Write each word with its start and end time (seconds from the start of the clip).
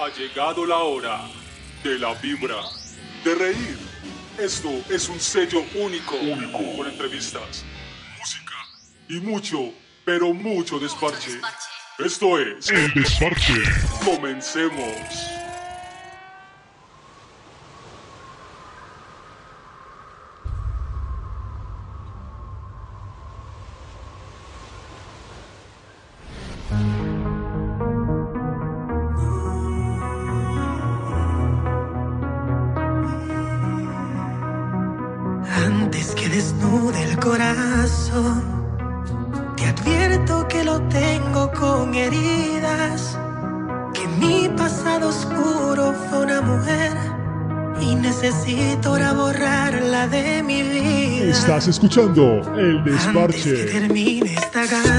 Ha 0.00 0.10
llegado 0.10 0.64
la 0.64 0.76
hora 0.76 1.22
de 1.82 1.98
la 1.98 2.14
vibra, 2.14 2.54
de 3.24 3.34
reír. 3.34 3.78
Esto 4.38 4.70
es 4.88 5.08
un 5.08 5.18
sello 5.18 5.64
único, 5.74 6.16
con 6.52 6.86
entrevistas, 6.86 7.64
música 8.16 8.54
y 9.08 9.18
mucho, 9.18 9.72
pero 10.04 10.32
mucho 10.32 10.78
desparche. 10.78 11.30
Mucho 11.30 11.40
desparche. 11.40 11.68
Esto 11.98 12.38
es 12.38 12.70
El 12.70 12.94
Desparche. 12.94 13.54
Comencemos. 14.04 15.37
escuchando 51.68 52.40
El 52.56 52.82
Desparche. 52.84 53.50
Antes 53.50 53.64
que 53.64 53.64
termine 53.80 54.34
esta 54.34 54.66
gana. 54.66 54.97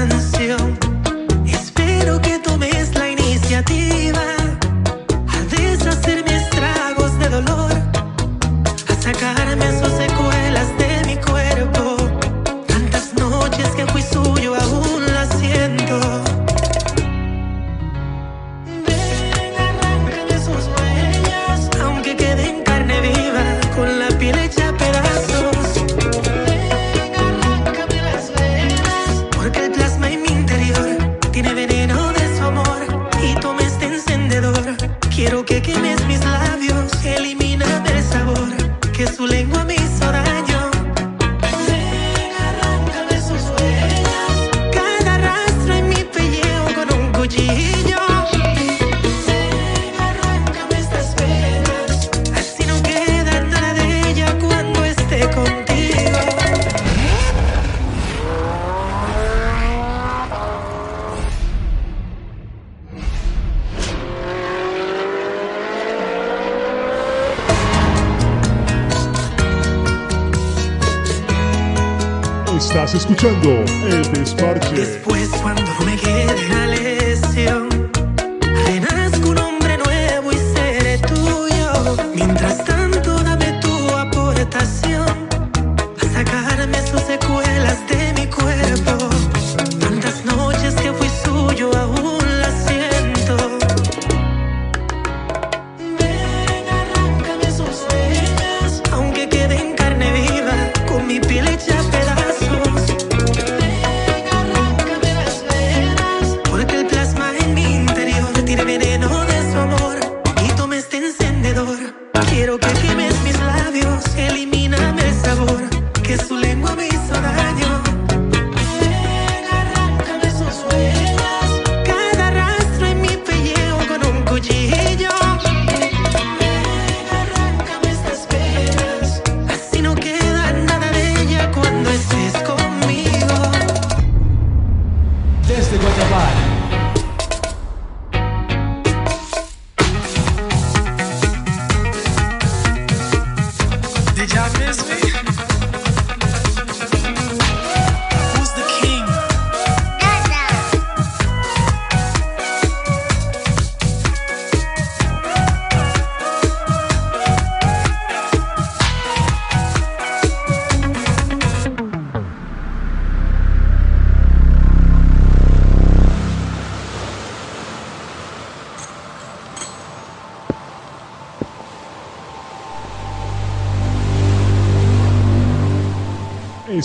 Estás 72.60 72.94
escuchando 72.94 73.64
El 73.88 74.12
Desparche. 74.12 74.74
Después 74.76 75.30
cuando 75.42 75.62
me 75.86 75.96
quede 75.96 76.48
la 76.50 76.66
lesión. 76.66 77.69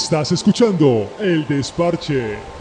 Estás 0.05 0.31
escuchando 0.31 1.09
El 1.19 1.47
Desparche. 1.47 2.54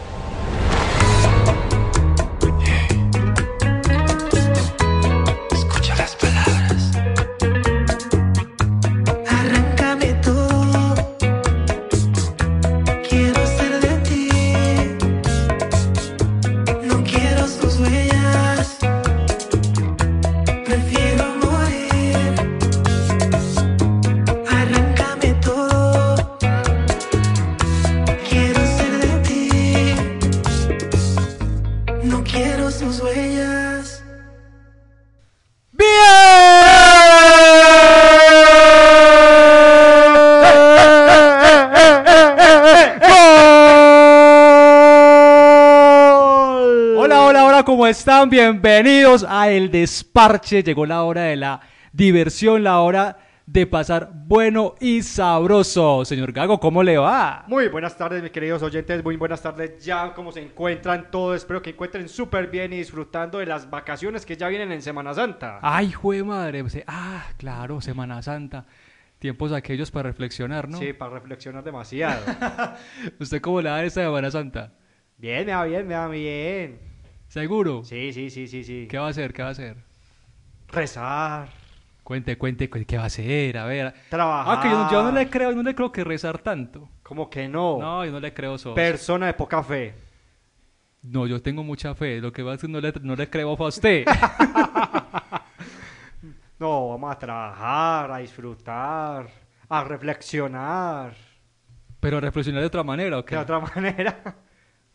están? 48.05 48.29
Bienvenidos 48.29 49.25
a 49.27 49.49
El 49.49 49.71
Desparche. 49.71 50.63
Llegó 50.63 50.85
la 50.85 51.05
hora 51.05 51.23
de 51.23 51.37
la 51.37 51.63
diversión, 51.91 52.63
la 52.63 52.81
hora 52.81 53.17
de 53.47 53.67
pasar 53.67 54.11
bueno 54.13 54.75
y 54.79 55.01
sabroso. 55.01 56.05
Señor 56.05 56.33
Gago, 56.33 56.61
¿cómo 56.61 56.83
le 56.83 56.99
va? 56.99 57.47
Muy 57.49 57.69
buenas 57.69 57.97
tardes, 57.97 58.23
mis 58.23 58.31
queridos 58.31 58.63
oyentes. 58.63 59.03
Muy 59.03 59.17
buenas 59.17 59.41
tardes 59.41 59.83
ya. 59.83 60.13
¿Cómo 60.13 60.33
se 60.33 60.43
encuentran 60.43 61.11
todos? 61.11 61.37
Espero 61.37 61.63
que 61.63 61.71
encuentren 61.71 62.07
súper 62.11 62.49
bien 62.49 62.75
y 62.75 62.77
disfrutando 62.77 63.39
de 63.39 63.47
las 63.47 63.71
vacaciones 63.71 64.27
que 64.27 64.37
ya 64.37 64.49
vienen 64.49 64.71
en 64.71 64.83
Semana 64.83 65.15
Santa. 65.15 65.61
Ay, 65.63 65.91
jue 65.91 66.23
madre. 66.23 66.61
Pues, 66.61 66.75
eh, 66.75 66.85
ah, 66.87 67.25
claro, 67.39 67.81
Semana 67.81 68.21
Santa. 68.21 68.67
Tiempos 69.19 69.51
aquellos 69.51 69.91
para 69.91 70.11
reflexionar, 70.11 70.69
¿no? 70.69 70.77
Sí, 70.77 70.93
para 70.93 71.15
reflexionar 71.15 71.65
demasiado. 71.65 72.23
¿Usted 73.19 73.41
cómo 73.41 73.63
le 73.63 73.71
da 73.71 73.83
esta 73.83 74.03
Semana 74.03 74.31
Santa? 74.31 74.75
Bien, 75.17 75.47
me 75.47 75.55
va 75.55 75.65
bien, 75.65 75.87
me 75.87 75.95
va 75.95 76.09
bien. 76.09 76.94
¿Seguro? 77.35 77.83
Sí, 77.83 78.13
sí, 78.13 78.31
sí, 78.31 78.47
sí, 78.47 78.63
sí. 78.63 78.87
¿Qué 78.89 78.97
va 78.97 79.09
a 79.09 79.11
hacer? 79.11 79.33
¿Qué 79.33 79.43
va 79.43 79.49
a 79.49 79.51
hacer? 79.51 79.77
Rezar, 80.69 81.49
Cuente, 82.05 82.39
cuente, 82.39 82.71
cu- 82.71 82.85
¿qué 82.87 82.97
va 82.97 83.03
a 83.03 83.07
hacer? 83.07 83.59
A 83.59 83.65
ver. 83.65 83.93
trabajar. 84.09 84.57
Ah, 84.57 84.63
que 84.63 84.71
yo, 84.71 84.89
yo 84.93 85.03
no 85.03 85.11
le 85.11 85.29
creo, 85.29 85.51
no 85.51 85.65
le 85.65 85.75
creo 85.75 85.91
que 85.91 86.05
rezar 86.05 86.39
tanto. 86.39 86.89
Como 87.03 87.29
que 87.29 87.49
no. 87.49 87.79
No, 87.81 88.05
yo 88.05 88.13
no 88.13 88.21
le 88.21 88.33
creo 88.33 88.55
eso. 88.55 88.73
Persona 88.73 89.27
de 89.27 89.35
poca 89.35 89.65
fe. 89.65 89.95
No, 91.03 91.27
yo 91.27 91.43
tengo 91.43 91.65
mucha 91.65 91.93
fe. 91.97 92.21
Lo 92.21 92.33
que 92.33 92.45
va 92.45 92.53
a 92.53 92.55
decir 92.55 92.71
no 92.71 92.81
le, 92.81 92.93
no 93.03 93.17
le 93.17 93.29
creo 93.29 93.51
a 93.61 93.67
usted. 93.67 94.05
No, 96.61 96.91
vamos 96.91 97.11
a 97.11 97.19
trabajar, 97.19 98.13
a 98.13 98.19
disfrutar, 98.19 99.27
a 99.69 99.83
reflexionar. 99.85 101.17
Pero 101.99 102.21
reflexionar 102.21 102.61
de 102.61 102.69
otra 102.69 102.85
manera, 102.85 103.19
¿ok? 103.19 103.31
De 103.33 103.37
otra 103.39 103.59
manera. 103.75 104.37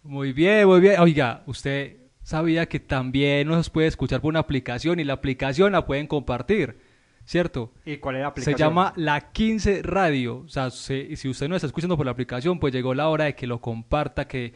Muy 0.04 0.32
bien, 0.32 0.66
muy 0.66 0.80
bien. 0.80 1.02
Oiga, 1.02 1.44
usted 1.46 1.99
sabía 2.30 2.68
que 2.68 2.80
también 2.80 3.48
nos 3.48 3.72
puede 3.72 3.88
escuchar 3.88 4.22
por 4.22 4.30
una 4.30 4.42
aplicación 4.42 5.00
y 5.00 5.04
la 5.04 5.14
aplicación 5.14 5.72
la 5.72 5.88
pueden 5.88 6.06
compartir, 6.06 6.78
¿cierto? 7.26 7.74
¿Y 7.86 7.98
cuál 7.98 8.18
es 8.18 8.22
la 8.22 8.28
Se 8.28 8.30
aplicación? 8.30 8.70
llama 8.70 8.94
La 8.98 9.31
15 9.31 9.81
Radio. 9.81 10.44
O 10.46 10.48
sea, 10.48 10.70
se- 10.70 11.16
si 11.16 11.28
usted 11.28 11.50
no 11.50 11.56
está 11.56 11.66
escuchando 11.66 11.98
por 11.98 12.06
la 12.06 12.12
aplicación, 12.12 12.60
pues 12.60 12.72
llegó 12.72 12.94
la 12.94 13.10
hora 13.10 13.26
de 13.26 13.34
que 13.34 13.48
lo 13.48 13.62
comparta, 13.62 14.28
que, 14.28 14.54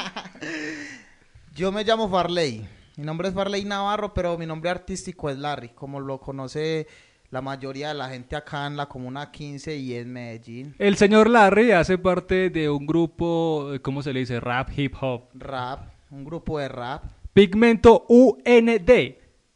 Yo 1.53 1.69
me 1.73 1.83
llamo 1.83 2.07
Farley. 2.09 2.65
Mi 2.99 3.05
nombre 3.05 3.29
es 3.29 3.33
Farley 3.33 3.63
Navarro, 3.63 4.13
pero 4.13 4.37
mi 4.37 4.45
nombre 4.45 4.69
artístico 4.69 5.29
es 5.29 5.37
Larry, 5.37 5.69
como 5.69 6.01
lo 6.01 6.19
conoce 6.19 6.85
la 7.29 7.41
mayoría 7.41 7.87
de 7.87 7.93
la 7.93 8.09
gente 8.09 8.35
acá 8.35 8.67
en 8.67 8.75
la 8.75 8.87
Comuna 8.87 9.31
15 9.31 9.73
y 9.77 9.95
en 9.95 10.11
Medellín. 10.11 10.75
El 10.77 10.97
señor 10.97 11.29
Larry 11.29 11.71
hace 11.71 11.97
parte 11.97 12.49
de 12.49 12.69
un 12.69 12.85
grupo, 12.85 13.71
eh, 13.73 13.81
¿cómo 13.81 14.03
se 14.03 14.11
le 14.11 14.19
dice? 14.19 14.41
Rap, 14.41 14.77
hip 14.77 14.95
hop. 14.99 15.29
Rap, 15.33 15.93
un 16.11 16.25
grupo 16.25 16.59
de 16.59 16.67
rap. 16.67 17.05
Pigmento 17.31 18.05
UND. 18.09 18.91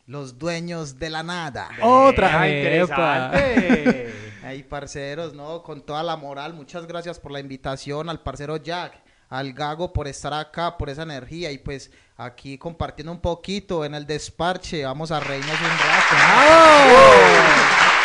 Los 0.05 0.39
dueños 0.39 0.97
de 0.97 1.09
la 1.09 1.23
nada. 1.23 1.67
Otra. 1.81 2.39
Ah, 2.39 2.47
Epa. 2.47 2.57
interesante. 2.57 4.13
Ahí, 4.45 4.63
parceros, 4.63 5.33
¿no? 5.33 5.63
Con 5.63 5.81
toda 5.81 6.01
la 6.01 6.15
moral, 6.15 6.53
muchas 6.53 6.87
gracias 6.87 7.19
por 7.19 7.33
la 7.33 7.41
invitación 7.41 8.07
al 8.07 8.21
parcero 8.21 8.55
Jack, 8.55 9.03
al 9.27 9.51
Gago 9.51 9.91
por 9.91 10.07
estar 10.07 10.33
acá, 10.33 10.77
por 10.77 10.89
esa 10.89 11.03
energía 11.03 11.51
y 11.51 11.57
pues 11.57 11.91
aquí 12.15 12.57
compartiendo 12.57 13.11
un 13.11 13.19
poquito 13.19 13.83
en 13.85 13.95
el 13.95 14.05
desparche, 14.05 14.83
vamos 14.85 15.11
a 15.11 15.19
reírnos 15.19 15.51
un 15.59 15.67
rato. 15.67 16.15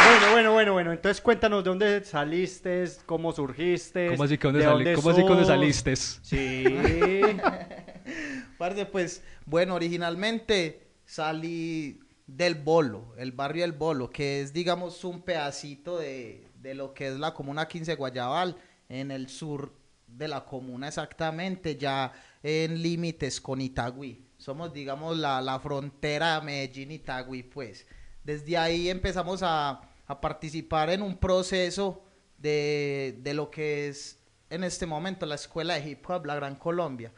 bueno, 0.08 0.30
bueno, 0.32 0.52
bueno, 0.52 0.72
bueno. 0.72 0.92
Entonces 0.92 1.20
cuéntanos 1.20 1.62
de 1.64 1.70
dónde 1.70 2.04
saliste, 2.04 2.84
cómo 3.06 3.32
surgiste. 3.32 4.08
¿Cómo 4.10 4.24
así 4.24 4.38
que 4.38 4.46
dónde, 4.48 4.60
de 4.60 4.64
sali- 4.66 4.84
dónde 4.84 4.94
¿cómo 4.94 5.10
así 5.10 5.22
que 5.22 5.28
dónde 5.28 5.44
saliste? 5.44 5.96
Sí. 5.96 6.64
Parce, 8.58 8.86
pues, 8.86 9.22
bueno, 9.46 9.74
originalmente 9.74 10.88
salí 11.04 12.00
del 12.26 12.54
Bolo, 12.56 13.14
el 13.18 13.32
barrio 13.32 13.62
del 13.62 13.72
Bolo, 13.72 14.10
que 14.10 14.40
es, 14.40 14.52
digamos, 14.52 15.04
un 15.04 15.22
pedacito 15.22 15.98
de, 15.98 16.48
de 16.60 16.74
lo 16.74 16.92
que 16.92 17.08
es 17.08 17.18
la 17.18 17.32
comuna 17.34 17.68
15 17.68 17.94
Guayabal, 17.94 18.56
en 18.88 19.10
el 19.10 19.28
sur 19.28 19.72
de 20.06 20.26
la 20.28 20.44
comuna 20.44 20.88
exactamente, 20.88 21.76
ya 21.76 22.12
en 22.42 22.82
límites 22.82 23.40
con 23.40 23.60
Itagüí. 23.60 24.24
Somos, 24.36 24.72
digamos, 24.72 25.16
la, 25.16 25.40
la 25.40 25.58
frontera 25.58 26.40
Medellín-Itagüí, 26.40 27.42
pues. 27.42 27.86
Desde 28.22 28.56
ahí 28.56 28.88
empezamos 28.88 29.42
a, 29.42 29.80
a 30.06 30.20
participar 30.20 30.90
en 30.90 31.02
un 31.02 31.16
proceso 31.16 32.04
de, 32.38 33.18
de 33.22 33.34
lo 33.34 33.50
que 33.50 33.88
es 33.88 34.18
en 34.50 34.64
este 34.64 34.86
momento 34.86 35.26
la 35.26 35.34
Escuela 35.34 35.74
de 35.74 35.90
Hip 35.90 36.08
Hop 36.08 36.26
La 36.26 36.34
Gran 36.36 36.56
Colombia, 36.56 37.12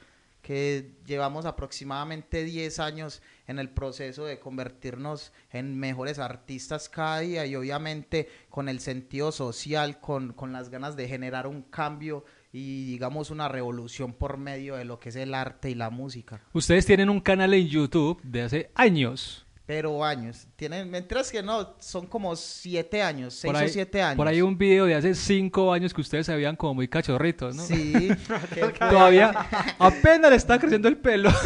que 0.50 0.97
llevamos 1.06 1.47
aproximadamente 1.47 2.43
10 2.43 2.81
años 2.81 3.23
en 3.47 3.61
el 3.61 3.70
proceso 3.70 4.25
de 4.25 4.41
convertirnos 4.41 5.32
en 5.52 5.79
mejores 5.79 6.19
artistas 6.19 6.88
cada 6.88 7.20
día 7.20 7.47
y 7.47 7.55
obviamente 7.55 8.29
con 8.49 8.69
el 8.69 8.81
sentido 8.81 9.31
social, 9.31 10.00
con, 10.00 10.32
con 10.32 10.52
las 10.52 10.69
ganas 10.69 10.97
de 10.97 11.06
generar 11.06 11.47
un 11.47 11.62
cambio 11.62 12.25
y 12.52 12.85
digamos 12.87 13.31
una 13.31 13.47
revolución 13.47 14.12
por 14.12 14.38
medio 14.38 14.75
de 14.75 14.85
lo 14.85 14.99
que 14.99 15.11
es 15.11 15.14
el 15.14 15.35
arte 15.35 15.70
y 15.70 15.76
la 15.76 15.88
música. 15.88 16.43
Ustedes 16.52 16.85
tienen 16.85 17.11
un 17.11 17.20
canal 17.20 17.55
en 17.55 17.69
YouTube 17.69 18.20
de 18.25 18.43
hace 18.43 18.70
años. 18.75 19.47
Pero 19.70 20.05
años, 20.05 20.49
tienen, 20.56 20.90
mentiras 20.90 21.31
que 21.31 21.44
no, 21.44 21.76
son 21.78 22.05
como 22.08 22.34
7 22.34 23.02
años, 23.05 23.34
6 23.34 23.52
por 23.52 23.62
ahí, 23.62 23.69
o 23.69 23.72
7 23.72 24.02
años. 24.02 24.17
Por 24.17 24.26
ahí 24.26 24.43
un 24.43 24.58
video 24.58 24.84
de 24.84 24.96
hace 24.96 25.14
cinco 25.14 25.72
años 25.72 25.94
que 25.94 26.00
ustedes 26.00 26.26
se 26.26 26.34
veían 26.34 26.56
como 26.56 26.75
muy 26.75 26.88
cachorritos, 26.88 27.55
¿no? 27.55 27.62
Sí, 27.62 28.08
Todavía 28.81 29.31
apenas 29.78 30.28
le 30.32 30.37
está 30.37 30.58
creciendo 30.58 30.88
el 30.88 30.96
pelo. 30.96 31.31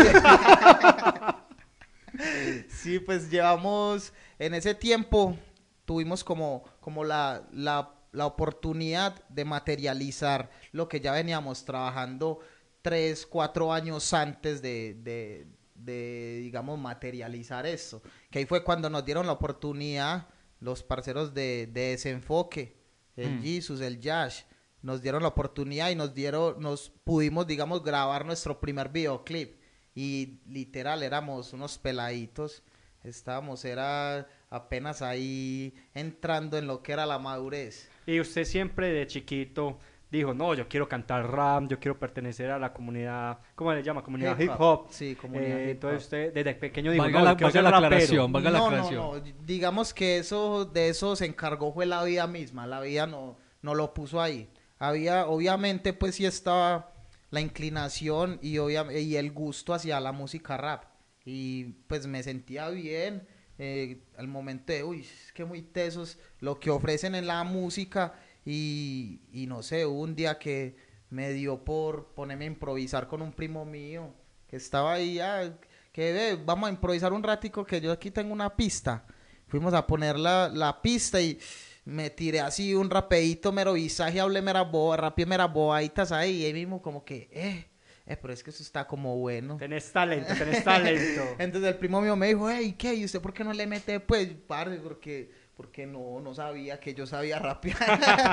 Sí, 2.69 2.99
pues 3.01 3.29
llevamos 3.29 4.15
en 4.39 4.55
ese 4.55 4.75
tiempo, 4.75 5.37
tuvimos 5.85 6.25
como, 6.25 6.65
como 6.81 7.05
la, 7.05 7.43
la, 7.53 7.91
la 8.13 8.25
oportunidad 8.25 9.23
de 9.29 9.45
materializar 9.45 10.49
lo 10.73 10.89
que 10.89 11.01
ya 11.01 11.13
veníamos 11.13 11.65
trabajando 11.67 12.41
tres, 12.85 13.25
cuatro 13.25 13.73
años 13.73 14.13
antes 14.13 14.61
de, 14.61 14.95
de, 15.03 15.47
de, 15.85 16.39
digamos, 16.43 16.79
materializar 16.79 17.67
esto. 17.67 18.03
Que 18.31 18.41
ahí 18.41 18.47
fue 18.47 18.65
cuando 18.65 18.89
nos 18.91 19.05
dieron 19.05 19.27
la 19.27 19.33
oportunidad 19.33 20.29
los 20.61 20.83
parceros 20.83 21.35
de, 21.35 21.69
de 21.73 21.91
Desenfoque, 21.91 22.77
el 23.17 23.39
Mm. 23.39 23.43
Jesus, 23.43 23.81
el 23.81 24.01
Yash, 24.01 24.43
nos 24.83 25.03
dieron 25.03 25.23
la 25.23 25.29
oportunidad 25.29 25.91
y 25.91 25.95
nos 25.95 26.15
dieron, 26.15 26.61
nos 26.61 26.91
pudimos, 27.05 27.47
digamos, 27.47 27.83
grabar 27.83 28.25
nuestro 28.25 28.61
primer 28.61 28.89
videoclip. 28.89 29.57
Y 29.95 30.41
literal, 30.47 31.03
éramos 31.03 31.53
unos 31.53 31.79
peladitos. 31.79 32.63
Estábamos, 33.03 33.65
era 33.65 34.27
apenas 34.51 35.03
ahí 35.03 35.75
entrando 35.95 36.57
en 36.59 36.67
lo 36.67 36.83
que 36.83 36.93
era 36.93 37.07
la 37.07 37.19
madurez. 37.19 37.89
Y 38.07 38.21
usted 38.21 38.45
siempre 38.45 38.91
de 38.93 39.07
chiquito 39.07 39.79
dijo, 40.19 40.35
no, 40.35 40.55
yo 40.55 40.69
quiero 40.69 40.89
cantar 40.89 41.31
rap, 41.31 41.69
yo 41.69 41.79
quiero 41.79 41.99
pertenecer 41.99 42.51
a 42.51 42.59
la 42.59 42.73
comunidad, 42.73 43.39
¿cómo 43.55 43.73
le 43.73 43.83
llama? 43.83 44.03
Comunidad 44.03 44.39
hip 44.39 44.51
Hip 44.51 44.61
hop. 44.61 44.87
Sí, 44.91 45.15
comunidad 45.15 45.59
Eh, 45.59 45.65
hip 45.65 45.71
entonces 45.71 45.99
hop. 45.99 46.05
usted 46.05 46.33
desde 46.35 46.55
pequeño 46.55 46.93
dijo, 46.93 47.03
Valga 47.05 47.19
no, 47.19 47.25
la- 47.25 47.35
valga 47.35 47.51
ser 47.51 47.63
la 47.63 47.69
aclaración, 47.71 48.33
valga 48.33 48.51
la 48.51 48.59
no, 48.59 48.67
aclaración. 48.67 48.95
no, 49.01 49.15
no. 49.17 49.23
Digamos 49.47 49.95
que 49.95 50.19
eso, 50.19 50.65
de 50.65 50.89
eso 50.89 51.17
se 51.17 51.27
encargó 51.27 51.73
fue 51.73 51.87
la 51.87 52.03
vida 52.05 52.27
misma. 52.27 52.67
La 52.67 52.81
vida 52.81 53.07
no, 53.07 53.37
no 53.63 53.75
lo 53.75 53.95
puso 53.95 54.21
ahí. 54.21 54.49
Había, 54.79 55.27
obviamente, 55.27 55.93
pues 55.93 56.17
sí 56.17 56.27
estaba 56.27 56.93
la 57.31 57.41
inclinación 57.41 58.39
y, 58.43 58.59
y 58.59 59.17
el 59.17 59.33
gusto 59.33 59.75
hacia 59.75 59.99
la 60.01 60.13
música 60.13 60.57
rap. 60.57 60.85
Y 61.25 61.65
pues 61.89 62.07
me 62.07 62.23
sentía 62.23 62.69
bien 62.69 63.27
eh, 63.59 64.03
al 64.19 64.29
momento 64.29 64.73
de, 64.73 64.85
uy, 64.85 65.01
es 65.01 65.33
que 65.33 65.45
muy 65.45 65.63
tesos 65.63 66.19
lo 66.41 66.61
que 66.61 66.71
ofrecen 66.71 67.15
en 67.15 67.27
la 67.27 67.43
música. 67.45 68.15
Y, 68.45 69.21
y 69.33 69.47
no 69.47 69.63
sé, 69.63 69.87
hubo 69.87 70.01
un 70.01 70.15
día 70.15 70.39
que 70.39 70.77
me 71.11 71.33
dio 71.33 71.65
por 71.65 72.09
ponerme 72.15 72.45
a 72.45 72.49
improvisar 72.49 73.07
con 73.07 73.23
un 73.23 73.33
primo 73.33 73.65
mío 73.65 74.13
que 74.49 74.57
estaba 74.57 74.95
ahí, 74.95 75.19
ah, 75.21 75.57
que 75.93 76.13
ve, 76.13 76.39
vamos 76.45 76.69
a 76.69 76.73
improvisar 76.73 77.13
un 77.13 77.23
ratico 77.23 77.65
que 77.65 77.81
yo 77.81 77.93
aquí 77.93 78.11
tengo 78.11 78.33
una 78.33 78.55
pista. 78.55 79.07
Fuimos 79.47 79.73
a 79.75 79.87
poner 79.87 80.19
la, 80.19 80.49
la 80.49 80.83
pista 80.83 81.21
y 81.21 81.39
me 81.85 82.11
tiré 82.11 82.41
así 82.41 82.75
un 82.75 82.91
rapeito, 82.91 83.53
mero 83.53 83.75
visaje, 83.75 84.21
hablé 84.21 84.43
mera 84.43 84.63
boba, 84.63 84.97
rapié 84.97 85.27
mera 85.27 85.47
bobaditas 85.47 86.13
ahí, 86.13 86.43
y 86.43 86.45
ahí 86.47 86.55
mismo 86.55 86.81
como 86.81 87.05
que, 87.05 87.29
eh, 87.31 87.67
eh, 88.07 88.17
pero 88.17 88.33
es 88.33 88.43
que 88.43 88.51
eso 88.51 88.63
está 88.63 88.87
como 88.87 89.17
bueno. 89.17 89.57
Tenés 89.57 89.93
talento, 89.93 90.35
tenés 90.35 90.65
talento. 90.65 91.23
Entonces 91.39 91.71
el 91.71 91.77
primo 91.77 92.01
mío 92.01 92.17
me 92.17 92.29
dijo, 92.29 92.51
hey, 92.51 92.75
¿qué? 92.79 92.95
¿Y 92.95 93.05
usted 93.05 93.21
por 93.21 93.33
qué 93.33 93.45
no 93.45 93.53
le 93.53 93.67
mete? 93.67 94.01
Pues, 94.01 94.29
parce, 94.47 94.77
porque, 94.77 95.31
porque 95.57 95.87
no, 95.87 96.21
no 96.21 96.35
sabía 96.35 96.81
que 96.81 96.95
yo 96.95 97.07
sabía 97.07 97.39
rapear. 97.39 97.77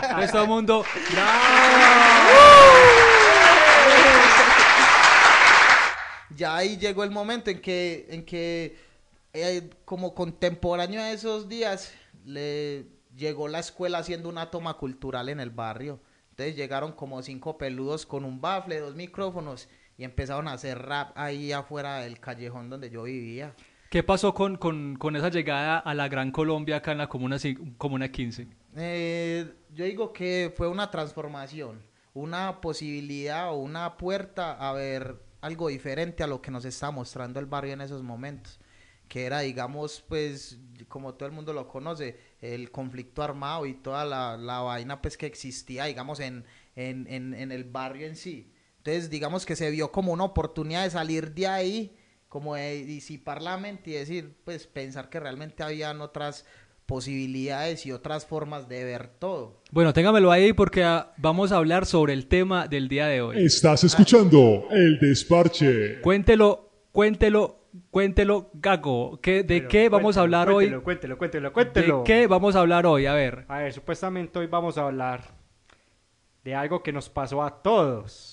Entonces 0.04 0.32
todo 0.32 0.44
el 0.44 0.48
mundo, 0.48 0.86
ya 6.36 6.56
ahí 6.56 6.78
llegó 6.78 7.04
el 7.04 7.12
momento 7.12 7.50
en 7.50 7.62
que, 7.62 8.08
en 8.10 8.25
que 8.25 8.78
eh, 9.34 9.70
como 9.86 10.13
contemporáneo 10.13 11.01
a 11.01 11.12
esos 11.12 11.48
días, 11.48 11.94
le 12.25 12.88
llegó 13.16 13.48
la 13.48 13.60
escuela 13.60 14.00
haciendo 14.00 14.30
una 14.30 14.51
toma 14.51 14.75
cultural 14.75 15.30
en 15.30 15.40
el 15.40 15.50
barrio. 15.50 16.00
Entonces 16.32 16.56
llegaron 16.56 16.94
como 16.94 17.22
cinco 17.22 17.58
peludos 17.58 18.06
con 18.06 18.25
un 18.25 18.42
bafle, 18.42 18.80
dos 18.80 18.96
micrófonos 18.96 19.70
y 19.98 20.04
empezaron 20.04 20.48
a 20.48 20.54
hacer 20.54 20.80
rap 20.80 21.12
ahí 21.16 21.51
afuera 21.51 22.00
del 22.00 22.20
callejón 22.20 22.70
donde 22.70 22.90
yo 22.90 23.04
vivía. 23.04 23.54
¿Qué 23.92 24.04
pasó 24.04 24.34
con, 24.34 24.56
con, 24.56 24.96
con 24.96 25.18
esa 25.18 25.30
llegada 25.30 25.78
a 25.78 25.94
la 25.94 26.08
Gran 26.08 26.32
Colombia 26.32 26.78
acá 26.78 26.94
en 26.94 26.98
la 26.98 27.10
Comuna, 27.10 27.38
comuna 27.78 28.10
15? 28.10 28.48
Eh, 28.78 29.54
yo 29.74 29.84
digo 29.84 30.14
que 30.14 30.52
fue 30.56 30.70
una 30.70 30.90
transformación, 30.90 31.84
una 32.14 32.62
posibilidad 32.62 33.52
o 33.52 33.58
una 33.58 33.98
puerta 33.98 34.54
a 34.54 34.72
ver 34.72 35.22
algo 35.42 35.68
diferente 35.68 36.24
a 36.24 36.28
lo 36.28 36.42
que 36.42 36.52
nos 36.52 36.64
está 36.64 36.90
mostrando 36.90 37.42
el 37.42 37.48
barrio 37.48 37.74
en 37.74 37.82
esos 37.82 38.02
momentos, 38.02 38.62
que 39.10 39.26
era, 39.26 39.42
digamos, 39.42 40.02
pues, 40.08 40.58
como 40.88 41.16
todo 41.16 41.28
el 41.28 41.36
mundo 41.36 41.52
lo 41.52 41.68
conoce, 41.68 42.18
el 42.40 42.72
conflicto 42.72 43.22
armado 43.22 43.66
y 43.66 43.74
toda 43.74 44.06
la, 44.06 44.38
la 44.38 44.62
vaina, 44.62 45.02
pues, 45.02 45.18
que 45.18 45.26
existía, 45.26 45.84
digamos, 45.84 46.22
en, 46.22 46.46
en, 46.78 47.08
en, 47.10 47.34
en 47.34 47.52
el 47.52 47.66
barrio 47.66 48.08
en 48.08 48.16
sí. 48.16 48.54
Entonces, 48.78 49.10
digamos 49.10 49.46
que 49.46 49.58
se 49.58 49.70
vio 49.70 49.92
como 49.92 50.14
una 50.14 50.24
oportunidad 50.24 50.86
de 50.86 50.92
salir 50.92 51.34
de 51.34 51.48
ahí, 51.48 51.98
como 52.32 52.56
de 52.56 52.86
disipar 52.86 53.42
la 53.42 53.58
mente 53.58 53.90
y 53.90 53.94
decir, 53.96 54.38
pues, 54.46 54.66
pensar 54.66 55.10
que 55.10 55.20
realmente 55.20 55.64
habían 55.64 56.00
otras 56.00 56.46
posibilidades 56.86 57.86
y 57.86 57.92
otras 57.92 58.26
formas 58.26 58.70
de 58.70 58.86
ver 58.86 59.10
todo. 59.20 59.62
Bueno, 59.70 59.92
téngamelo 59.92 60.32
ahí 60.32 60.54
porque 60.54 60.82
ah, 60.86 61.12
vamos 61.18 61.52
a 61.52 61.58
hablar 61.58 61.86
sobre 61.86 62.14
el 62.14 62.28
tema 62.28 62.70
del 62.70 62.88
día 62.88 63.08
de 63.08 63.22
hoy. 63.22 63.44
Estás 63.44 63.84
escuchando 63.84 64.66
El 64.72 64.98
Desparche. 65.00 66.00
Cuéntelo, 66.00 66.70
cuéntelo, 66.94 67.66
cuéntelo, 67.90 68.50
Gago. 68.54 69.20
¿qué, 69.22 69.44
¿De 69.44 69.58
Pero 69.58 69.68
qué 69.68 69.90
vamos 69.90 70.16
a 70.16 70.22
cuéntelo, 70.22 70.22
hablar 70.22 70.54
cuéntelo, 70.54 70.78
hoy? 70.78 70.84
Cuéntelo, 70.86 71.18
cuéntelo, 71.18 71.50
¿De 71.50 71.54
cuéntelo. 71.54 72.04
qué 72.06 72.28
vamos 72.28 72.56
a 72.56 72.62
hablar 72.62 72.86
hoy? 72.86 73.08
A 73.08 73.14
ver. 73.14 73.44
A 73.50 73.58
ver, 73.58 73.74
supuestamente 73.74 74.40
hoy 74.40 74.48
vamos 74.48 74.78
a 74.78 74.84
hablar 74.84 75.22
de 76.46 76.56
algo 76.56 76.82
que 76.82 76.94
nos 76.94 77.10
pasó 77.10 77.44
a 77.44 77.62
todos, 77.62 78.31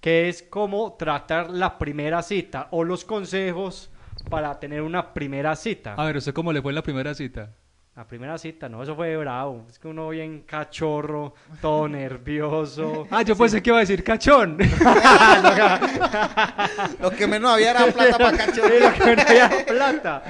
que 0.00 0.28
es 0.28 0.42
cómo 0.42 0.94
tratar 0.94 1.50
la 1.50 1.78
primera 1.78 2.22
cita 2.22 2.68
o 2.70 2.84
los 2.84 3.04
consejos 3.04 3.90
para 4.30 4.58
tener 4.58 4.82
una 4.82 5.12
primera 5.14 5.54
cita. 5.56 5.94
A 5.94 6.04
ver, 6.04 6.16
¿usted 6.16 6.32
cómo 6.34 6.52
le 6.52 6.60
fue 6.62 6.72
en 6.72 6.76
la 6.76 6.82
primera 6.82 7.14
cita? 7.14 7.50
La 7.94 8.06
primera 8.06 8.36
cita, 8.36 8.68
no, 8.68 8.82
eso 8.82 8.94
fue 8.94 9.16
bravo. 9.16 9.64
Es 9.70 9.78
que 9.78 9.88
uno 9.88 10.10
bien 10.10 10.42
cachorro, 10.42 11.32
todo 11.62 11.88
nervioso. 12.28 13.06
Ah, 13.10 13.22
yo 13.22 13.34
pensé 13.34 13.62
que 13.62 13.70
iba 13.70 13.78
a 13.78 13.80
decir 13.80 14.04
cachón. 14.04 14.58
Lo 17.00 17.10
que 17.10 17.26
menos 17.26 17.52
había 17.52 17.70
era 17.70 17.86
plata 17.86 18.18
para 18.18 18.30
Sí, 18.32 18.36
cachorro. 18.60 18.80
lo 18.80 18.92
que 18.92 19.16
no 19.16 19.22
había 19.22 19.50
plata. 19.66 20.22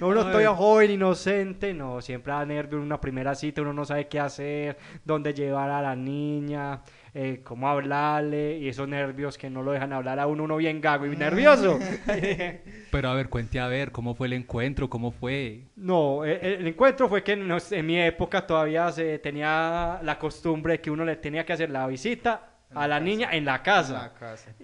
Uno 0.00 0.20
todavía 0.26 0.54
joven, 0.54 0.90
inocente, 0.90 1.72
no, 1.72 2.02
siempre 2.02 2.32
da 2.32 2.44
nervio 2.44 2.76
en 2.78 2.84
una 2.84 3.00
primera 3.00 3.34
cita, 3.34 3.62
uno 3.62 3.72
no 3.72 3.84
sabe 3.86 4.06
qué 4.06 4.20
hacer, 4.20 4.76
dónde 5.04 5.32
llevar 5.32 5.70
a 5.70 5.80
la 5.80 5.96
niña, 5.96 6.82
eh, 7.14 7.40
cómo 7.44 7.68
hablarle, 7.68 8.58
y 8.58 8.68
esos 8.68 8.88
nervios 8.88 9.38
que 9.38 9.48
no 9.48 9.62
lo 9.62 9.70
dejan 9.72 9.92
hablar 9.92 10.18
a 10.18 10.26
uno, 10.26 10.42
uno 10.44 10.56
bien 10.56 10.80
gago 10.80 11.06
y 11.06 11.16
nervioso. 11.16 11.78
Pero 12.90 13.08
a 13.08 13.14
ver, 13.14 13.28
cuente 13.28 13.60
a 13.60 13.68
ver, 13.68 13.92
¿cómo 13.92 14.14
fue 14.14 14.26
el 14.26 14.32
encuentro? 14.32 14.90
¿Cómo 14.90 15.12
fue? 15.12 15.62
No, 15.76 16.24
eh, 16.24 16.56
el 16.58 16.66
encuentro 16.66 17.08
fue 17.08 17.22
que 17.22 17.32
en 17.32 17.86
mi 17.86 18.00
época 18.00 18.46
todavía 18.46 18.90
se 18.92 19.18
tenía 19.20 20.00
la 20.02 20.18
costumbre 20.18 20.74
de 20.74 20.80
que 20.80 20.90
uno 20.90 21.04
le 21.04 21.16
tenía 21.16 21.44
que 21.46 21.52
hacer 21.52 21.70
la 21.70 21.86
visita 21.86 22.48
a 22.74 22.88
la 22.88 22.98
niña 22.98 23.28
en 23.32 23.44
la 23.44 23.62
casa 23.62 24.12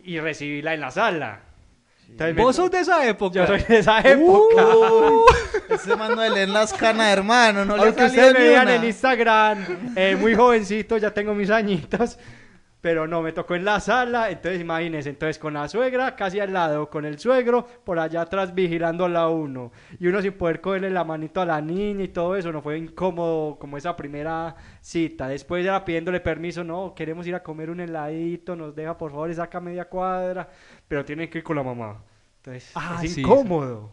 y 0.03 0.19
recibirla 0.19 0.75
en 0.75 0.81
la 0.81 0.91
sala. 0.91 1.41
Entonces 2.09 2.35
me- 2.35 2.43
¿Vos 2.43 2.57
sos 2.57 2.69
de 2.73 2.81
esa 2.81 3.07
época? 3.09 3.35
Yo 3.37 3.47
soy 3.47 3.63
de 3.63 3.79
esa 3.79 4.01
época. 4.01 4.67
Uh, 4.67 5.25
Ese 5.73 5.95
man 5.95 6.17
no 6.17 6.23
le 6.23 6.31
leen 6.31 6.53
las 6.53 6.73
canas, 6.73 7.13
hermano. 7.13 7.65
No 7.65 7.77
le 7.77 7.85
Aunque 7.85 8.09
salió 8.09 8.23
ustedes 8.23 8.35
me 8.35 8.49
vean 8.49 8.69
en 8.69 8.83
Instagram, 8.85 9.93
eh, 9.95 10.17
muy 10.21 10.35
jovencito, 10.35 10.99
ya 10.99 11.15
tengo 11.15 11.33
mis 11.35 11.51
añitos, 11.51 12.19
pero 12.81 13.07
no, 13.07 13.21
me 13.23 13.33
tocó 13.33 13.55
en 13.55 13.65
la 13.65 13.79
sala, 13.81 14.31
entonces 14.31 14.61
imagínense, 14.61 15.11
entonces 15.11 15.39
con 15.39 15.55
la 15.55 15.69
suegra 15.69 16.17
casi 16.17 16.41
al 16.41 16.53
lado, 16.53 16.89
con 16.89 17.05
el 17.05 17.19
suegro 17.19 17.67
por 17.85 17.99
allá 17.99 18.23
atrás 18.23 18.55
vigilándola 18.55 19.21
a 19.23 19.29
uno, 19.29 19.73
y 19.99 20.07
uno 20.07 20.23
sin 20.23 20.33
poder 20.33 20.61
cogerle 20.61 20.91
la 20.91 21.05
manito 21.05 21.41
a 21.41 21.47
la 21.47 21.61
niña 21.61 22.05
y 22.05 22.09
todo 22.09 22.37
eso, 22.37 22.53
no 22.53 22.63
fue 22.63 22.79
incómodo 22.79 23.59
como 23.59 23.77
esa 23.77 23.97
primera 23.97 24.57
cita, 24.81 25.29
después 25.29 25.65
era 25.65 25.85
pidiéndole 25.85 26.21
permiso, 26.21 26.65
no, 26.65 26.95
queremos 26.95 27.27
ir 27.27 27.35
a 27.35 27.43
comer 27.43 27.71
un 27.71 27.81
heladito, 27.81 28.57
nos 28.57 28.75
deja 28.75 28.97
por 28.97 29.11
favor, 29.11 29.31
y 29.31 29.35
saca 29.35 29.61
media 29.61 29.85
cuadra, 29.87 30.49
pero 30.89 31.05
tienen 31.05 31.29
que 31.29 31.39
ir 31.39 31.45
con 31.45 31.57
la 31.57 31.63
mamá, 31.63 32.03
entonces 32.39 32.73
Ah, 32.75 33.01
es 33.03 33.13
sí, 33.13 33.21
incómodo. 33.21 33.91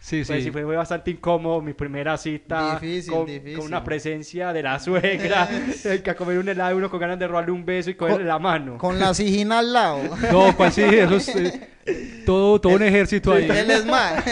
Sí, 0.00 0.24
Pues 0.26 0.38
sí. 0.38 0.44
sí, 0.46 0.50
fue, 0.50 0.64
fue 0.64 0.74
bastante 0.76 1.12
incómodo 1.12 1.60
mi 1.62 1.72
primera 1.74 2.16
cita 2.16 2.78
Difícil, 2.80 3.12
con, 3.12 3.26
difícil. 3.26 3.58
con 3.58 3.66
una 3.66 3.84
presencia 3.84 4.52
de 4.52 4.62
la 4.64 4.78
suegra, 4.80 5.48
el 5.84 6.02
que 6.02 6.10
a 6.10 6.16
comer 6.16 6.38
un 6.38 6.48
helado 6.48 6.76
uno 6.76 6.90
con 6.90 6.98
ganas 6.98 7.18
de 7.18 7.28
robarle 7.28 7.52
un 7.52 7.64
beso 7.64 7.90
y 7.90 7.94
cogerle 7.94 8.24
la 8.24 8.38
mano. 8.38 8.78
Con 8.78 8.98
la 8.98 9.14
sigina 9.14 9.60
al 9.60 9.72
lado. 9.72 10.00
No, 10.32 10.56
pues 10.56 10.74
sí, 10.74 10.82
eso 10.82 11.14
es 11.16 11.28
eh, 11.28 12.22
todo, 12.26 12.60
todo 12.60 12.74
un 12.74 12.82
ejército 12.82 13.32
ahí. 13.32 13.44
Él 13.48 13.70
es 13.70 13.86
más. 13.86 14.24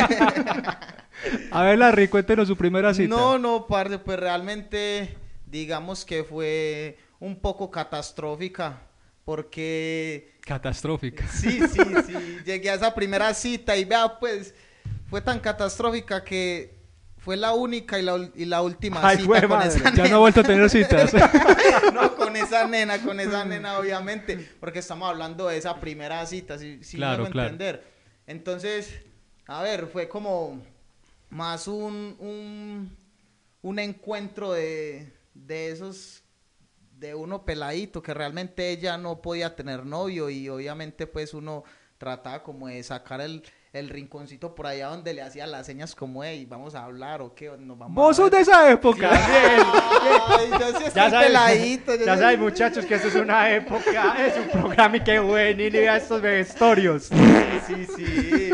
A 1.50 1.62
ver, 1.62 1.78
Larry, 1.78 2.08
cuéntenos 2.08 2.46
su 2.48 2.56
primera 2.56 2.94
cita. 2.94 3.08
No, 3.08 3.38
no, 3.38 3.66
parce, 3.66 3.98
pues 3.98 4.18
realmente 4.18 5.16
digamos 5.46 6.04
que 6.04 6.24
fue 6.24 6.98
un 7.20 7.38
poco 7.40 7.70
catastrófica. 7.70 8.82
Porque 9.24 10.32
Catastrófica. 10.40 11.26
sí, 11.28 11.60
sí, 11.68 11.80
sí, 12.06 12.38
llegué 12.46 12.70
a 12.70 12.74
esa 12.74 12.94
primera 12.94 13.34
cita 13.34 13.76
y 13.76 13.84
vea, 13.84 14.18
pues 14.18 14.54
fue 15.08 15.20
tan 15.20 15.40
catastrófica 15.40 16.22
que 16.22 16.78
fue 17.16 17.36
la 17.36 17.52
única 17.52 17.98
y 17.98 18.02
la, 18.02 18.30
y 18.34 18.44
la 18.44 18.62
última 18.62 19.00
Ay, 19.06 19.18
cita 19.18 19.40
con 19.40 19.50
madre. 19.50 19.68
esa 19.68 19.94
Ya 19.94 20.08
no 20.08 20.16
he 20.16 20.18
vuelto 20.18 20.40
a 20.40 20.44
tener 20.44 20.70
citas. 20.70 21.12
no, 21.92 22.14
con 22.14 22.36
esa 22.36 22.66
nena, 22.66 23.02
con 23.02 23.18
esa 23.18 23.44
nena, 23.44 23.78
obviamente, 23.78 24.48
porque 24.60 24.78
estamos 24.78 25.08
hablando 25.08 25.48
de 25.48 25.56
esa 25.56 25.80
primera 25.80 26.24
cita, 26.26 26.58
si, 26.58 26.82
si 26.84 26.96
claro. 26.96 27.26
entender. 27.26 27.84
Entonces, 28.26 29.00
a 29.46 29.62
ver, 29.62 29.88
fue 29.88 30.08
como 30.08 30.62
más 31.30 31.66
un, 31.68 32.16
un, 32.18 32.96
un 33.62 33.78
encuentro 33.78 34.52
de, 34.52 35.12
de 35.34 35.70
esos, 35.70 36.22
de 36.92 37.14
uno 37.14 37.44
peladito, 37.44 38.02
que 38.02 38.14
realmente 38.14 38.70
ella 38.70 38.96
no 38.96 39.20
podía 39.20 39.56
tener 39.56 39.84
novio 39.84 40.30
y 40.30 40.48
obviamente 40.48 41.06
pues 41.06 41.34
uno 41.34 41.64
trataba 41.98 42.42
como 42.42 42.68
de 42.68 42.82
sacar 42.82 43.20
el, 43.20 43.42
el 43.72 43.90
rinconcito 43.90 44.54
por 44.54 44.66
allá 44.66 44.88
donde 44.88 45.12
le 45.14 45.20
hacía 45.22 45.46
las 45.46 45.66
señas 45.66 45.94
como, 45.94 46.24
hey, 46.24 46.46
vamos 46.48 46.74
a 46.74 46.84
hablar 46.84 47.20
o 47.20 47.34
qué, 47.34 47.50
nos 47.58 47.78
vamos 47.78 47.94
Vos 47.94 48.18
a 48.18 48.22
sos 48.22 48.30
ver". 48.30 48.38
de 48.38 48.42
esa 48.50 48.70
época. 48.70 49.10
Ay, 49.12 50.50
yo 50.50 50.66
sí 50.68 50.84
Ya 50.94 51.06
estoy 51.06 51.10
saben, 51.10 51.26
peladito. 51.26 51.94
yo 51.96 52.04
ya 52.06 52.14
sí- 52.14 52.20
saben 52.20 52.40
muchachos 52.40 52.86
que 52.86 52.94
esto 52.94 53.08
es 53.08 53.14
una 53.14 53.50
época, 53.54 54.26
es 54.26 54.36
un 54.38 54.48
programa 54.60 54.96
y 54.96 55.00
qué 55.04 55.18
bueno, 55.18 55.62
y 55.62 55.70
vea 55.70 55.96
estos 55.98 56.20
vejestorios. 56.22 57.10
Sí, 57.66 57.86
sí. 57.94 58.50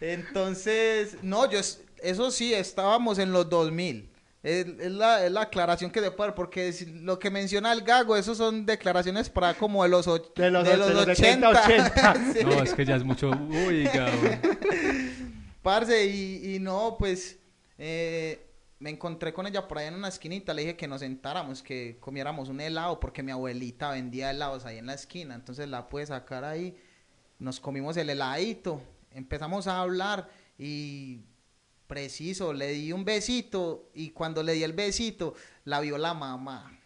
Entonces, 0.00 1.16
no, 1.22 1.48
yo, 1.50 1.58
es- 1.58 1.80
eso 2.02 2.30
sí, 2.30 2.52
estábamos 2.52 3.18
en 3.18 3.32
los 3.32 3.48
2000. 3.48 4.10
Es, 4.42 4.66
es 4.66 4.90
la, 4.90 5.24
es 5.24 5.30
la 5.30 5.42
aclaración 5.42 5.90
que 5.92 6.00
de 6.00 6.10
poder, 6.10 6.34
porque 6.34 6.72
si- 6.72 6.86
lo 6.86 7.18
que 7.18 7.30
menciona 7.30 7.72
el 7.72 7.82
gago, 7.82 8.16
eso 8.16 8.34
son 8.34 8.66
declaraciones 8.66 9.30
para 9.30 9.54
como 9.54 9.82
de 9.84 9.88
los, 9.88 10.08
och- 10.08 10.34
De 10.34 10.50
los- 10.50 10.64
de 10.66 10.76
los 10.76 10.88
de 10.88 10.94
los 10.94 11.08
80. 11.08 11.48
80. 11.48 12.14
Sí. 12.34 12.44
No, 12.44 12.62
es 12.62 12.74
que 12.74 12.84
ya 12.84 12.96
es 12.96 13.04
mucho. 13.04 13.30
Uy, 13.30 13.84
cabrón. 13.92 14.40
Parce, 15.62 16.06
y, 16.06 16.56
y 16.56 16.58
no, 16.58 16.96
pues 16.98 17.38
eh, 17.78 18.44
me 18.80 18.90
encontré 18.90 19.32
con 19.32 19.46
ella 19.46 19.68
por 19.68 19.78
ahí 19.78 19.86
en 19.86 19.94
una 19.94 20.08
esquinita, 20.08 20.52
le 20.52 20.62
dije 20.62 20.76
que 20.76 20.88
nos 20.88 21.00
sentáramos, 21.02 21.62
que 21.62 21.98
comiéramos 22.00 22.48
un 22.48 22.60
helado, 22.60 22.98
porque 22.98 23.22
mi 23.22 23.30
abuelita 23.30 23.92
vendía 23.92 24.30
helados 24.32 24.64
ahí 24.66 24.78
en 24.78 24.86
la 24.86 24.94
esquina, 24.94 25.36
entonces 25.36 25.68
la 25.68 25.88
pude 25.88 26.04
sacar 26.06 26.42
ahí, 26.44 26.76
nos 27.38 27.60
comimos 27.60 27.96
el 27.96 28.10
heladito, 28.10 28.82
empezamos 29.12 29.68
a 29.68 29.80
hablar 29.80 30.28
y 30.58 31.20
preciso, 31.92 32.54
le 32.54 32.68
di 32.68 32.90
un 32.90 33.04
besito 33.04 33.90
y 33.92 34.12
cuando 34.12 34.42
le 34.42 34.54
di 34.54 34.62
el 34.62 34.72
besito, 34.72 35.34
la 35.64 35.78
vio 35.80 35.98
la 35.98 36.14
mamá. 36.14 36.78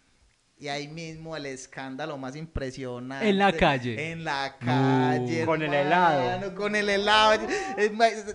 Y 0.58 0.66
ahí 0.66 0.88
mismo 0.88 1.36
el 1.36 1.46
escándalo 1.46 2.18
más 2.18 2.34
impresionante. 2.34 3.28
En 3.28 3.38
la 3.38 3.52
calle. 3.52 4.10
En 4.10 4.24
la 4.24 4.56
calle. 4.58 5.44
Con 5.44 5.62
el 5.62 5.72
hermano, 5.72 6.22
helado. 6.22 6.54
Con 6.56 6.74
el 6.74 6.88
helado. 6.88 7.46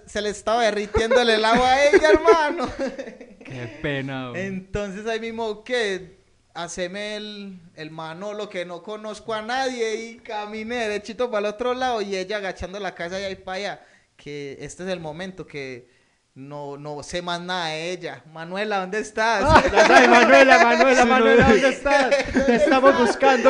Se 0.06 0.22
le 0.22 0.30
estaba 0.30 0.63
derritiendo 0.63 1.20
el 1.20 1.32
helado 1.32 1.66
a 1.66 1.84
ella, 1.84 2.10
hermano. 2.10 2.72
Qué 3.44 3.80
pena. 3.82 4.30
güey. 4.30 4.46
Entonces 4.46 5.06
ahí 5.08 5.20
mismo 5.20 5.66
que 5.66 6.22
haceme 6.54 7.18
el, 7.18 7.60
el 7.75 7.92
Manolo 7.92 8.48
que 8.48 8.63
no 8.63 8.82
conozco 8.82 9.34
a 9.34 9.42
nadie 9.42 9.96
y 9.96 10.18
caminé 10.20 10.75
derechito 10.75 11.30
para 11.30 11.50
el 11.50 11.54
otro 11.54 11.74
lado 11.74 12.01
y 12.01 12.16
ella 12.16 12.38
agachando 12.38 12.80
la 12.80 12.96
cabeza 12.96 13.20
y 13.20 13.24
ahí 13.25 13.36
para 13.36 13.58
allá. 13.58 13.86
Que 14.16 14.58
este 14.62 14.84
es 14.84 14.90
el 14.90 15.01
momento 15.01 15.46
que 15.46 16.00
no, 16.34 16.78
no 16.78 17.04
sé 17.04 17.22
más 17.22 17.42
nada 17.42 17.68
de 17.68 17.92
ella. 17.92 18.24
Manuela, 18.34 18.80
¿dónde 18.80 19.00
estás? 19.00 19.42
Ya 19.72 19.86
sabes, 19.86 20.10
Manuela, 20.10 20.64
Manuela, 20.64 21.02
Sí, 21.04 21.08
Manuela. 21.10 21.48
¿dónde 21.50 21.70
estás? 21.70 22.10
Te 22.46 22.56
estamos 22.56 22.98
buscando. 23.00 23.50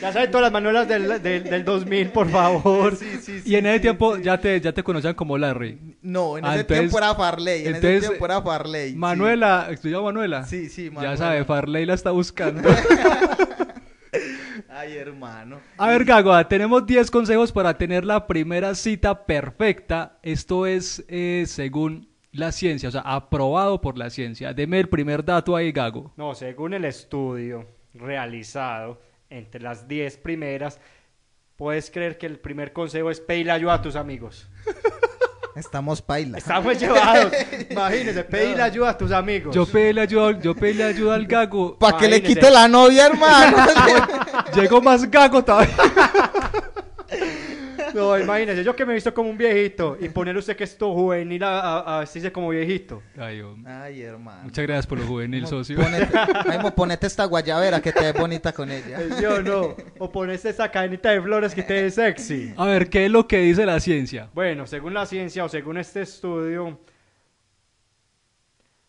Ya 0.00 0.12
sabes 0.12 0.30
todas 0.30 0.42
las 0.44 0.52
Manuelas 0.52 0.88
del, 0.88 1.22
del, 1.22 1.44
del 1.44 1.64
2000, 1.64 2.08
por 2.10 2.30
favor. 2.30 2.96
Sí, 2.96 3.18
sí, 3.22 3.42
Y 3.44 3.56
en 3.56 3.62
sí, 3.64 3.68
ese 3.68 3.74
sí, 3.76 3.80
tiempo 3.82 4.16
sí. 4.16 4.22
ya 4.22 4.38
te, 4.40 4.58
ya 4.60 4.72
te 4.72 4.82
conocían 4.82 5.14
como 5.14 5.36
Larry. 5.36 5.78
No, 6.02 6.38
en 6.38 6.44
Ah, 6.46 6.52
ese 6.52 6.60
entonces- 6.60 6.78
tiempo 6.80 6.98
era 6.98 7.14
Farley. 7.14 7.60
En 7.62 7.66
entonces, 7.74 7.90
ese 7.98 8.08
tiempo 8.08 8.24
era 8.24 8.40
Farley. 8.42 8.90
sí. 8.92 8.96
Manuela, 8.96 9.68
¿se 9.80 9.88
llama 9.90 10.04
Manuela? 10.04 10.44
Sí, 10.46 10.68
sí, 10.70 10.84
Ya 10.86 10.90
Manuela. 10.92 11.16
sabe, 11.18 11.44
Farley 11.44 11.84
la 11.86 11.94
está 11.94 12.10
buscando. 12.10 12.68
Ay, 14.76 14.96
hermano. 14.96 15.60
A 15.78 15.86
ver, 15.86 16.04
Gago, 16.04 16.44
tenemos 16.48 16.84
10 16.84 17.08
consejos 17.12 17.52
para 17.52 17.78
tener 17.78 18.04
la 18.04 18.26
primera 18.26 18.74
cita 18.74 19.24
perfecta. 19.24 20.18
Esto 20.20 20.66
es 20.66 21.04
eh, 21.06 21.44
según 21.46 22.08
la 22.32 22.50
ciencia, 22.50 22.88
o 22.88 22.92
sea, 22.92 23.02
aprobado 23.02 23.80
por 23.80 23.96
la 23.96 24.10
ciencia. 24.10 24.52
Deme 24.52 24.80
el 24.80 24.88
primer 24.88 25.24
dato 25.24 25.54
ahí, 25.54 25.70
Gago. 25.70 26.12
No, 26.16 26.34
según 26.34 26.74
el 26.74 26.84
estudio 26.86 27.68
realizado 27.94 29.00
entre 29.30 29.60
las 29.60 29.86
10 29.86 30.16
primeras, 30.18 30.80
puedes 31.54 31.88
creer 31.92 32.18
que 32.18 32.26
el 32.26 32.40
primer 32.40 32.72
consejo 32.72 33.12
es 33.12 33.20
pedirle 33.20 33.52
ayuda 33.52 33.74
a 33.74 33.82
tus 33.82 33.94
amigos. 33.94 34.50
Estamos 35.54 36.02
paila. 36.02 36.38
Estamos 36.38 36.80
llevados. 36.80 37.32
Imagínese, 37.70 38.24
pedirle 38.24 38.62
ayuda 38.62 38.90
a 38.90 38.98
tus 38.98 39.12
amigos. 39.12 39.54
Yo 39.54 39.64
pedí 39.66 39.98
ayuda, 40.00 40.40
yo 40.40 40.52
ayuda 40.60 41.14
al 41.14 41.26
Gago. 41.26 41.78
Para 41.78 41.96
que 41.96 42.08
le 42.08 42.20
quite 42.22 42.50
la 42.50 42.66
novia, 42.66 43.06
hermano. 43.06 43.56
Llegó 44.54 44.80
más 44.80 45.10
Gago 45.10 45.44
todavía. 45.44 45.74
No, 47.94 48.18
imagínese, 48.18 48.64
yo 48.64 48.74
que 48.74 48.84
me 48.84 48.92
he 48.92 48.94
visto 48.96 49.14
como 49.14 49.30
un 49.30 49.38
viejito 49.38 49.96
y 50.00 50.08
ponerle 50.08 50.40
usted 50.40 50.56
que 50.56 50.64
esto 50.64 50.92
juvenil 50.92 51.44
a, 51.44 51.60
a, 51.60 51.96
a 51.96 52.00
vestirse 52.00 52.32
como 52.32 52.48
viejito. 52.48 53.00
Ay, 53.16 53.40
hombre. 53.40 53.72
Ay, 53.72 54.02
hermano. 54.02 54.42
Muchas 54.42 54.66
gracias 54.66 54.86
por 54.88 54.98
lo 54.98 55.06
juvenil, 55.06 55.46
socio. 55.46 55.76
Ponete, 55.76 56.08
ay, 56.48 56.58
mo, 56.58 56.74
ponete 56.74 57.06
esta 57.06 57.24
guayabera 57.24 57.80
que 57.80 57.92
te 57.92 58.00
ve 58.00 58.12
bonita 58.12 58.52
con 58.52 58.68
ella. 58.72 58.98
Yo 59.22 59.40
no. 59.42 59.76
O 60.00 60.10
ponerse 60.10 60.50
esa 60.50 60.68
cadenita 60.72 61.10
de 61.10 61.22
flores 61.22 61.54
que 61.54 61.62
te 61.62 61.82
ve 61.82 61.90
sexy. 61.90 62.52
A 62.56 62.66
ver, 62.66 62.90
¿qué 62.90 63.04
es 63.04 63.12
lo 63.12 63.28
que 63.28 63.38
dice 63.38 63.64
la 63.64 63.78
ciencia? 63.78 64.28
Bueno, 64.34 64.66
según 64.66 64.92
la 64.92 65.06
ciencia 65.06 65.44
o 65.44 65.48
según 65.48 65.78
este 65.78 66.02
estudio, 66.02 66.80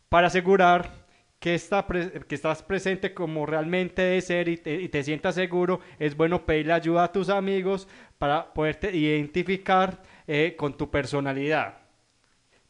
para 0.10 0.28
asegurar 0.28 1.05
que, 1.46 1.54
está 1.54 1.86
pre- 1.86 2.10
que 2.28 2.34
estás 2.34 2.64
presente 2.64 3.14
como 3.14 3.46
realmente 3.46 4.02
debe 4.02 4.22
ser 4.22 4.48
y 4.50 4.58
te, 4.58 4.82
y 4.82 4.90
te 4.90 5.04
sientas 5.04 5.36
seguro, 5.36 5.80
es 6.00 6.18
bueno 6.18 6.44
pedirle 6.44 6.74
ayuda 6.74 7.04
a 7.04 7.12
tus 7.12 7.30
amigos 7.30 7.88
para 8.18 8.52
poderte 8.52 8.96
identificar 8.98 10.02
eh, 10.26 10.56
con 10.58 10.76
tu 10.76 10.90
personalidad. 10.90 11.78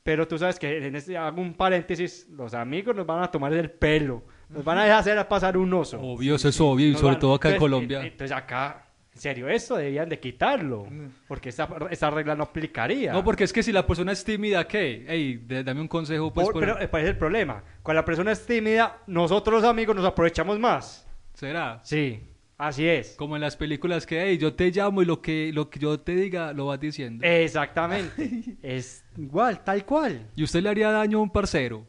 Pero 0.03 0.27
tú 0.27 0.37
sabes 0.37 0.59
que 0.59 0.85
en 0.87 0.93
este, 0.97 1.15
hago 1.17 1.41
un 1.41 1.53
paréntesis, 1.53 2.27
los 2.31 2.53
amigos 2.53 2.93
nos 2.93 3.05
van 3.05 3.23
a 3.23 3.31
tomar 3.31 3.53
el 3.53 3.71
pelo, 3.71 4.23
nos 4.49 4.65
van 4.65 4.77
a 4.79 4.83
dejar 4.83 4.99
hacer 4.99 5.27
pasar 5.29 5.57
un 5.57 5.73
oso. 5.73 5.97
Obvio, 6.01 6.35
eso 6.35 6.49
es 6.49 6.59
obvio, 6.59 6.87
y 6.89 6.95
sobre 6.95 7.13
van- 7.13 7.19
todo 7.19 7.33
acá 7.35 7.47
en 7.47 7.55
entonces, 7.55 7.71
Colombia. 7.77 8.03
eh, 8.03 8.07
Entonces 8.07 8.35
acá, 8.35 8.84
en 9.15 9.21
serio, 9.21 9.47
esto 9.47 9.77
debían 9.77 10.09
de 10.09 10.19
quitarlo, 10.19 10.87
porque 11.27 11.49
esa, 11.49 11.67
esa 11.89 12.09
regla 12.09 12.35
no 12.35 12.43
aplicaría. 12.43 13.13
No, 13.13 13.23
porque 13.23 13.45
es 13.45 13.53
que 13.53 13.63
si 13.63 13.71
la 13.71 13.87
persona 13.87 14.11
es 14.11 14.23
tímida, 14.25 14.67
¿qué? 14.67 15.05
Ey, 15.07 15.37
de- 15.37 15.63
dame 15.63 15.79
un 15.81 15.87
consejo, 15.87 16.33
pues. 16.33 16.45
Por- 16.45 16.53
por- 16.53 16.59
pero 16.61 16.81
eh, 16.81 16.89
¿cuál 16.89 17.03
es 17.03 17.09
el 17.09 17.17
problema? 17.17 17.63
Cuando 17.81 18.01
la 18.01 18.05
persona 18.05 18.31
es 18.33 18.45
tímida, 18.45 18.97
nosotros 19.07 19.61
los 19.61 19.69
amigos 19.69 19.95
nos 19.95 20.05
aprovechamos 20.05 20.59
más. 20.59 21.07
¿Será? 21.33 21.79
Sí, 21.83 22.21
así 22.57 22.85
es. 22.87 23.15
Como 23.17 23.35
en 23.37 23.41
las 23.41 23.55
películas 23.55 24.05
que, 24.05 24.21
hey, 24.21 24.37
yo 24.37 24.53
te 24.53 24.69
llamo 24.71 25.01
y 25.01 25.05
lo 25.05 25.21
que, 25.21 25.51
lo 25.53 25.69
que 25.69 25.79
yo 25.79 25.97
te 25.99 26.13
diga 26.15 26.51
lo 26.51 26.65
vas 26.67 26.79
diciendo. 26.81 27.25
Exactamente. 27.25 28.57
es 28.61 29.05
igual, 29.17 29.63
tal 29.63 29.85
cual. 29.85 30.29
¿Y 30.35 30.43
usted 30.43 30.61
le 30.61 30.69
haría 30.69 30.91
daño 30.91 31.19
a 31.19 31.21
un 31.21 31.29
parcero? 31.31 31.87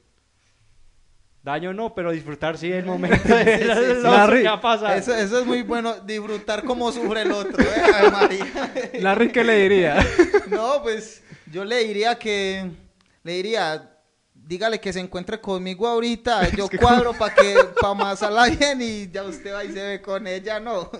Daño 1.47 1.73
no, 1.73 1.95
pero 1.95 2.11
disfrutar 2.11 2.59
sí 2.59 2.73
el 2.73 2.85
momento 2.93 3.33
de 3.33 3.59
sí, 3.59 3.65
sí. 3.65 4.03
Larry, 4.03 4.43
que. 4.43 4.97
Eso, 4.97 5.15
eso 5.15 5.38
es 5.38 5.47
muy 5.47 5.62
bueno, 5.62 5.95
disfrutar 6.00 6.65
cómo 6.65 6.91
sufre 6.91 7.23
el 7.23 7.30
otro, 7.30 7.63
¿eh? 7.63 7.82
Ay, 7.95 8.11
María. 8.11 8.47
Larry, 9.00 9.30
¿qué 9.30 9.45
le 9.45 9.56
diría? 9.61 9.97
No, 10.50 10.82
pues 10.82 11.23
yo 11.52 11.65
le 11.65 11.85
diría 11.85 12.19
que, 12.19 12.69
le 13.23 13.32
diría, 13.32 13.97
dígale 14.35 14.80
que 14.80 14.93
se 14.93 14.99
encuentre 14.99 15.41
conmigo 15.41 15.87
ahorita, 15.87 16.50
yo 16.50 16.69
cuadro 16.80 17.13
para 17.13 17.32
que, 17.32 17.54
para 17.80 17.93
amasarla 17.93 18.49
bien 18.49 18.82
y 18.82 19.09
ya 19.09 19.23
usted 19.23 19.54
va 19.54 19.65
y 19.65 19.71
se 19.71 19.82
ve 19.85 20.02
con 20.02 20.26
ella, 20.26 20.59
no. 20.59 20.91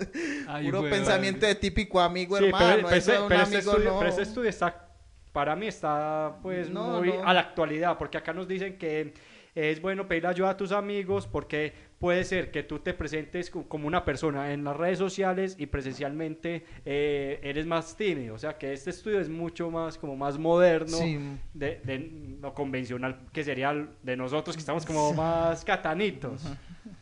Ay, 0.47 0.67
Puro 0.67 0.83
pensamiento 0.83 1.45
de 1.45 1.55
típico 1.55 1.99
amigo, 1.99 2.37
hermano, 2.37 2.87
pero, 2.89 3.01
pero 3.05 3.23
un 3.23 3.27
pero 3.27 3.41
amigo 3.41 3.71
estudio, 3.71 3.91
no. 3.91 3.99
pero 3.99 4.09
este 4.11 4.21
estudio 4.21 4.49
está, 4.49 4.87
para 5.33 5.57
mí 5.57 5.67
está 5.67 6.37
pues 6.41 6.69
No, 6.69 6.99
muy 6.99 7.09
no. 7.09 7.27
a 7.27 7.33
la 7.33 7.41
actualidad, 7.41 7.97
porque 7.97 8.17
acá 8.17 8.31
nos 8.31 8.47
dicen 8.47 8.77
que 8.77 9.13
es 9.57 9.81
bueno 9.81 10.07
pedir 10.07 10.27
ayuda 10.27 10.51
a 10.51 10.57
tus 10.57 10.71
amigos 10.71 11.25
porque 11.27 11.73
puede 11.99 12.23
ser 12.23 12.51
que 12.51 12.61
tú 12.61 12.77
te 12.79 12.93
presentes 12.93 13.49
co- 13.49 13.67
como 13.67 13.87
una 13.87 14.05
persona 14.05 14.53
en 14.53 14.63
las 14.63 14.77
redes 14.77 14.99
sociales 14.99 15.55
y 15.57 15.65
presencialmente 15.65 16.63
eh, 16.85 17.39
eres 17.41 17.65
más 17.65 17.97
tímido, 17.97 18.35
o 18.35 18.37
sea 18.37 18.57
que 18.57 18.71
este 18.71 18.91
estudio 18.91 19.19
es 19.19 19.29
mucho 19.29 19.71
más 19.71 19.97
como 19.97 20.15
más 20.15 20.37
moderno 20.37 20.97
Sí. 20.97 21.17
de, 21.55 21.81
de 21.83 22.37
lo 22.39 22.53
convencional 22.53 23.17
que 23.33 23.43
sería 23.43 23.87
de 24.03 24.15
nosotros 24.15 24.55
que 24.55 24.59
estamos 24.59 24.85
como 24.85 25.13
más 25.13 25.63
catanitos. 25.65 26.43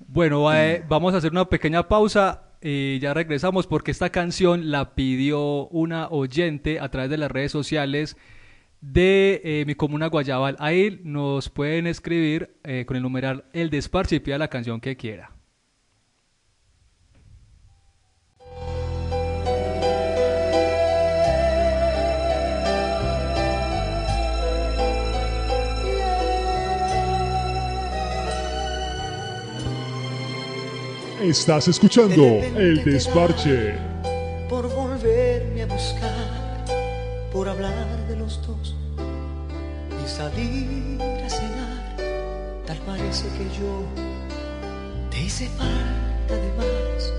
Bueno, 0.08 0.52
eh, 0.54 0.84
vamos 0.88 1.14
a 1.14 1.18
hacer 1.18 1.32
una 1.32 1.46
pequeña 1.50 1.88
pausa 1.88 2.44
y 2.62 3.00
ya 3.00 3.14
regresamos 3.14 3.68
porque 3.68 3.92
esta 3.92 4.10
canción 4.12 4.72
la 4.72 4.96
pidió 4.96 5.68
una 5.68 6.08
oyente 6.08 6.80
a 6.80 6.90
través 6.90 7.10
de 7.10 7.18
las 7.18 7.30
redes 7.30 7.52
sociales 7.52 8.16
de 8.92 9.42
eh, 9.44 9.64
mi 9.66 9.76
comuna 9.76 10.08
Guayabal. 10.08 10.56
Ahí 10.60 11.00
nos 11.04 11.50
pueden 11.50 11.88
escribir 11.88 12.58
eh, 12.64 12.86
con 12.86 12.98
el 12.98 13.04
numeral 13.04 13.46
El 13.54 13.70
Desparche 13.70 14.18
y 14.18 14.20
pida 14.20 14.38
la 14.38 14.48
canción 14.48 14.80
que 14.80 14.96
quiera. 14.96 15.32
Estás 31.22 31.68
escuchando 31.68 32.24
El 32.56 32.84
Desparche. 32.84 33.95
Salir 40.46 41.02
a 41.26 41.30
cenar. 41.30 41.96
Tal 42.66 42.78
parece 42.86 43.26
que 43.38 43.46
yo 43.60 43.86
te 45.10 45.22
hice 45.22 45.48
falta 45.50 46.36
de 46.36 46.52
más, 46.58 47.14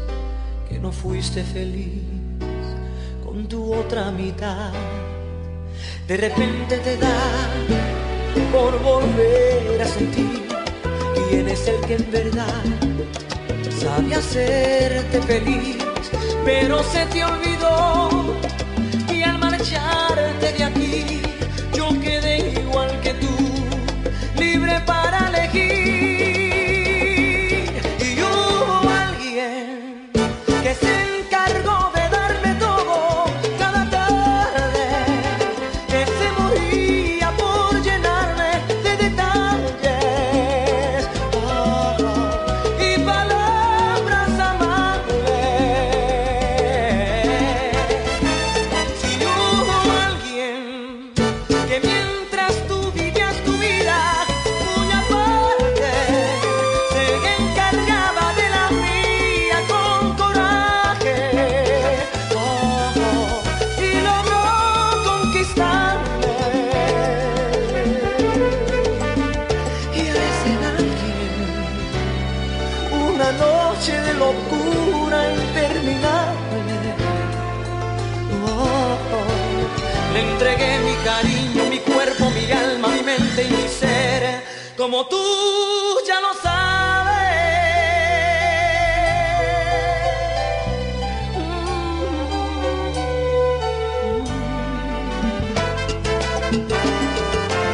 que 0.69 0.79
no 0.79 0.93
fuiste 0.93 1.43
feliz 1.43 2.03
con 3.25 3.47
tu 3.49 3.75
otra 3.75 4.11
mitad. 4.11 4.73
De 6.07 6.17
repente 6.17 6.79
te 6.79 6.97
da 6.97 7.19
por 8.53 8.81
volver 8.83 9.83
a 9.83 9.87
sentir 9.87 10.47
quién 11.29 11.49
es 11.49 11.67
el 11.67 11.81
que 11.87 11.95
en 11.95 12.11
verdad 12.11 12.65
sabe 13.81 14.15
hacerte 14.15 15.21
feliz, 15.23 15.77
pero 16.45 16.83
se 16.85 17.07
te 17.07 17.25
olvidó 17.25 18.16
de 83.37 83.69
ser, 83.69 84.43
como 84.79 85.07
tú 85.09 85.23
ya 86.07 86.21
lo 86.23 86.33
sabes. 86.43 87.17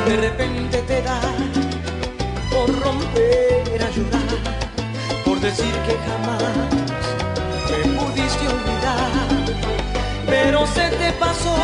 De 0.07 0.17
repente 0.17 0.83
te 0.83 1.01
da 1.03 1.21
por 2.51 2.69
romper 2.81 3.83
a 3.83 3.91
llorar, 3.91 4.33
por 5.25 5.39
decir 5.41 5.73
que 5.87 5.97
jamás 6.09 6.43
me 7.71 7.79
pudiste 8.01 8.49
olvidar, 8.49 9.13
pero 10.27 10.67
se 10.67 10.89
te 10.91 11.13
pasó 11.13 11.57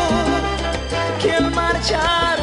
que 1.21 1.33
al 1.33 1.51
marchar 1.51 2.38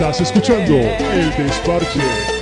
Estás 0.00 0.22
escuchando 0.22 0.78
El 1.12 1.30
Desparche. 1.36 2.39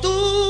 como. 0.00 0.41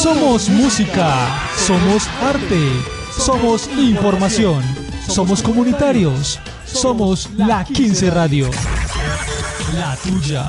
Somos 0.00 0.48
música, 0.48 1.12
somos 1.58 2.08
arte, 2.22 2.58
somos 3.12 3.68
información, 3.76 4.62
somos 5.06 5.42
comunitarios, 5.42 6.40
somos 6.64 7.28
la 7.36 7.62
15 7.64 8.10
Radio. 8.10 8.50
La 9.74 9.94
tuya. 9.96 10.48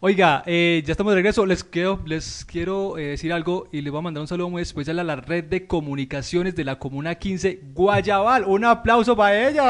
Oiga, 0.00 0.44
eh, 0.46 0.80
ya 0.86 0.92
estamos 0.92 1.10
de 1.10 1.16
regreso. 1.16 1.44
Les 1.44 1.64
quiero, 1.64 2.00
les 2.06 2.44
quiero 2.44 2.96
eh, 2.98 3.06
decir 3.06 3.32
algo 3.32 3.68
y 3.72 3.80
les 3.80 3.90
voy 3.90 3.98
a 3.98 4.02
mandar 4.02 4.20
un 4.20 4.28
saludo 4.28 4.48
muy 4.48 4.62
especial 4.62 5.00
a 5.00 5.02
la 5.02 5.16
red 5.16 5.42
de 5.42 5.66
comunicaciones 5.66 6.54
de 6.54 6.62
la 6.62 6.78
Comuna 6.78 7.16
15 7.16 7.62
Guayabal. 7.74 8.44
Un 8.44 8.64
aplauso 8.64 9.16
para 9.16 9.48
ella. 9.48 9.64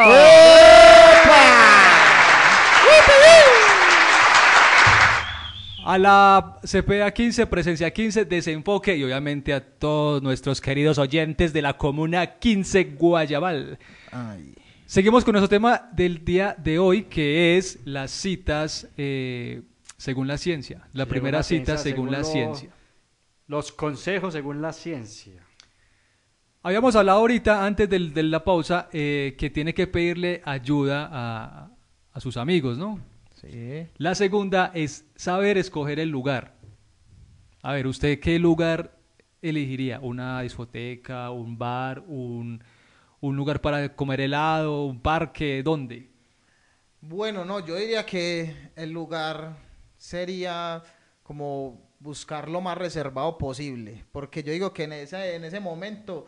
A 5.83 5.97
la 5.97 6.59
CPA 6.63 7.11
15, 7.11 7.47
Presencia 7.47 7.91
15, 7.91 8.27
Desenfoque 8.27 8.99
y 8.99 9.05
obviamente 9.05 9.55
a 9.55 9.65
todos 9.65 10.23
nuestros 10.23 10.61
queridos 10.61 10.99
oyentes 10.99 11.55
de 11.55 11.63
la 11.63 11.79
Comuna 11.79 12.39
15 12.39 12.85
Guayabal. 12.99 13.79
Ay. 14.13 14.55
Seguimos 14.85 15.23
con 15.23 15.33
nuestro 15.33 15.51
tema 15.51 15.89
del 15.93 16.25
día 16.25 16.55
de 16.59 16.79
hoy, 16.79 17.05
que 17.05 17.59
es 17.59 17.79
las 17.85 18.11
citas 18.11 18.89
eh, 18.97 19.61
según 19.99 20.27
la 20.29 20.39
ciencia. 20.39 20.79
La 20.93 21.05
Según 21.05 21.09
primera 21.11 21.39
la 21.39 21.43
cita 21.43 21.77
ciencia, 21.77 21.79
según, 21.79 22.07
según 22.07 22.13
la 22.13 22.19
lo- 22.19 22.25
ciencia. 22.25 22.71
Los 23.47 23.73
consejos 23.73 24.33
según 24.33 24.63
la 24.63 24.73
ciencia. 24.73 25.43
Habíamos 26.63 26.97
hablado 26.97 27.19
ahorita, 27.21 27.65
antes 27.67 27.89
del- 27.89 28.13
de, 28.15 28.23
la 28.23 28.43
pausa, 28.45 28.89
eh, 28.93 29.35
que 29.39 29.51
tiene 29.51 29.75
que 29.75 29.87
pedirle 29.87 30.43
ayuda 30.45 31.09
a, 31.11 31.71
a 32.13 32.21
sus 32.21 32.37
amigos, 32.37 32.79
¿no? 32.79 33.01
Sí. 33.41 33.87
La 33.97 34.15
segunda 34.15 34.71
es 34.75 35.05
saber 35.15 35.59
escoger 35.59 36.01
el 36.01 36.09
lugar. 36.11 36.55
A 37.63 37.73
ver, 37.73 37.87
¿usted 37.87 38.19
qué 38.21 38.39
lugar 38.39 38.97
elegiría? 39.43 40.01
¿Una 40.01 40.43
discoteca, 40.43 41.31
un 41.31 41.57
bar, 41.59 42.03
un, 42.07 42.63
un 43.21 43.37
lugar 43.37 43.61
para 43.61 43.95
comer 43.95 44.21
helado, 44.21 44.85
un 44.87 45.01
parque? 45.01 45.63
¿Dónde? 45.63 46.11
Bueno, 47.01 47.45
no, 47.45 47.65
yo 47.65 47.77
diría 47.77 48.05
que 48.05 48.73
el 48.75 48.91
lugar 48.91 49.57
sería 49.99 50.83
como 51.23 51.87
buscar 52.01 52.49
lo 52.49 52.61
más 52.61 52.79
reservado 52.79 53.37
posible, 53.37 54.05
porque 54.13 54.43
yo 54.43 54.53
digo 54.53 54.73
que 54.73 54.85
en 54.85 54.93
ese, 54.95 55.35
en 55.35 55.45
ese 55.45 55.61
momento 55.61 56.27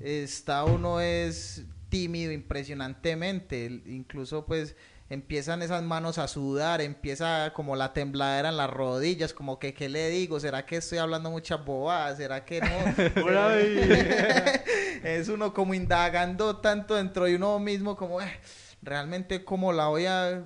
está 0.00 0.64
uno 0.64 1.00
es 1.00 1.64
tímido 1.88 2.32
impresionantemente, 2.32 3.66
incluso 3.86 4.46
pues 4.46 4.76
empiezan 5.10 5.60
esas 5.60 5.82
manos 5.82 6.18
a 6.18 6.28
sudar, 6.28 6.80
empieza 6.80 7.52
como 7.52 7.74
la 7.76 7.92
tembladera 7.92 8.48
en 8.48 8.56
las 8.56 8.70
rodillas, 8.70 9.34
como 9.34 9.58
que 9.58 9.74
qué 9.74 9.88
le 9.88 10.08
digo, 10.08 10.38
será 10.38 10.64
que 10.66 10.76
estoy 10.76 10.98
hablando 10.98 11.30
muchas 11.30 11.64
bobadas, 11.64 12.16
será 12.16 12.44
que 12.44 12.60
no, 12.60 12.68
es 15.04 15.28
uno 15.28 15.52
como 15.52 15.74
indagando 15.74 16.58
tanto 16.58 16.94
dentro 16.94 17.24
de 17.24 17.36
uno 17.36 17.58
mismo 17.58 17.96
como 17.96 18.20
"Eh, 18.22 18.40
realmente 18.82 19.44
cómo 19.44 19.72
la 19.72 19.88
voy 19.88 20.06
a 20.06 20.44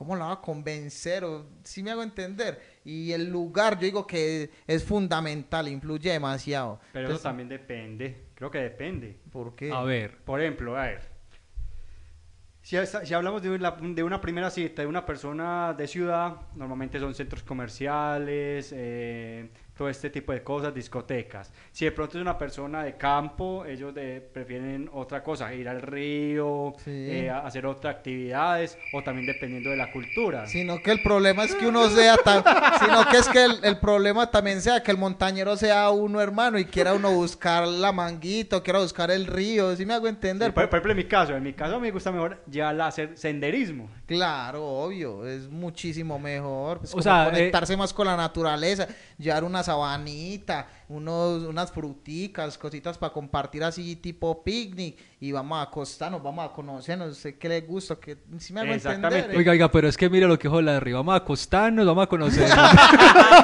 cómo 0.00 0.16
la 0.16 0.24
voy 0.24 0.32
a 0.32 0.40
convencer 0.40 1.24
o 1.24 1.44
si 1.62 1.82
me 1.82 1.90
hago 1.90 2.02
entender 2.02 2.58
y 2.86 3.12
el 3.12 3.28
lugar 3.30 3.74
yo 3.74 3.82
digo 3.82 4.06
que 4.06 4.48
es 4.66 4.82
fundamental 4.82 5.68
influye 5.68 6.10
demasiado 6.10 6.80
Pero 6.90 7.10
eso 7.10 7.18
también 7.18 7.50
depende. 7.50 8.28
Creo 8.34 8.50
que 8.50 8.60
depende. 8.60 9.18
¿por 9.30 9.54
qué? 9.54 9.70
A 9.70 9.82
ver. 9.82 10.16
Por 10.24 10.40
ejemplo, 10.40 10.74
a 10.78 10.86
ver. 10.86 11.02
Si 12.62 12.78
hablamos 13.12 13.42
de 13.42 13.50
una, 13.50 13.72
de 13.72 14.02
una 14.02 14.22
primera 14.22 14.48
cita 14.48 14.80
de 14.80 14.88
una 14.88 15.04
persona 15.04 15.74
de 15.74 15.86
ciudad, 15.86 16.48
normalmente 16.54 16.98
son 16.98 17.14
centros 17.14 17.42
comerciales, 17.42 18.72
eh, 18.74 19.50
todo 19.80 19.88
este 19.88 20.10
tipo 20.10 20.30
de 20.34 20.42
cosas, 20.42 20.74
discotecas. 20.74 21.50
Si 21.72 21.86
de 21.86 21.92
pronto 21.92 22.18
es 22.18 22.20
una 22.22 22.36
persona 22.36 22.84
de 22.84 22.98
campo, 22.98 23.64
ellos 23.64 23.94
de- 23.94 24.20
prefieren 24.20 24.90
otra 24.92 25.22
cosa, 25.22 25.54
ir 25.54 25.66
al 25.70 25.80
río, 25.80 26.74
Sí. 26.84 26.90
eh, 26.90 27.30
hacer 27.30 27.64
otras 27.64 27.94
actividades, 27.96 28.76
o 28.92 29.02
también 29.02 29.26
dependiendo 29.26 29.70
de 29.70 29.76
la 29.78 29.90
cultura. 29.90 30.46
Sino 30.46 30.82
que 30.82 30.90
el 30.90 31.00
problema 31.02 31.44
es 31.44 31.54
que 31.54 31.66
uno 31.66 31.88
sea 31.88 32.18
tan... 32.18 32.44
Sino 32.78 33.06
que 33.10 33.16
es 33.16 33.28
que 33.28 33.42
el, 33.42 33.64
el 33.64 33.78
problema 33.78 34.30
también 34.30 34.60
sea 34.60 34.82
que 34.82 34.90
el 34.90 34.98
montañero 34.98 35.56
sea 35.56 35.88
uno 35.88 36.20
hermano 36.20 36.58
y 36.58 36.66
quiera 36.66 36.92
uno 36.92 37.10
buscar 37.12 37.66
la 37.66 37.90
manguito, 37.90 38.62
quiera 38.62 38.80
buscar 38.80 39.10
el 39.10 39.26
río, 39.26 39.74
si 39.76 39.86
me 39.86 39.94
hago 39.94 40.04
Sí, 40.04 40.10
entender? 40.10 40.52
por, 40.52 40.64
por 40.68 40.76
ejemplo, 40.80 40.90
en 40.92 40.98
mi 40.98 41.04
caso, 41.04 41.34
en 41.34 41.42
mi 41.42 41.54
caso 41.54 41.80
me 41.80 41.90
gusta 41.90 42.12
mejor 42.12 42.42
ya 42.48 42.68
hacer 42.86 43.16
senderismo. 43.16 43.88
Claro, 44.16 44.66
obvio, 44.66 45.24
es 45.24 45.48
muchísimo 45.48 46.18
mejor. 46.18 46.80
pues, 46.80 46.92
O 46.94 47.00
sea, 47.00 47.22
eh, 47.22 47.30
conectarse 47.30 47.76
más 47.76 47.92
con 47.94 48.08
la 48.08 48.16
naturaleza, 48.16 48.88
llevar 49.16 49.44
una 49.44 49.62
sabanita, 49.62 50.66
unos, 50.88 51.44
unas 51.44 51.70
fruticas, 51.70 52.58
cositas 52.58 52.98
para 52.98 53.12
compartir 53.12 53.62
así 53.62 53.94
tipo 53.94 54.42
picnic 54.42 54.98
y 55.22 55.32
vamos 55.32 55.58
a 55.58 55.62
acostarnos, 55.62 56.22
vamos 56.22 56.48
a 56.48 56.52
conocernos, 56.52 57.14
sé 57.18 57.36
qué 57.36 57.46
le 57.46 57.60
gusta, 57.60 57.96
que 57.96 58.16
si 58.38 58.54
me 58.54 58.60
hago 58.60 58.72
Exactamente. 58.72 59.18
entender. 59.18 59.34
¿eh? 59.34 59.38
Oiga, 59.38 59.52
oiga, 59.52 59.70
pero 59.70 59.86
es 59.86 59.96
que 59.96 60.08
mire 60.08 60.26
lo 60.26 60.38
que 60.38 60.48
dijo 60.48 60.62
la 60.62 60.70
de 60.72 60.76
arriba. 60.78 61.00
Vamos 61.00 61.12
a 61.12 61.16
acostarnos, 61.18 61.84
vamos 61.86 62.04
a 62.04 62.06
conocer. 62.06 62.48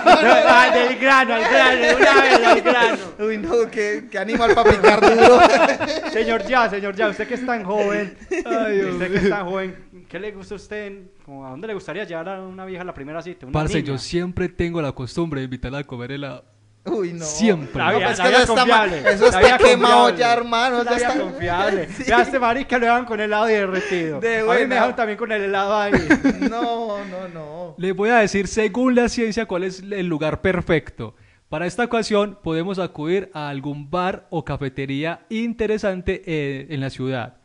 Ah, 0.08 0.70
del 0.72 0.98
grano, 0.98 1.34
al 1.34 1.42
grano, 1.42 1.96
una 1.98 2.22
vez 2.22 2.46
al 2.46 2.60
grano. 2.62 2.98
Uy, 3.18 3.36
no, 3.38 3.70
qué, 3.70 4.08
qué 4.10 4.18
animal 4.18 4.54
para 4.54 4.70
picar 4.70 5.00
duro. 5.00 5.38
Señor 6.12 6.46
ya, 6.46 6.70
señor 6.70 6.94
ya, 6.96 7.08
usted 7.08 7.28
que 7.28 7.34
es 7.34 7.44
tan 7.44 7.62
joven, 7.64 8.16
usted 8.30 9.10
que 9.12 9.16
es 9.18 9.28
tan 9.28 9.46
joven, 9.46 10.06
¿qué 10.08 10.18
le 10.18 10.32
gusta 10.32 10.54
a 10.54 10.56
usted? 10.56 11.02
Como, 11.24 11.46
¿A 11.46 11.50
dónde 11.50 11.66
le 11.66 11.74
gustaría 11.74 12.04
llevar 12.04 12.28
a 12.28 12.40
una 12.42 12.64
vieja 12.64 12.82
a 12.82 12.86
la 12.86 12.94
primera 12.94 13.20
cita? 13.20 13.46
Una 13.46 13.52
Parce, 13.52 13.74
niña? 13.76 13.88
yo 13.88 13.98
siempre 13.98 14.48
tengo 14.48 14.80
la 14.80 14.92
costumbre 14.92 15.40
de 15.40 15.44
invitarla 15.44 15.78
a 15.78 15.84
comer 15.84 16.12
helado. 16.12 16.44
Uy, 16.86 17.12
no. 17.12 17.24
Siempre. 17.24 17.78
La 17.82 17.90
No, 17.92 17.96
vieja- 17.98 18.06
pues 18.08 18.18
la 18.18 18.24
que 18.24 18.28
vieja 18.30 18.42
eso 18.44 18.52
está, 18.54 18.62
confiable, 18.62 18.98
eso 19.12 19.30
la 19.30 19.40
está 19.40 19.58
quemado 19.58 19.94
confiable. 20.06 20.18
ya, 20.18 20.32
hermano. 20.32 20.84
La 20.84 20.90
ya 20.98 21.08
está- 21.08 21.20
confiable. 21.20 21.88
Sí. 21.88 22.04
Vea, 22.06 22.22
este 22.22 22.38
marica 22.38 22.78
lo 22.78 22.86
dejan 22.86 23.04
con 23.04 23.20
helado 23.20 23.48
y 23.50 23.52
derretido. 23.52 24.20
De 24.20 24.38
a 24.40 24.42
mí 24.44 24.66
me 24.66 24.74
dejan 24.74 24.96
también 24.96 25.18
con 25.18 25.32
el 25.32 25.42
helado 25.42 25.76
ahí. 25.76 25.92
No, 26.50 27.04
no, 27.04 27.28
no. 27.32 27.74
Les 27.78 27.94
voy 27.94 28.10
a 28.10 28.16
decir, 28.18 28.46
según 28.48 28.94
la 28.94 29.08
ciencia, 29.08 29.46
cuál 29.46 29.64
es 29.64 29.80
el 29.80 30.06
lugar 30.06 30.40
perfecto. 30.40 31.14
Para 31.48 31.66
esta 31.66 31.84
ocasión 31.84 32.38
podemos 32.42 32.78
acudir 32.78 33.30
a 33.32 33.48
algún 33.48 33.90
bar 33.90 34.26
o 34.30 34.44
cafetería 34.44 35.26
interesante 35.28 36.22
eh, 36.26 36.66
en 36.70 36.80
la 36.80 36.90
ciudad. 36.90 37.36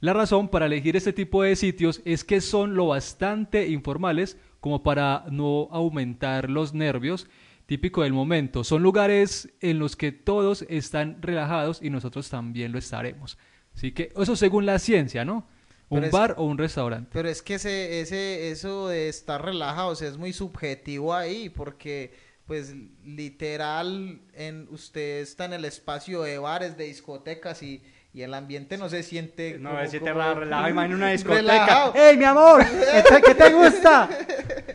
La 0.00 0.12
razón 0.12 0.48
para 0.48 0.66
elegir 0.66 0.96
este 0.96 1.12
tipo 1.12 1.42
de 1.42 1.56
sitios 1.56 2.02
es 2.04 2.24
que 2.24 2.40
son 2.40 2.74
lo 2.74 2.88
bastante 2.88 3.66
informales 3.68 4.36
como 4.60 4.82
para 4.82 5.24
no 5.30 5.68
aumentar 5.72 6.50
los 6.50 6.74
nervios, 6.74 7.26
típico 7.68 8.02
del 8.02 8.14
momento. 8.14 8.64
Son 8.64 8.82
lugares 8.82 9.50
en 9.60 9.78
los 9.78 9.94
que 9.94 10.10
todos 10.10 10.64
están 10.70 11.20
relajados 11.20 11.80
y 11.82 11.90
nosotros 11.90 12.30
también 12.30 12.72
lo 12.72 12.78
estaremos. 12.78 13.36
Así 13.76 13.92
que 13.92 14.10
eso 14.16 14.34
según 14.36 14.64
la 14.64 14.78
ciencia, 14.78 15.24
¿no? 15.26 15.46
Un 15.90 15.98
Pero 16.00 16.06
es- 16.06 16.12
bar 16.12 16.34
o 16.38 16.44
un 16.44 16.56
restaurante. 16.56 17.10
Pero 17.12 17.28
es 17.28 17.42
que 17.42 17.54
ese, 17.56 18.00
ese, 18.00 18.50
eso 18.50 18.88
de 18.88 19.08
estar 19.10 19.44
relajados 19.44 20.00
es 20.00 20.16
muy 20.16 20.32
subjetivo 20.32 21.14
ahí, 21.14 21.50
porque 21.50 22.14
pues 22.46 22.74
literal 23.04 24.22
en 24.32 24.66
usted 24.70 25.20
está 25.20 25.44
en 25.44 25.52
el 25.52 25.66
espacio 25.66 26.22
de 26.22 26.38
bares, 26.38 26.78
de 26.78 26.84
discotecas 26.84 27.62
y, 27.62 27.82
y 28.14 28.22
el 28.22 28.32
ambiente 28.32 28.78
no 28.78 28.88
se 28.88 29.02
siente 29.02 29.58
No, 29.58 29.70
como- 29.70 29.82
ese 29.82 30.00
te 30.00 30.10
como- 30.10 30.34
relajado, 30.34 30.70
imagina 30.70 30.96
una 30.96 31.10
discoteca. 31.10 31.40
Relajado. 31.42 31.94
¡Ey, 31.94 32.16
mi 32.16 32.24
amor! 32.24 32.64
¿Qué 32.64 33.20
qué 33.26 33.34
te 33.34 33.52
gusta? 33.52 34.08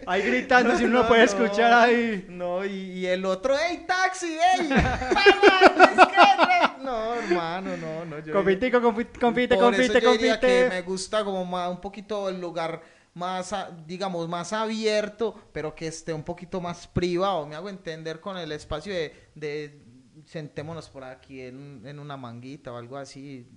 Ahí 0.08 0.22
gritando 0.22 0.76
si 0.78 0.86
uno 0.86 1.04
No, 1.04 1.08
puede 1.08 1.24
escuchar 1.24 1.72
ahí. 1.74 2.26
No, 2.30 2.64
y, 2.66 2.70
y 2.70 3.06
el 3.06 3.26
otro, 3.26 3.58
¡ey, 3.58 3.86
taxi! 3.88 4.34
¡ey! 4.34 4.70
¡Vamos, 4.70 6.00
es 6.00 6.08
que- 6.08 6.84
No, 6.84 7.14
hermano, 7.16 7.78
no, 7.78 8.06
no. 8.06 8.20
yo- 8.20 8.34
Compitico, 8.34 8.80
confi- 8.82 9.20
compite, 9.20 9.56
Por 9.56 9.74
eso 9.74 9.82
compite, 9.82 10.02
yo 10.02 10.12
diría 10.14 10.40
que 10.40 10.48
compite. 10.48 10.70
me 10.70 10.82
gusta 10.82 11.24
como 11.24 11.46
más, 11.46 11.70
un 11.70 11.80
poquito 11.82 12.30
el 12.30 12.40
lugar 12.42 12.82
más, 13.14 13.56
digamos, 13.86 14.28
más 14.28 14.54
abierto, 14.54 15.36
pero 15.54 15.74
que 15.76 15.88
esté 15.88 16.14
un 16.14 16.24
poquito 16.24 16.60
más 16.60 16.88
privado. 16.88 17.46
Me 17.48 17.56
hago 17.56 17.70
entender 17.70 18.20
con 18.20 18.38
el 18.38 18.52
espacio 18.52 18.94
de, 18.94 19.14
de 19.36 19.80
sentémonos 20.26 20.90
por 20.90 21.04
aquí 21.04 21.42
en, 21.42 21.82
en 21.86 22.00
una 22.00 22.18
manguita 22.18 22.72
o 22.72 22.78
algo 22.78 22.98
así, 22.98 23.48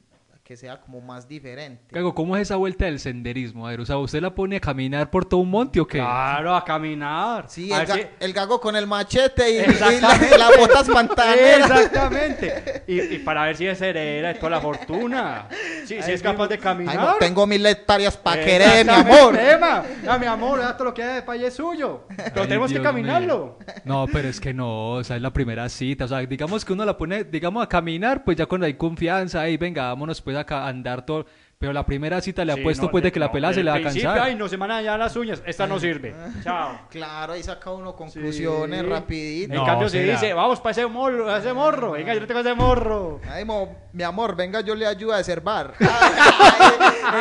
que 0.46 0.56
sea 0.56 0.80
como 0.80 1.00
más 1.00 1.26
diferente. 1.26 1.82
Cago, 1.92 2.14
¿cómo 2.14 2.36
es 2.36 2.42
esa 2.42 2.54
vuelta 2.54 2.84
del 2.84 3.00
senderismo? 3.00 3.66
A 3.66 3.70
ver, 3.70 3.80
o 3.80 3.84
sea, 3.84 3.98
¿usted 3.98 4.20
la 4.22 4.32
pone 4.32 4.54
a 4.58 4.60
caminar 4.60 5.10
por 5.10 5.24
todo 5.24 5.40
un 5.40 5.50
monte 5.50 5.80
o 5.80 5.86
qué? 5.88 5.98
Claro, 5.98 6.54
a 6.54 6.64
caminar. 6.64 7.46
Sí, 7.48 7.72
A 7.72 7.82
el, 7.82 7.88
ga- 7.88 7.94
si- 7.96 8.06
el 8.20 8.32
gago 8.32 8.60
con 8.60 8.76
el 8.76 8.86
machete 8.86 9.50
y, 9.50 9.54
y 9.54 9.58
la- 9.58 9.64
Exactamente. 9.92 10.38
las 10.38 10.56
botas 10.56 10.88
pantaneras. 10.88 11.68
Exactamente. 11.70 12.84
Y, 12.86 13.00
y 13.00 13.18
para 13.18 13.42
ver 13.46 13.56
si 13.56 13.66
es 13.66 13.80
heredera 13.82 14.28
de 14.28 14.34
toda 14.34 14.50
la 14.50 14.60
fortuna. 14.60 15.48
Sí, 15.84 16.00
si 16.00 16.12
es 16.12 16.22
capaz 16.22 16.46
de 16.46 16.54
Ay, 16.54 16.60
caminar. 16.60 16.94
no, 16.96 17.14
tengo 17.18 17.44
mil 17.44 17.66
hectáreas 17.66 18.16
para 18.16 18.44
querer, 18.44 18.86
mi 18.86 18.92
amor. 18.92 19.36
Emma. 19.36 19.82
Ah, 20.08 20.16
mi 20.16 20.26
amor, 20.26 20.60
ya 20.60 20.74
todo 20.76 20.84
lo 20.84 20.94
que 20.94 21.02
hay 21.02 21.14
de 21.16 21.22
país 21.22 21.42
es 21.42 21.54
suyo. 21.54 22.04
Pero 22.16 22.42
Ay, 22.42 22.48
tenemos 22.48 22.68
que 22.68 22.78
Dios 22.78 22.86
caminarlo. 22.86 23.58
mío. 23.58 23.74
No, 23.84 24.06
pero 24.12 24.28
es 24.28 24.38
que 24.40 24.54
no, 24.54 24.90
o 24.92 25.02
sea, 25.04 25.16
es 25.16 25.22
la 25.22 25.32
primera 25.32 25.68
cita. 25.68 26.04
O 26.04 26.08
sea, 26.08 26.20
digamos 26.20 26.64
que 26.64 26.72
uno 26.72 26.84
la 26.84 26.96
pone, 26.96 27.24
digamos, 27.24 27.64
a 27.64 27.68
caminar, 27.68 28.22
pues 28.22 28.36
ya 28.36 28.46
cuando 28.46 28.66
hay 28.66 28.74
confianza, 28.74 29.40
ahí 29.40 29.56
venga, 29.56 29.88
vámonos 29.88 30.22
pues 30.22 30.35
andar 30.40 31.06
todo. 31.06 31.26
Pero 31.58 31.72
la 31.72 31.86
primera 31.86 32.20
cita 32.20 32.44
le 32.44 32.52
Sí, 32.52 32.60
apuesto 32.60 32.84
no, 32.84 32.90
pues 32.90 33.02
de 33.02 33.10
que 33.10 33.18
la 33.18 33.32
pelada 33.32 33.54
se 33.54 33.62
le 33.64 33.70
va 33.70 33.78
a 33.78 33.82
cansar. 33.82 34.18
Ay, 34.18 34.34
no 34.34 34.46
se 34.46 34.58
van 34.58 34.70
a 34.72 34.74
dañar 34.74 34.98
las 34.98 35.16
uñas. 35.16 35.42
Esta 35.46 35.66
no 35.66 35.78
sirve. 35.80 36.14
Chao. 36.44 36.80
Claro, 36.90 37.32
ahí 37.32 37.42
saca 37.42 37.70
uno 37.70 37.96
conclusiones 37.96 38.80
Sí. 38.82 38.86
rapidito. 38.86 39.54
En 39.54 39.58
No, 39.60 39.64
cambio, 39.64 39.88
si 39.88 39.96
será. 39.96 40.12
dice, 40.12 40.34
vamos 40.34 40.60
para 40.60 40.72
ese 40.72 40.86
morro, 40.86 41.34
ese 41.34 41.54
morro. 41.54 41.92
Venga, 41.92 42.12
yo 42.12 42.20
no 42.20 42.26
tengo 42.26 42.40
ese 42.40 42.52
morro. 42.54 43.20
Ay, 43.30 43.46
mo- 43.46 43.74
mi 43.94 44.02
amor, 44.02 44.36
venga, 44.36 44.60
yo 44.60 44.74
le 44.74 44.86
ayudo 44.86 45.14
a. 45.14 45.18
Ay, 45.20 45.26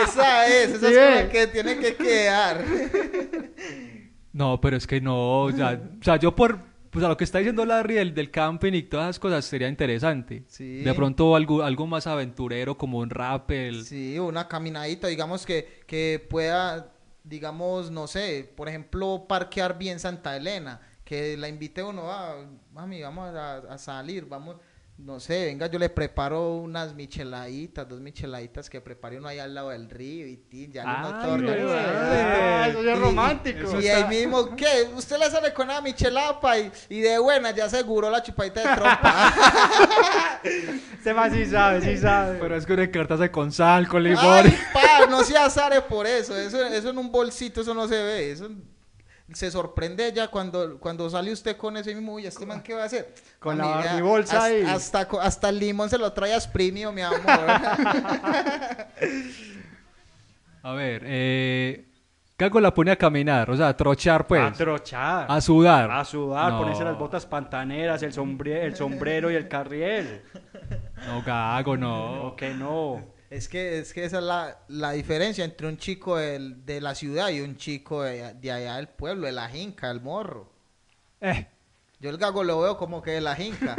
esa 0.04 0.47
es, 0.47 0.69
esa 0.71 0.88
Sí, 0.89 0.93
es 0.93 0.99
con 0.99 1.13
eh. 1.13 1.23
la 1.23 1.30
que 1.30 1.47
tiene 1.47 1.78
que 1.78 1.95
quedar. 1.95 2.58
No, 4.34 4.60
pero 4.60 4.75
es 4.75 4.86
que 4.86 4.99
no, 4.99 5.43
o 5.43 5.51
sea, 5.54 5.80
o 6.01 6.04
sea, 6.04 6.17
yo 6.17 6.36
por, 6.36 6.60
pues 6.95 7.03
a 7.03 7.10
lo 7.10 7.17
que 7.17 7.25
está 7.25 7.39
diciendo 7.39 7.65
Larry 7.65 7.95
del, 7.95 8.13
del 8.13 8.31
camping 8.31 8.71
y 8.71 8.84
todas 8.84 9.08
esas 9.08 9.19
cosas 9.19 9.43
sería 9.43 9.67
interesante. 9.67 10.45
Sí. 10.47 10.77
De 10.77 10.93
pronto 10.93 11.36
algo, 11.36 11.62
algo 11.62 11.88
más 11.88 12.08
aventurero 12.08 12.77
como 12.77 12.99
un 12.99 13.10
rappel. 13.10 13.84
Sí, 13.84 14.17
una 14.17 14.47
caminadita, 14.47 15.10
digamos 15.10 15.45
que, 15.45 15.84
que 15.88 16.25
pueda, 16.29 16.93
digamos, 17.25 17.91
no 17.91 18.08
sé, 18.08 18.49
por 18.55 18.69
ejemplo, 18.69 19.25
parquear 19.27 19.77
bien 19.77 19.99
Santa 19.99 20.38
Elena, 20.38 20.79
que 21.03 21.36
la 21.36 21.49
invite 21.49 21.84
uno, 21.84 22.10
a 22.10 22.38
mami, 22.71 23.01
vamos 23.01 23.36
a, 23.36 23.58
a 23.58 23.77
salir, 23.77 24.25
vamos, 24.27 24.55
no 24.97 25.19
sé, 25.19 25.45
venga, 25.47 25.67
yo 25.67 25.77
le 25.77 25.89
preparo 25.89 26.55
unas 26.55 26.93
micheladitas, 26.95 27.88
dos 27.88 27.99
micheladitas 27.99 28.69
que 28.69 28.79
prepare 28.79 29.17
uno 29.17 29.27
ahí 29.27 29.39
al 29.39 29.53
lado 29.53 29.69
del 29.71 29.89
río 29.89 30.25
y 30.25 30.38
tin, 30.38 30.71
ya 30.71 30.84
uno 30.86 31.19
todo 31.21 31.38
güey, 31.38 31.49
organizado. 31.49 31.97
Ah, 31.97 32.67
eso 32.69 32.81
ya 32.81 32.91
es 32.93 32.97
Y- 32.97 33.01
romántico. 33.01 33.81
Y 33.81 33.88
ahí 33.89 34.03
mismo, 34.05 34.55
¿qué? 34.55 34.89
Usted 34.95 35.17
le 35.19 35.29
sale 35.29 35.53
con 35.53 35.67
una 35.67 35.81
michelada 35.81 36.39
y, 36.60 36.71
y 36.89 37.01
de 37.01 37.19
buena 37.19 37.51
ya 37.51 37.65
aseguró 37.65 38.10
la 38.10 38.23
chupadita 38.23 38.62
de 38.62 38.75
trompa. 38.75 39.34
Este 40.43 41.13
más 41.13 41.31
sí 41.34 41.45
sabe, 41.45 41.81
sí 41.81 41.97
sabe. 41.97 42.38
Pero 42.39 42.55
es 42.55 42.65
que 42.65 42.73
uno 42.73 42.81
encartarse 42.84 43.29
con 43.31 43.51
sal, 43.51 43.88
con 43.88 44.01
limón. 44.03 44.23
Ay, 44.23 44.58
pa, 44.73 45.05
no 45.08 45.23
se 45.23 45.38
azare 45.38 45.81
por 45.81 46.08
eso. 46.08 46.36
Eso, 46.38 46.63
eso 46.65 46.89
en 46.89 46.97
un 46.97 47.12
bolsito, 47.12 47.62
eso 47.62 47.73
no 47.73 47.88
se 47.88 48.01
ve. 48.01 48.31
Eso 48.31 48.49
se 49.33 49.49
sorprende 49.49 50.11
ya 50.13 50.27
cuando, 50.27 50.79
cuando 50.79 51.09
sale 51.09 51.31
usted 51.31 51.57
con 51.57 51.75
eso 51.77 51.89
y 51.89 51.95
mismo, 51.95 52.13
uy, 52.13 52.25
¿este 52.27 52.45
man 52.45 52.61
qué 52.61 52.73
va 52.75 52.83
a 52.83 52.85
hacer? 52.85 53.13
Con 53.39 53.57
la 53.57 53.65
vea, 53.67 53.75
barbibolsa 53.77 54.38
has- 54.38 54.43
ahí. 54.43 54.61
Hasta, 54.63 55.07
co- 55.07 55.19
hasta 55.19 55.49
el 55.49 55.59
limón 55.59 55.89
se 55.89 55.97
lo 55.97 56.11
trae 56.13 56.33
exprimido, 56.35 56.91
mi 56.91 57.01
amor. 57.01 57.19
A 60.63 60.71
ver, 60.73 61.03
eh, 61.05 61.85
Cago 62.38 62.59
la 62.59 62.73
pone 62.73 62.91
a 62.91 62.95
caminar, 62.97 63.49
o 63.49 63.55
sea, 63.55 63.69
a 63.69 63.77
trochar 63.77 64.25
pues. 64.27 64.41
a 64.41 64.51
trochar. 64.51 65.25
A 65.29 65.39
sudar. 65.39 65.91
A 65.91 66.03
sudar, 66.03 66.51
No. 66.53 66.59
ponerse 66.59 66.83
las 66.83 66.97
botas 66.97 67.25
pantaneras, 67.25 68.01
el, 68.03 68.11
sombre- 68.13 68.63
el 68.65 68.75
sombrero 68.75 69.29
y 69.31 69.35
el 69.35 69.47
carriel. 69.47 70.21
No, 71.07 71.21
Gago, 71.23 71.77
no. 71.77 72.23
¿O 72.29 72.35
que 72.35 72.53
no? 72.53 73.03
Es, 73.29 73.47
que, 73.49 73.79
es 73.79 73.93
que 73.93 74.03
esa 74.05 74.17
es 74.19 74.23
la, 74.23 74.57
la 74.67 74.91
diferencia 74.91 75.43
entre 75.45 75.67
un 75.67 75.77
chico 75.77 76.17
del- 76.17 76.65
de 76.65 76.81
la 76.81 76.95
ciudad 76.95 77.29
y 77.29 77.41
un 77.41 77.57
chico 77.57 78.03
de, 78.03 78.33
de 78.33 78.51
allá 78.51 78.75
del 78.77 78.88
pueblo, 78.88 79.25
de 79.25 79.31
la 79.33 79.47
jinca, 79.49 79.89
el 79.91 80.01
morro. 80.01 80.49
Eh, 81.21 81.47
Yo 81.99 82.09
el 82.09 82.17
gago 82.17 82.43
lo 82.43 82.59
veo 82.61 82.77
como 82.77 83.01
que 83.01 83.11
de 83.11 83.21
la 83.21 83.35
jinca. 83.35 83.75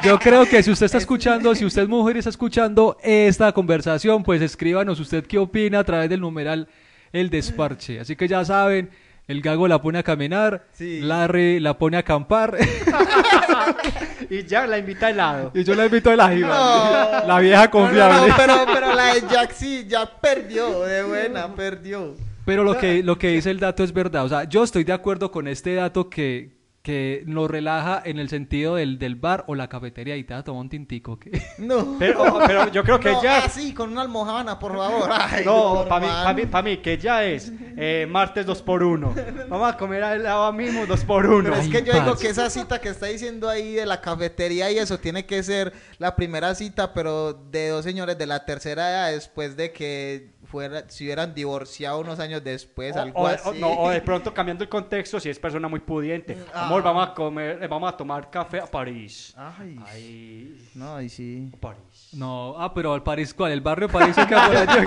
Yo 0.04 0.18
creo 0.18 0.46
que 0.46 0.62
si 0.62 0.70
usted 0.70 0.86
está 0.86 0.98
escuchando, 0.98 1.54
si 1.54 1.64
usted 1.64 1.82
es 1.82 1.88
mujer 1.88 2.16
y 2.16 2.18
está 2.20 2.30
escuchando 2.30 2.96
esta 3.02 3.52
conversación, 3.52 4.22
pues 4.22 4.42
escríbanos 4.42 4.98
usted 5.00 5.24
qué 5.26 5.38
opina 5.38 5.80
a 5.80 5.84
través 5.84 6.08
del 6.10 6.20
numeral 6.20 6.68
El 7.12 7.30
Desparche. 7.30 8.00
Así 8.00 8.16
que 8.16 8.26
ya 8.26 8.44
saben, 8.44 8.90
el 9.28 9.40
gago 9.42 9.66
la 9.68 9.80
pone 9.82 9.98
a 9.98 10.02
caminar, 10.02 10.66
Sí. 10.72 11.00
Larry 11.00 11.58
la 11.60 11.78
pone 11.78 11.96
a 11.96 12.00
acampar 12.00 12.56
Y 14.30 14.44
ya 14.44 14.66
la 14.66 14.78
invita 14.78 15.06
a 15.06 15.10
helado. 15.10 15.50
y 15.54 15.64
yo 15.64 15.74
la 15.74 15.86
invito 15.86 16.10
a 16.10 16.16
la 16.16 16.30
jiba, 16.30 17.20
No. 17.22 17.28
la 17.28 17.38
vieja 17.40 17.70
confiable. 17.70 18.16
no, 18.20 18.26
no, 18.28 18.34
pero, 18.36 18.54
pero 18.72 18.94
la 18.94 19.14
de 19.14 19.22
Jack 19.30 19.52
sí, 19.52 19.84
ya 19.88 20.06
perdió, 20.20 20.82
de 20.82 21.02
buena, 21.04 21.54
perdió. 21.54 22.14
Pero 22.44 22.62
lo 22.64 22.76
que, 22.78 23.02
lo 23.02 23.18
que 23.18 23.28
dice 23.28 23.50
el 23.50 23.58
dato 23.58 23.82
es 23.82 23.92
verdad. 23.92 24.24
O 24.24 24.28
sea, 24.28 24.44
yo 24.44 24.62
estoy 24.62 24.84
de 24.84 24.92
acuerdo 24.92 25.30
con 25.32 25.48
este 25.48 25.74
dato 25.74 26.08
que, 26.08 26.55
que 26.86 27.24
nos 27.26 27.50
relaja 27.50 28.00
en 28.04 28.20
el 28.20 28.28
sentido 28.28 28.76
del, 28.76 29.00
del 29.00 29.16
bar 29.16 29.42
o 29.48 29.56
la 29.56 29.68
cafetería 29.68 30.16
y 30.16 30.22
te 30.22 30.34
vas 30.34 30.42
a 30.42 30.44
tomar 30.44 30.60
un 30.60 30.68
tintico. 30.68 31.18
¿qué? 31.18 31.42
No. 31.58 31.96
Pero, 31.98 32.38
pero 32.46 32.70
yo 32.70 32.84
creo 32.84 33.00
que 33.00 33.10
no, 33.10 33.20
ya... 33.24 33.38
así, 33.38 33.74
con 33.74 33.90
una 33.90 34.02
almohadana, 34.02 34.56
por 34.56 34.76
favor. 34.76 35.08
Ay, 35.12 35.44
No, 35.44 35.84
para 35.88 36.06
mí, 36.06 36.06
pa' 36.06 36.32
mí, 36.32 36.46
pa' 36.46 36.62
mí, 36.62 36.76
que 36.76 36.96
ya 36.96 37.24
es 37.24 37.52
eh, 37.76 38.06
martes 38.08 38.46
2 38.46 38.62
por 38.62 38.84
1 38.84 39.14
Vamos 39.48 39.74
a 39.74 39.76
comer 39.76 40.04
al 40.04 40.22
lado 40.22 40.52
mismo 40.52 40.86
2 40.86 41.04
por 41.06 41.26
1 41.26 41.42
Pero 41.42 41.56
es 41.56 41.62
Ay, 41.62 41.70
que 41.70 41.82
yo 41.82 41.92
digo 41.92 42.14
que 42.14 42.28
esa 42.28 42.48
cita 42.50 42.80
que 42.80 42.90
está 42.90 43.06
diciendo 43.06 43.48
ahí 43.48 43.72
de 43.72 43.84
la 43.84 44.00
cafetería 44.00 44.70
y 44.70 44.78
eso 44.78 45.00
tiene 45.00 45.26
que 45.26 45.42
ser 45.42 45.72
la 45.98 46.14
primera 46.14 46.54
cita, 46.54 46.94
pero 46.94 47.32
de 47.32 47.70
dos 47.70 47.84
señores 47.84 48.16
de 48.16 48.26
la 48.26 48.44
tercera 48.44 48.88
edad 48.90 49.10
después 49.10 49.56
de 49.56 49.72
que 49.72 50.35
fuera, 50.46 50.88
se 50.88 51.04
hubieran 51.04 51.34
divorciado 51.34 52.00
unos 52.00 52.18
años 52.20 52.42
después, 52.42 52.96
O, 52.96 53.00
algo 53.00 53.20
o- 53.20 53.26
así. 53.26 53.48
o- 53.48 53.54
no, 53.54 53.70
o 53.72 53.90
de 53.90 54.00
pronto 54.00 54.32
cambiando 54.32 54.64
el 54.64 54.70
contexto, 54.70 55.20
si 55.20 55.28
es 55.28 55.38
persona 55.38 55.68
muy 55.68 55.80
pudiente. 55.80 56.38
Ah. 56.54 56.66
Amor, 56.66 56.82
vamos 56.82 57.08
a 57.08 57.14
comer, 57.14 57.62
eh, 57.62 57.66
vamos 57.68 57.92
a 57.92 57.96
tomar 57.96 58.30
café 58.30 58.60
a 58.60 58.66
París. 58.66 59.34
Ay, 59.36 59.78
Ay, 59.86 60.68
no, 60.74 61.00
y 61.02 61.08
sí. 61.08 61.50
París. 61.60 62.08
No, 62.12 62.54
ah, 62.58 62.72
pero 62.72 62.94
al 62.94 63.02
París, 63.02 63.34
¿cuál? 63.34 63.52
El 63.52 63.60
barrio 63.60 63.88
París 63.88 64.16
allá. 64.16 64.84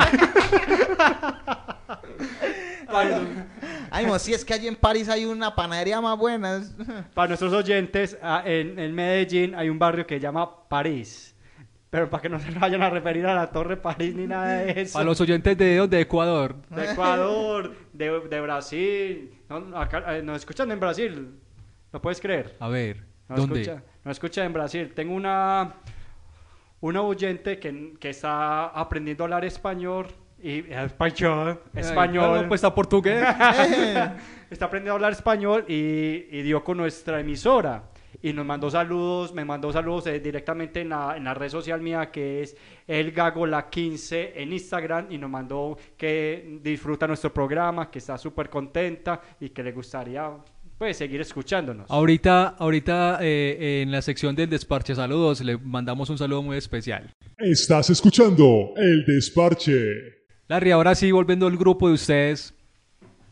Ay, 3.91 4.06
no, 4.06 4.17
si 4.19 4.34
es 4.34 4.43
que 4.45 4.54
allí 4.54 4.67
en 4.67 4.76
París 4.76 5.10
hay 5.10 5.26
una 5.26 5.56
panadería 5.56 6.00
más 6.02 6.17
buena. 6.17 6.62
Para 7.13 7.30
nuestros 7.30 7.54
oyentes, 7.54 8.17
ah, 8.22 8.41
en, 8.45 8.78
en 8.80 8.93
Medellín 8.93 9.56
hay 9.56 9.69
un 9.69 9.78
barrio 9.80 10.06
que 10.06 10.15
se 10.15 10.22
llama 10.22 10.67
París. 10.67 11.36
Pero 11.89 12.10
para 12.10 12.21
que 12.21 12.30
no 12.30 12.39
se 12.39 12.52
vayan 12.52 12.84
a 12.84 12.89
referir 12.89 13.25
a 13.25 13.34
la 13.34 13.47
Torre 13.52 13.75
París 13.78 14.13
ni 14.15 14.28
nada 14.28 14.58
de 14.60 14.82
eso. 14.82 14.99
A 14.99 15.04
los 15.04 15.19
oyentes 15.21 15.58
de 15.58 15.88
de 15.88 16.02
Ecuador. 16.02 16.56
De 16.69 16.91
Ecuador, 16.91 17.75
de, 17.93 18.19
de 18.30 18.41
Brasil. 18.41 19.34
No, 19.49 19.75
acá, 19.78 20.17
eh, 20.17 20.21
nos 20.21 20.38
escuchan 20.38 20.71
en 20.71 20.80
Brasil. 20.80 21.32
¿Lo 21.91 21.99
puedes 22.02 22.21
creer? 22.21 22.56
A 22.60 22.67
ver, 22.67 23.04
Nos 23.28 23.39
¿dónde? 23.39 23.62
escucha, 23.62 23.84
nos 24.04 24.12
escucha 24.17 24.45
en 24.45 24.54
Brasil. 24.54 24.91
Tengo 24.93 25.15
una, 25.15 25.73
una 26.82 27.02
oyente 27.02 27.58
que, 27.60 27.93
que 27.99 28.10
está 28.12 28.67
aprendiendo 28.67 29.23
a 29.23 29.25
hablar 29.25 29.45
español. 29.45 30.08
Y 30.41 30.71
español, 30.71 31.60
Ay, 31.73 31.82
español. 31.82 32.30
claro, 32.34 32.47
pues 32.47 32.63
a 32.63 32.73
portugués. 32.73 33.23
está 34.52 34.65
aprendiendo 34.65 34.91
a 34.91 34.95
hablar 34.95 35.12
español 35.13 35.65
y, 35.67 36.28
y 36.32 36.41
dio 36.43 36.63
con 36.63 36.78
nuestra 36.78 37.19
emisora. 37.19 37.84
Y 38.21 38.34
nos 38.34 38.45
mandó 38.45 38.69
saludos, 38.69 39.34
me 39.34 39.45
mandó 39.45 39.71
saludos 39.71 40.08
eh, 40.08 40.19
directamente 40.19 40.82
en 40.82 40.89
la, 40.89 41.15
en 41.15 41.23
la 41.23 41.34
red 41.34 41.49
social 41.49 41.82
mía 41.82 42.12
que 42.12 42.41
es 42.41 42.55
El 42.88 43.12
Gago 43.12 43.45
La 43.45 43.69
15 43.69 44.34
en 44.36 44.53
Instagram 44.53 45.08
y 45.10 45.17
nos 45.17 45.29
mandó 45.29 45.77
que 45.97 46.60
disfruta 46.62 47.08
nuestro 47.08 47.34
programa, 47.34 47.89
que 47.89 47.99
está 47.99 48.17
súper 48.17 48.49
contenta 48.49 49.21
y 49.39 49.49
que 49.49 49.63
le 49.63 49.71
gustaría 49.71 50.32
pues 50.77 50.95
seguir 50.95 51.19
escuchándonos. 51.19 51.91
ahorita, 51.91 52.55
ahorita 52.58 53.19
eh, 53.21 53.82
en 53.84 53.91
la 53.91 54.01
sección 54.01 54.34
del 54.34 54.49
desparche 54.49 54.95
saludos 54.95 55.41
le 55.41 55.58
mandamos 55.58 56.10
un 56.10 56.17
saludo 56.17 56.41
muy 56.41 56.58
especial. 56.58 57.13
Estás 57.38 57.89
escuchando 57.89 58.73
El 58.77 59.05
Desparche. 59.05 60.19
Larry, 60.47 60.71
ahora 60.71 60.95
sí, 60.95 61.12
volviendo 61.12 61.47
al 61.47 61.58
grupo 61.58 61.88
de 61.88 61.93
ustedes. 61.93 62.55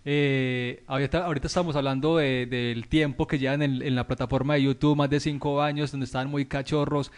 Eh, 0.10 0.84
ahorita, 0.88 1.26
ahorita 1.26 1.48
estamos 1.48 1.76
hablando 1.76 2.16
de- 2.16 2.46
del 2.46 2.88
tiempo 2.88 3.28
que 3.28 3.38
llevan 3.40 3.62
en, 3.62 3.82
en 3.82 3.94
la 3.94 4.08
plataforma 4.08 4.54
de 4.54 4.64
YouTube, 4.64 4.96
más 4.96 5.10
de 5.10 5.20
cinco 5.20 5.62
años, 5.62 5.92
donde 5.92 6.06
estaban 6.06 6.30
muy 6.30 6.46
cachorros. 6.46 7.12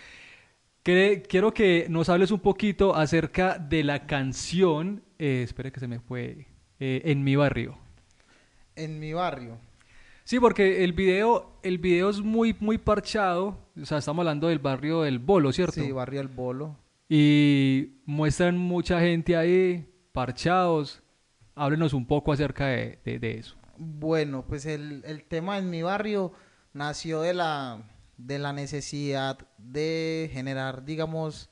Que- 0.82 1.22
quiero 1.28 1.54
que 1.54 1.86
nos 1.88 2.10
hables 2.10 2.32
un 2.32 2.40
poquito 2.40 2.96
acerca 2.96 3.60
de 3.60 3.84
la 3.84 4.08
canción, 4.08 5.04
eh, 5.20 5.44
espere 5.44 5.72
que 5.72 5.80
se 5.80 5.88
me 5.88 6.00
fue, 6.00 6.48
eh, 6.80 7.02
En 7.06 7.24
mi 7.24 7.36
barrio. 7.36 7.78
En 8.76 9.00
mi 9.00 9.14
barrio. 9.14 9.58
Sí, 10.24 10.40
porque 10.40 10.84
el 10.84 10.94
video, 10.94 11.60
el 11.62 11.78
video 11.78 12.10
es 12.10 12.22
muy, 12.22 12.56
muy 12.60 12.80
parchado. 12.80 13.58
O 13.80 13.86
sea, 13.86 14.00
estamos 14.00 14.24
hablando 14.24 14.48
del 14.48 14.58
barrio 14.60 15.02
del 15.02 15.20
Bolo, 15.20 15.52
¿cierto? 15.52 15.74
Sí, 15.82 15.92
barrio 15.92 16.22
El 16.22 16.28
Bolo. 16.28 16.76
Y 17.08 17.98
muestran 18.06 18.58
mucha 18.58 19.00
gente 19.00 19.36
ahí, 19.36 19.86
parchados. 20.12 21.04
Háblenos 21.60 21.94
un 21.94 22.06
poco 22.08 22.32
acerca 22.34 22.66
de, 22.68 23.00
de- 23.06 23.20
de 23.20 23.38
eso. 23.38 23.56
Bueno, 23.78 24.46
pues 24.48 24.66
el, 24.66 25.04
el 25.06 25.24
tema 25.24 25.58
en 25.58 25.70
mi 25.70 25.82
barrio 25.82 26.34
nació 26.74 27.22
de 27.22 27.34
la, 27.34 27.84
de 28.18 28.40
la 28.40 28.52
necesidad 28.54 29.38
de 29.58 30.30
generar, 30.34 30.84
digamos, 30.86 31.50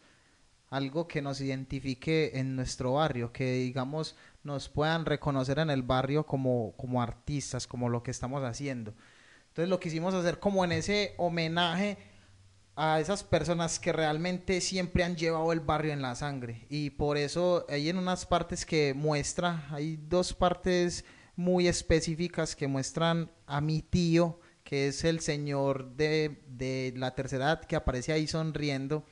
algo 0.70 1.08
que 1.08 1.22
nos 1.22 1.42
identifique 1.42 2.32
en 2.40 2.56
nuestro 2.56 2.94
barrio, 2.94 3.34
que 3.34 3.54
digamos 3.54 4.16
nos 4.44 4.70
puedan 4.70 5.06
reconocer 5.06 5.60
en 5.60 5.70
el 5.72 5.84
barrio 5.84 6.26
como, 6.26 6.74
como 6.78 7.02
artistas, 7.02 7.68
como 7.68 7.90
lo 7.90 8.04
que 8.04 8.12
estamos 8.12 8.44
haciendo. 8.44 8.94
Entonces 9.50 9.70
lo 9.70 9.80
quisimos 9.80 10.14
hacer 10.14 10.40
como 10.40 10.64
en 10.66 10.72
ese 10.74 11.14
homenaje 11.18 11.98
a 12.80 13.00
esas 13.00 13.24
personas 13.24 13.80
que 13.80 13.92
realmente 13.92 14.62
siempre 14.62 15.04
han 15.04 15.16
llevado 15.16 15.52
el 15.52 15.62
barrio 15.62 15.94
en 15.94 16.04
la 16.04 16.14
sangre. 16.14 16.68
Y 16.70 16.92
por 16.92 17.18
eso 17.18 17.66
hay 17.70 17.90
en 17.90 17.98
unas 17.98 18.28
partes 18.28 18.68
que 18.68 18.94
muestra, 18.94 19.66
hay 19.72 19.98
dos 19.98 20.36
partes 20.36 21.04
muy 21.36 21.68
específicas 21.68 22.56
que 22.56 22.68
muestran 22.68 23.32
a 23.48 23.62
mi 23.62 23.82
tío, 23.82 24.40
que 24.64 24.90
es 24.90 25.04
el 25.06 25.22
señor 25.22 25.96
de, 25.96 26.44
de 26.50 26.94
la 26.96 27.16
tercera 27.16 27.46
edad 27.46 27.66
que 27.66 27.76
aparece 27.76 28.14
ahí 28.14 28.28
sonriendo, 28.28 29.04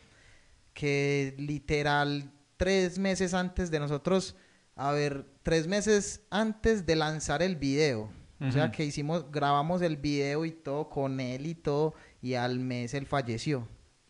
que 0.73 1.33
literal 1.39 2.31
tres 2.57 2.99
meses 2.99 3.33
antes 3.33 3.71
de 3.71 3.79
nosotros, 3.79 4.35
a 4.75 4.91
ver, 4.91 5.25
tres 5.41 5.65
meses 5.65 6.21
antes 6.29 6.85
de 6.85 6.97
lanzar 6.97 7.41
el 7.41 7.55
video. 7.55 8.11
O 8.41 8.51
sea 8.51 8.69
que 8.69 8.83
hicimos, 8.83 9.31
grabamos 9.31 9.81
el 9.81 9.95
video 9.95 10.43
y 10.43 10.51
todo 10.51 10.89
con 10.89 11.21
él 11.21 11.45
y 11.45 11.55
todo, 11.55 11.93
y 12.25 12.33
al 12.33 12.59
mes 12.59 12.93
él 12.95 13.05
falleció. 13.05 13.67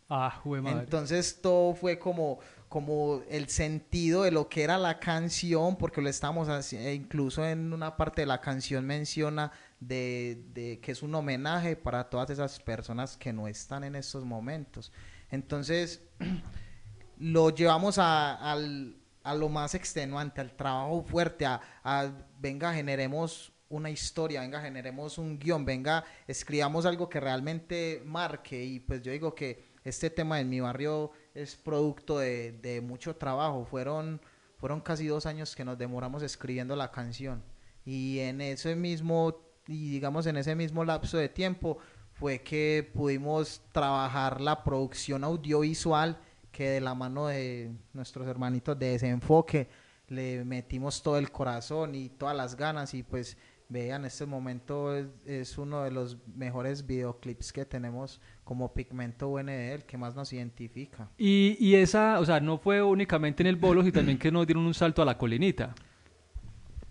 Ah, 0.07 0.39
madre. 0.61 0.83
Entonces 0.83 1.41
todo 1.41 1.73
fue 1.73 1.97
como, 1.99 2.39
como 2.69 3.23
el 3.29 3.49
sentido 3.49 4.23
de 4.23 4.31
lo 4.31 4.47
que 4.47 4.63
era 4.63 4.77
la 4.77 4.99
canción, 4.99 5.75
porque 5.77 6.01
lo 6.01 6.07
estamos 6.09 6.47
haciendo, 6.47 6.89
incluso 6.91 7.43
en 7.45 7.73
una 7.73 7.97
parte 7.97 8.21
de 8.21 8.27
la 8.27 8.39
canción 8.39 8.85
menciona 8.85 9.51
de, 9.79 10.45
de 10.53 10.79
que 10.79 10.91
es 10.93 11.03
un 11.03 11.13
homenaje 11.15 11.75
para 11.75 12.09
todas 12.09 12.29
esas 12.29 12.59
personas 12.59 13.17
que 13.17 13.33
no 13.33 13.47
están 13.47 13.83
en 13.83 13.95
estos 13.95 14.23
momentos. 14.23 14.91
Entonces, 15.29 16.01
lo 17.17 17.49
llevamos 17.49 17.97
a, 17.97 18.35
al- 18.51 18.95
a 19.23 19.33
lo 19.33 19.49
más 19.49 19.73
extenuante, 19.73 20.39
al 20.39 20.55
trabajo 20.55 21.03
fuerte, 21.03 21.45
a, 21.47 21.59
a, 21.83 22.11
venga, 22.39 22.71
generemos 22.73 23.51
una 23.69 23.89
historia, 23.89 24.41
venga, 24.41 24.61
generemos 24.61 25.17
un 25.17 25.39
guion, 25.39 25.65
venga, 25.65 26.03
escribamos 26.27 26.85
algo 26.85 27.09
que 27.09 27.19
realmente 27.19 28.01
marque. 28.05 28.63
Y 28.63 28.79
pues 28.79 29.01
yo 29.01 29.11
digo 29.11 29.33
que 29.33 29.75
este 29.83 30.09
tema 30.09 30.39
en 30.39 30.49
mi 30.49 30.59
barrio 30.59 31.11
es 31.33 31.55
producto 31.55 32.19
de, 32.19 32.81
mucho 32.85 33.15
trabajo. 33.15 33.65
Fueron, 33.65 34.21
fueron 34.57 34.81
casi 34.81 35.07
dos 35.07 35.25
años 35.25 35.55
que 35.55 35.65
nos 35.65 35.77
demoramos 35.77 36.23
escribiendo 36.23 36.75
la 36.75 36.91
canción. 36.91 37.43
Y 37.85 38.19
en 38.19 38.41
ese 38.41 38.75
mismo, 38.75 39.37
y 39.67 39.91
digamos 39.91 40.25
en 40.27 40.37
ese 40.37 40.55
mismo 40.55 40.83
lapso 40.83 41.17
de 41.17 41.29
tiempo, 41.29 41.77
fue 42.13 42.41
que 42.41 42.89
pudimos 42.93 43.61
trabajar 43.71 44.41
la 44.41 44.63
producción 44.63 45.23
audiovisual 45.23 46.17
que 46.51 46.69
de 46.69 46.81
la 46.81 46.95
mano 46.95 47.27
de 47.27 47.71
nuestros 47.93 48.25
hermanitos 48.27 48.79
de 48.79 48.91
Desenfoque 48.91 49.67
le 50.07 50.45
metimos 50.45 51.01
todo 51.01 51.17
el 51.17 51.31
corazón 51.31 51.95
y 51.95 52.09
todas 52.09 52.35
las 52.35 52.55
ganas 52.55 52.93
y 52.93 53.03
pues 53.03 53.37
vean, 53.69 54.05
este 54.05 54.25
momento 54.25 54.95
es, 54.95 55.07
es 55.25 55.57
uno 55.57 55.83
de 55.83 55.91
los 55.91 56.17
mejores 56.35 56.85
videoclips 56.85 57.51
que 57.51 57.65
tenemos 57.65 58.21
como 58.43 58.73
Pigmento 58.73 59.29
UND, 59.29 59.49
el 59.49 59.85
que 59.85 59.97
más 59.97 60.15
nos 60.15 60.31
identifica. 60.33 61.09
Y, 61.17 61.57
y 61.59 61.75
esa, 61.75 62.19
o 62.19 62.25
sea, 62.25 62.39
no 62.39 62.57
fue 62.57 62.81
únicamente 62.83 63.41
en 63.43 63.47
el 63.47 63.55
bolo, 63.55 63.81
sino 63.81 63.93
también 63.93 64.17
que 64.19 64.31
nos 64.31 64.45
dieron 64.45 64.65
un 64.65 64.73
salto 64.73 65.01
a 65.01 65.05
la 65.05 65.17
colinita. 65.17 65.73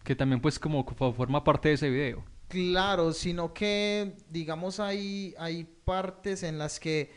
Que 0.02 0.14
también 0.16 0.40
pues 0.40 0.58
como 0.58 0.84
fo- 0.84 1.14
forma 1.14 1.42
parte 1.44 1.68
de 1.68 1.74
ese 1.74 1.88
video. 1.90 2.24
Claro, 2.48 3.12
sino 3.12 3.54
que, 3.54 4.16
digamos, 4.28 4.78
hay, 4.80 5.34
hay 5.38 5.64
partes 5.84 6.42
en 6.42 6.58
las 6.58 6.78
que 6.78 7.10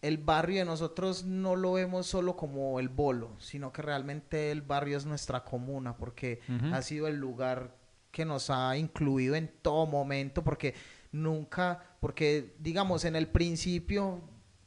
el 0.00 0.16
barrio 0.18 0.60
de 0.60 0.64
nosotros 0.64 1.24
no 1.24 1.56
lo 1.56 1.72
vemos 1.72 2.06
solo 2.06 2.36
como 2.36 2.78
el 2.80 2.88
bolo, 2.88 3.34
sino 3.40 3.72
que 3.72 3.82
realmente 3.82 4.50
el 4.52 4.62
barrio 4.62 4.96
es 4.96 5.04
nuestra 5.04 5.44
comuna, 5.44 5.96
porque 5.96 6.40
ha 6.72 6.80
sido 6.82 7.08
el 7.08 7.16
lugar 7.16 7.76
que 8.18 8.24
nos 8.24 8.50
ha 8.50 8.76
incluido 8.76 9.36
en 9.36 9.46
todo 9.62 9.86
momento, 9.86 10.42
porque 10.42 10.74
nunca, 11.12 11.96
porque 12.00 12.56
digamos, 12.58 13.04
en 13.04 13.14
el 13.14 13.28
principio, 13.28 14.20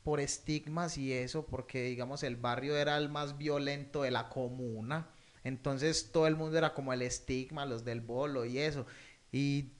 por 0.03 0.21
estigmas 0.21 0.97
y 0.97 1.11
eso, 1.11 1.45
porque 1.45 1.83
digamos, 1.83 2.23
el 2.23 2.37
barrio 2.37 2.77
era 2.77 2.97
el 2.97 3.09
más 3.09 3.37
violento 3.37 4.03
de 4.03 4.11
la 4.11 4.29
comuna, 4.29 5.09
entonces 5.43 6.13
todo 6.13 6.27
el 6.27 6.37
mundo 6.37 6.57
era 6.57 6.73
como 6.73 6.93
el 6.93 7.01
estigma, 7.01 7.65
los 7.65 7.83
del 7.83 7.99
bolo 7.99 8.45
y 8.45 8.57
eso. 8.57 8.85
Y 9.33 9.73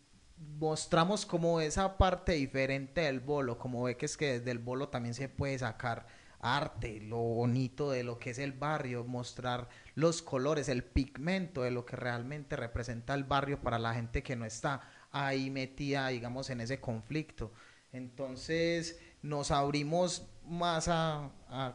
mostramos 0.59 1.25
como 1.25 1.61
esa 1.61 1.97
parte 1.97 2.33
diferente 2.33 2.99
del 2.99 3.21
bolo, 3.21 3.57
como 3.57 3.83
ve 3.83 3.95
que 3.95 4.05
es 4.05 4.17
que 4.17 4.39
desde 4.39 4.51
el 4.51 4.59
bolo 4.59 4.89
también 4.89 5.13
se 5.13 5.29
puede 5.29 5.57
sacar 5.57 6.07
arte, 6.41 6.99
lo 7.01 7.17
bonito 7.17 7.91
de 7.91 8.03
lo 8.03 8.19
que 8.19 8.31
es 8.31 8.39
el 8.39 8.51
barrio, 8.51 9.03
mostrar 9.03 9.69
los 9.95 10.21
colores, 10.21 10.69
el 10.69 10.83
pigmento 10.83 11.61
de 11.63 11.71
lo 11.71 11.85
que 11.85 11.95
realmente 11.95 12.55
representa 12.55 13.13
el 13.13 13.23
barrio 13.23 13.61
para 13.61 13.79
la 13.79 13.93
gente 13.93 14.23
que 14.23 14.35
no 14.35 14.45
está 14.45 14.81
ahí 15.11 15.49
metida, 15.49 16.07
digamos, 16.07 16.49
en 16.49 16.61
ese 16.61 16.79
conflicto. 16.79 17.51
Entonces 17.91 18.99
nos 19.21 19.51
abrimos 19.51 20.27
más 20.45 20.87
a, 20.87 21.31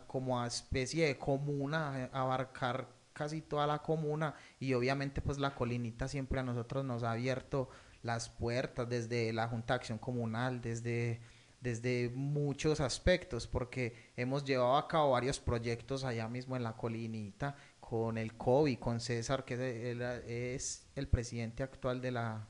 como 0.07 0.41
a 0.41 0.47
especie 0.47 1.07
de 1.07 1.19
comuna, 1.19 2.11
a 2.12 2.21
abarcar 2.23 2.89
casi 3.12 3.41
toda 3.41 3.67
la 3.67 3.79
comuna 3.79 4.35
y 4.61 4.75
obviamente 4.75 5.23
pues 5.23 5.39
la 5.39 5.55
colinita 5.55 6.07
siempre 6.07 6.41
a 6.41 6.43
nosotros 6.43 6.85
nos 6.85 7.03
ha 7.03 7.12
abierto 7.12 7.71
las 8.03 8.29
puertas 8.29 8.89
desde 8.89 9.33
la 9.33 9.49
Junta 9.49 9.75
de 9.75 9.77
Acción 9.77 9.99
Comunal, 9.99 10.61
desde, 10.61 11.21
desde 11.67 12.11
muchos 12.14 12.81
aspectos, 12.81 13.49
porque 13.49 14.12
hemos 14.17 14.45
llevado 14.45 14.77
a 14.77 14.87
cabo 14.87 15.11
varios 15.11 15.41
proyectos 15.41 16.05
allá 16.05 16.29
mismo 16.29 16.57
en 16.57 16.62
la 16.62 16.77
colinita, 16.77 17.57
con 17.81 18.19
el 18.19 18.35
COVID, 18.35 18.79
con 18.79 19.01
César, 19.01 19.45
que 19.45 19.55
es 19.55 19.61
el, 19.61 20.01
es 20.01 20.87
el 20.95 21.09
presidente 21.09 21.64
actual 21.64 22.01
de 22.01 22.12
la, 22.12 22.47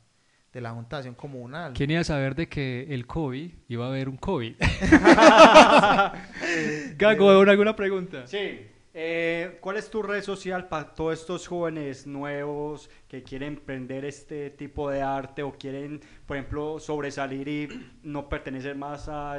de 0.52 0.60
la 0.60 0.72
Junta 0.72 0.96
de 0.96 0.98
Acción 0.98 1.14
Comunal. 1.14 1.72
¿Quién 1.72 1.92
iba 1.92 2.02
a 2.02 2.04
saber 2.04 2.34
de 2.34 2.50
que 2.50 2.88
el 2.90 3.06
COVID 3.06 3.52
iba 3.68 3.86
a 3.86 3.88
haber 3.88 4.10
un 4.10 4.18
COVID? 4.18 4.56
Gago, 6.98 7.30
¿alguna 7.30 7.74
pregunta? 7.74 8.26
Sí. 8.26 8.66
Eh, 8.98 9.58
¿Cuál 9.60 9.76
es 9.76 9.90
tu 9.90 10.02
red 10.02 10.22
social 10.22 10.68
para 10.68 10.94
todos 10.94 11.20
estos 11.20 11.46
jóvenes 11.46 12.06
nuevos 12.06 12.88
que 13.08 13.22
quieren 13.22 13.48
emprender 13.48 14.06
este 14.06 14.48
tipo 14.48 14.88
de 14.88 15.02
arte 15.02 15.42
o 15.42 15.52
quieren, 15.52 16.00
por 16.24 16.38
ejemplo, 16.38 16.80
sobresalir 16.80 17.46
y 17.46 17.68
no 18.02 18.26
pertenecer 18.26 18.74
más 18.74 19.06
a, 19.10 19.38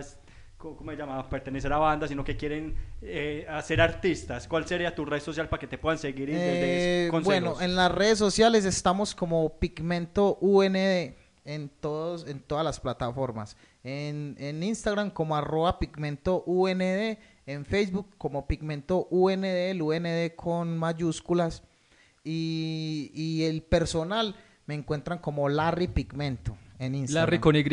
¿cómo 0.57 0.91
se 0.91 0.97
llama? 0.97 1.27
Pertenecer 1.27 1.73
a 1.73 1.79
bandas, 1.79 2.09
sino 2.09 2.23
que 2.23 2.37
quieren 2.37 2.75
eh, 3.01 3.47
hacer 3.49 3.81
artistas. 3.81 4.47
¿Cuál 4.47 4.67
sería 4.67 4.93
tu 4.93 5.05
red 5.05 5.21
social 5.21 5.49
para 5.49 5.59
que 5.59 5.67
te 5.67 5.79
puedan 5.79 5.97
seguir 5.97 6.29
y 6.29 6.33
Eh, 6.35 7.09
bueno, 7.23 7.59
en 7.59 7.75
las 7.75 7.91
redes 7.91 8.19
sociales 8.19 8.63
estamos 8.63 9.15
como 9.15 9.57
Pigmento 9.57 10.37
UND 10.39 11.15
en 11.45 11.69
todos, 11.79 12.27
en 12.27 12.41
todas 12.41 12.63
las 12.63 12.79
plataformas. 12.79 13.57
En, 13.83 14.35
en 14.37 14.61
Instagram 14.61 15.09
como 15.09 15.35
arroba 15.35 15.79
Pigmento 15.79 16.43
UND, 16.45 17.17
en 17.47 17.65
Facebook 17.65 18.07
como 18.19 18.45
Pigmento 18.45 19.07
UND, 19.09 19.43
el 19.45 19.81
UND 19.81 20.35
con 20.35 20.77
mayúsculas. 20.77 21.63
Y, 22.23 23.09
y 23.15 23.43
el 23.45 23.61
personal 23.63 24.35
me 24.65 24.75
encuentran 24.75 25.17
como 25.19 25.47
Larry 25.49 25.87
Pigmento 25.87 26.57
en 26.77 26.93
Instagram. 26.95 27.23
Larry 27.25 27.39
con 27.39 27.55
Y. 27.55 27.63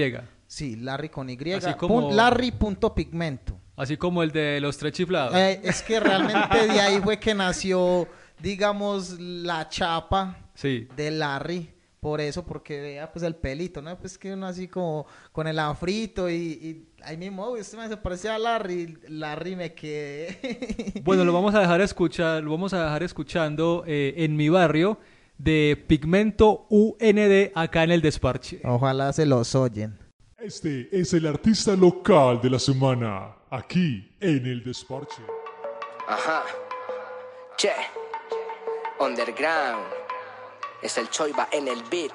Sí, 0.46 0.76
Larry 0.76 1.08
con 1.08 1.28
Y. 1.28 1.52
Así 1.52 1.74
como- 1.74 2.12
Larry.pigmento. 2.12 3.58
Así 3.76 3.96
como 3.96 4.22
el 4.22 4.30
de 4.30 4.60
los 4.60 4.78
tres 4.78 4.92
chiflados. 4.92 5.34
Eh, 5.34 5.60
es 5.64 5.82
que 5.82 5.98
realmente 5.98 6.68
de 6.68 6.80
ahí 6.80 7.00
fue 7.00 7.18
que 7.18 7.34
nació, 7.34 8.06
digamos, 8.40 9.18
la 9.18 9.68
chapa 9.68 10.38
Sí. 10.54 10.86
de 10.96 11.10
Larry. 11.10 11.73
Por 12.04 12.20
eso, 12.20 12.44
porque 12.44 12.82
vea 12.82 13.10
pues 13.10 13.22
el 13.22 13.34
pelito, 13.34 13.80
¿no? 13.80 13.98
Pues 13.98 14.18
que 14.18 14.34
uno 14.34 14.46
así 14.46 14.68
como 14.68 15.06
con 15.32 15.46
el 15.46 15.58
afrito 15.58 16.28
y, 16.28 16.34
y 16.34 16.88
ahí 17.02 17.16
mismo, 17.16 17.48
uy, 17.48 17.60
usted 17.60 17.78
me 17.78 17.88
se 17.88 17.96
parecía 17.96 18.34
a 18.34 18.38
Larry. 18.38 18.98
Larry 19.08 19.56
me 19.56 19.72
quedé. 19.72 21.00
Bueno, 21.02 21.24
lo 21.24 21.32
vamos 21.32 21.54
a 21.54 21.60
dejar 21.60 21.80
escuchar, 21.80 22.42
lo 22.42 22.50
vamos 22.50 22.74
a 22.74 22.84
dejar 22.84 23.04
escuchando 23.04 23.84
eh, 23.86 24.12
en 24.18 24.36
mi 24.36 24.50
barrio 24.50 24.98
de 25.38 25.82
Pigmento 25.86 26.66
UND 26.68 27.52
acá 27.54 27.84
en 27.84 27.92
el 27.92 28.02
desparche. 28.02 28.60
Ojalá 28.64 29.10
se 29.14 29.24
los 29.24 29.54
oyen. 29.54 29.98
Este 30.36 30.90
es 30.92 31.14
el 31.14 31.26
artista 31.26 31.74
local 31.74 32.38
de 32.42 32.50
la 32.50 32.58
semana, 32.58 33.34
aquí 33.48 34.14
en 34.20 34.44
el 34.44 34.62
Desparche. 34.62 35.22
Ajá. 36.06 36.42
Che. 37.56 37.72
Underground. 39.00 40.03
Es 40.84 40.98
el 40.98 41.08
Choiba 41.08 41.48
en 41.50 41.66
el 41.66 41.82
beat. 41.84 42.12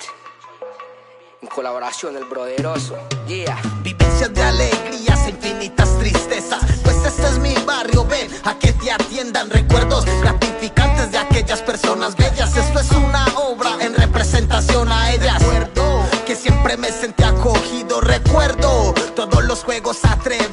En 1.42 1.48
colaboración 1.48 2.16
el 2.16 2.26
broderoso. 2.26 2.96
Yeah. 3.28 3.60
Vivencias 3.82 4.32
de 4.32 4.44
alegrías 4.44 5.26
e 5.26 5.32
infinitas 5.32 5.98
tristezas 5.98 6.64
Pues 6.84 6.98
este 6.98 7.24
es 7.24 7.40
mi 7.40 7.56
barrio, 7.66 8.06
ven 8.06 8.30
a 8.44 8.54
que 8.60 8.72
te 8.74 8.92
atiendan 8.92 9.50
Recuerdos 9.50 10.06
gratificantes 10.22 11.12
de 11.12 11.18
aquellas 11.18 11.64
personas 11.64 12.16
bellas 12.16 12.56
Esto 12.56 12.80
es 12.80 12.92
una 12.92 13.26
obra 13.38 13.72
en 13.80 13.96
representación 13.96 14.92
a 14.92 15.14
ellas 15.14 15.40
Recuerdo 15.40 16.06
que 16.28 16.36
siempre 16.36 16.78
me 16.78 16.92
sentí 16.92 17.24
acogido 17.24 18.02
Recuerdo 18.02 18.94
todos 19.16 19.44
los 19.46 19.64
juegos 19.64 20.06
atrevidos 20.06 20.49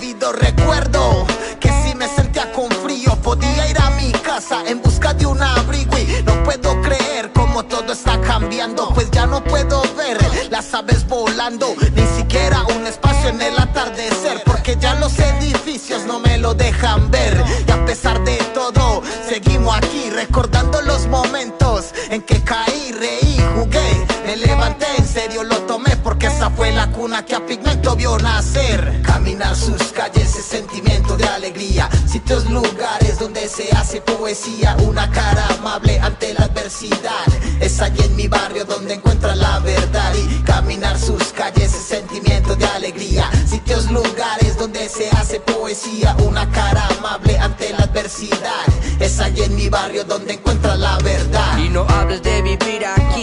aves 10.76 11.06
volando. 11.08 11.74
Ni 11.94 12.06
siquiera 12.18 12.62
un 12.64 12.86
espacio 12.86 13.30
en 13.30 13.40
el 13.40 13.58
atardecer 13.58 14.42
Porque 14.44 14.76
ya 14.78 14.94
los 14.96 15.18
edificios 15.18 16.04
no 16.04 16.20
me 16.20 16.36
lo 16.38 16.54
dejan 16.54 17.10
ver. 17.10 17.42
Y 17.66 17.70
a 17.70 17.84
pesar 17.86 18.22
de 18.24 18.36
todo 18.54 19.02
seguimos 19.28 19.76
aquí 19.76 20.10
Recordando 20.10 20.82
los 20.82 21.06
momentos 21.06 21.92
en 22.10 22.22
que 22.22 22.42
caí, 22.42 22.92
reí, 22.92 23.38
jugué 23.56 24.06
Me 24.26 24.36
levanté 24.36 24.86
en 24.98 25.06
serio, 25.06 25.44
lo 25.44 25.56
tomé 25.62 25.96
porque 26.06 26.28
esa 26.28 26.50
fue 26.50 26.70
la 26.70 26.86
cuna 26.92 27.24
que 27.24 27.34
a 27.34 27.44
Pigmento 27.44 27.96
vio 27.96 28.16
nacer. 28.18 29.02
Caminar 29.02 29.56
sus 29.56 29.82
calles 29.92 30.36
es 30.36 30.44
sentimiento 30.44 31.16
de 31.16 31.26
alegría. 31.26 31.88
Sitios, 32.06 32.48
lugares 32.48 33.05
se 33.48 33.70
hace 33.76 34.00
poesía 34.00 34.76
Una 34.84 35.10
cara 35.10 35.46
amable 35.58 35.98
ante 36.00 36.34
la 36.34 36.44
adversidad. 36.44 37.26
Es 37.60 37.80
allí 37.80 38.02
en 38.02 38.16
mi 38.16 38.28
barrio 38.28 38.64
donde 38.64 38.94
encuentra 38.94 39.34
la 39.34 39.58
verdad 39.60 40.12
Y 40.14 40.42
caminar 40.42 40.98
sus 40.98 41.32
calles 41.32 41.74
es 41.74 41.82
sentimiento 41.82 42.56
de 42.56 42.66
alegría. 42.66 43.30
Sitios, 43.46 43.90
lugares 43.90 44.56
donde 44.58 44.88
se 44.88 45.08
hace 45.10 45.40
poesía 45.40 46.16
Una 46.24 46.50
cara 46.50 46.86
amable 46.98 47.38
ante 47.38 47.72
la 47.72 47.84
adversidad. 47.84 48.66
Es 49.00 49.20
allí 49.20 49.42
en 49.42 49.54
mi 49.54 49.68
barrio 49.68 50.04
donde 50.04 50.34
encuentra 50.34 50.76
la 50.76 50.98
verdad. 50.98 51.58
Y 51.58 51.68
no 51.68 51.86
hables 51.88 52.22
de 52.22 52.42
vivir 52.42 52.84
aquí 52.86 53.15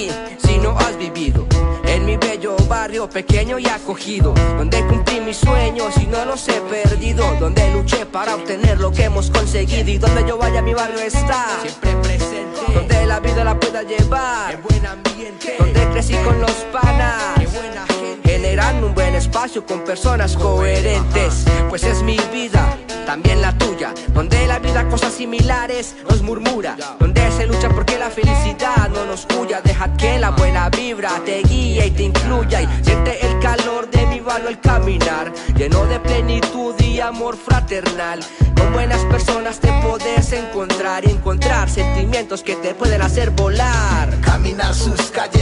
pequeño 3.09 3.59
y 3.59 3.65
acogido, 3.67 4.33
donde 4.57 4.85
cumplí 4.87 5.19
mis 5.19 5.37
sueños 5.37 5.95
y 5.97 6.07
no 6.07 6.25
los 6.25 6.47
he 6.47 6.59
perdido, 6.61 7.25
donde 7.39 7.71
luché 7.73 8.05
para 8.05 8.35
obtener 8.35 8.79
lo 8.79 8.91
que 8.91 9.05
hemos 9.05 9.29
conseguido 9.29 9.89
y 9.89 9.97
donde 9.97 10.27
yo 10.27 10.37
vaya 10.37 10.61
mi 10.61 10.73
barrio 10.73 10.99
está 10.99 11.45
siempre 11.61 11.95
presente, 11.97 12.61
donde 12.73 13.05
la 13.05 13.19
vida 13.19 13.43
la 13.43 13.59
pueda 13.59 13.83
llevar, 13.83 14.53
en 14.53 14.63
buen 14.63 14.85
ambiente, 14.85 15.55
donde 15.59 15.89
crecí 15.89 16.15
con 16.17 16.39
los 16.39 16.51
panas, 16.71 17.35
buena 17.53 17.85
gente, 17.87 18.29
generando 18.29 18.87
un 18.87 18.93
buen 18.93 19.15
espacio 19.15 19.65
con 19.65 19.83
personas 19.83 20.35
coherentes, 20.37 21.45
pues 21.69 21.83
es 21.83 22.01
mi 22.03 22.17
vida. 22.31 22.77
También 23.05 23.41
la 23.41 23.57
tuya, 23.57 23.93
donde 24.13 24.47
la 24.47 24.59
vida 24.59 24.87
cosas 24.87 25.13
similares 25.13 25.95
nos 26.09 26.21
murmura, 26.21 26.77
donde 26.99 27.31
se 27.31 27.45
lucha 27.45 27.69
porque 27.69 27.97
la 27.97 28.09
felicidad 28.09 28.89
no 28.89 29.05
nos 29.05 29.27
huya, 29.37 29.61
deja 29.61 29.93
que 29.97 30.19
la 30.19 30.31
buena 30.31 30.69
vibra 30.69 31.21
te 31.25 31.41
guíe 31.43 31.87
y 31.87 31.91
te 31.91 32.03
incluya 32.03 32.61
y 32.61 32.67
siente 32.83 33.25
el 33.25 33.39
calor 33.39 33.89
de 33.89 34.05
mi 34.07 34.19
barrio 34.19 34.47
al 34.47 34.59
caminar, 34.59 35.33
lleno 35.55 35.85
de 35.85 35.99
plenitud 35.99 36.75
y 36.79 36.99
amor 36.99 37.35
fraternal. 37.35 38.19
Con 38.57 38.71
buenas 38.71 39.01
personas 39.05 39.59
te 39.59 39.71
puedes 39.81 40.31
encontrar 40.31 41.05
y 41.05 41.11
encontrar 41.11 41.69
sentimientos 41.69 42.41
que 42.43 42.55
te 42.55 42.73
pueden 42.73 43.01
hacer 43.01 43.31
volar. 43.31 44.09
Caminar 44.21 44.73
sus 44.73 45.11
calles 45.11 45.32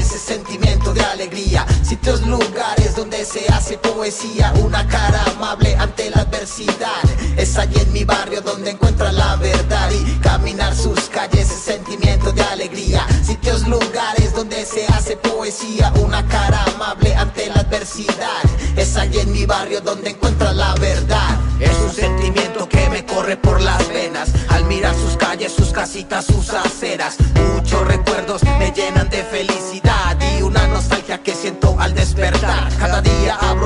Sitios, 1.84 2.26
lugares 2.26 2.96
donde 2.96 3.24
se 3.26 3.46
hace 3.54 3.78
poesía. 3.78 4.52
Una 4.64 4.88
cara 4.88 5.24
amable 5.36 5.76
ante 5.76 6.10
la 6.10 6.22
adversidad. 6.22 7.04
Es 7.38 7.58
allí 7.58 7.80
en 7.80 7.94
mi 7.94 8.04
barrio 8.04 8.42
donde 8.42 8.72
encuentra 8.72 9.12
la 9.12 9.36
verdad. 9.36 9.92
Y 9.92 10.18
caminar 10.20 10.76
sus 10.76 11.10
calles 11.10 11.52
es 11.52 11.60
sentimiento 11.60 12.32
de 12.32 12.42
alegría. 12.42 13.06
Sitios, 13.24 13.68
lugares 13.68 14.34
donde 14.34 14.66
se 14.66 14.88
hace 14.88 15.16
poesía. 15.16 15.94
Una 16.02 16.26
cara 16.28 16.64
amable 16.74 17.14
ante 17.16 17.50
la 17.50 17.62
adversidad. 17.62 18.42
Es 18.76 18.98
allí 18.98 19.20
en 19.20 19.32
mi 19.32 19.46
barrio 19.46 19.80
donde 19.82 20.10
encuentra 20.10 20.54
la 20.54 20.74
verdad. 20.76 21.40
Es 21.60 21.78
un 21.78 21.94
sentimiento 21.94 22.68
que 22.68 22.90
me 22.90 23.06
corre 23.06 23.38
por 23.38 23.62
las 23.62 23.88
venas. 23.90 24.32
Al 24.50 24.66
mirar 24.66 24.96
sus 24.96 25.18
calles, 25.18 25.52
sus 25.52 25.70
casitas, 25.72 26.26
sus 26.26 26.50
aceras. 26.50 27.18
Muchos 27.54 27.88
recuerdos 27.88 28.42
me 28.58 28.72
llenan 28.72 29.08
de 29.10 29.24
felicidad 29.24 29.51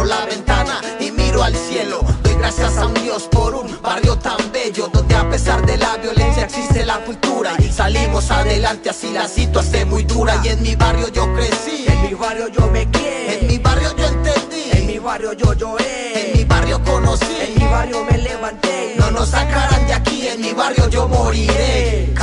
abro 0.05 0.19
la 0.19 0.25
ventana 0.25 0.81
y 0.99 1.11
miro 1.11 1.43
al 1.43 1.55
cielo. 1.55 2.01
Doy 2.23 2.35
gracias 2.35 2.77
a 2.77 2.85
un 2.85 2.93
Dios 2.95 3.23
por 3.31 3.55
un 3.55 3.81
barrio 3.81 4.17
tan 4.17 4.37
bello 4.51 4.87
donde 4.93 5.15
a 5.15 5.29
pesar 5.29 5.65
de 5.65 5.77
la 5.77 5.97
violencia 5.97 6.45
existe 6.45 6.85
la 6.85 6.99
cultura 6.99 7.53
y 7.59 7.71
salimos 7.71 8.29
adelante 8.31 8.89
así 8.89 9.11
la 9.11 9.27
situación 9.27 9.75
es 9.75 9.87
muy 9.87 10.03
dura 10.03 10.39
y 10.43 10.49
en 10.49 10.61
mi 10.61 10.75
barrio 10.75 11.07
yo 11.09 11.33
crecí. 11.33 11.85
En 11.87 12.01
mi 12.03 12.13
barrio 12.13 12.47
yo 12.49 12.67
me 12.67 12.89
crié, 12.91 13.39
En 13.39 13.47
mi 13.47 13.57
barrio 13.57 13.95
yo 13.97 14.05
entendí. 14.05 14.63
en 14.73 14.87
mi 14.87 14.99
barrio 14.99 15.33
yo 15.33 15.53
lloré, 15.53 16.31
En 16.31 16.37
mi 16.37 16.43
barrio 16.45 16.83
conocí. 16.83 17.25
en 17.41 17.55
mi 17.59 17.65
barrio 17.67 18.03
me 18.03 18.17
levanté. 18.17 18.95
No 18.97 19.11
nos 19.11 19.29
sacarán 19.29 19.87
de 19.87 19.93
aquí, 19.93 20.27
en 20.27 20.41
mi 20.41 20.53
barrio 20.53 20.87
yo 20.89 21.07
moriré. 21.07 22.13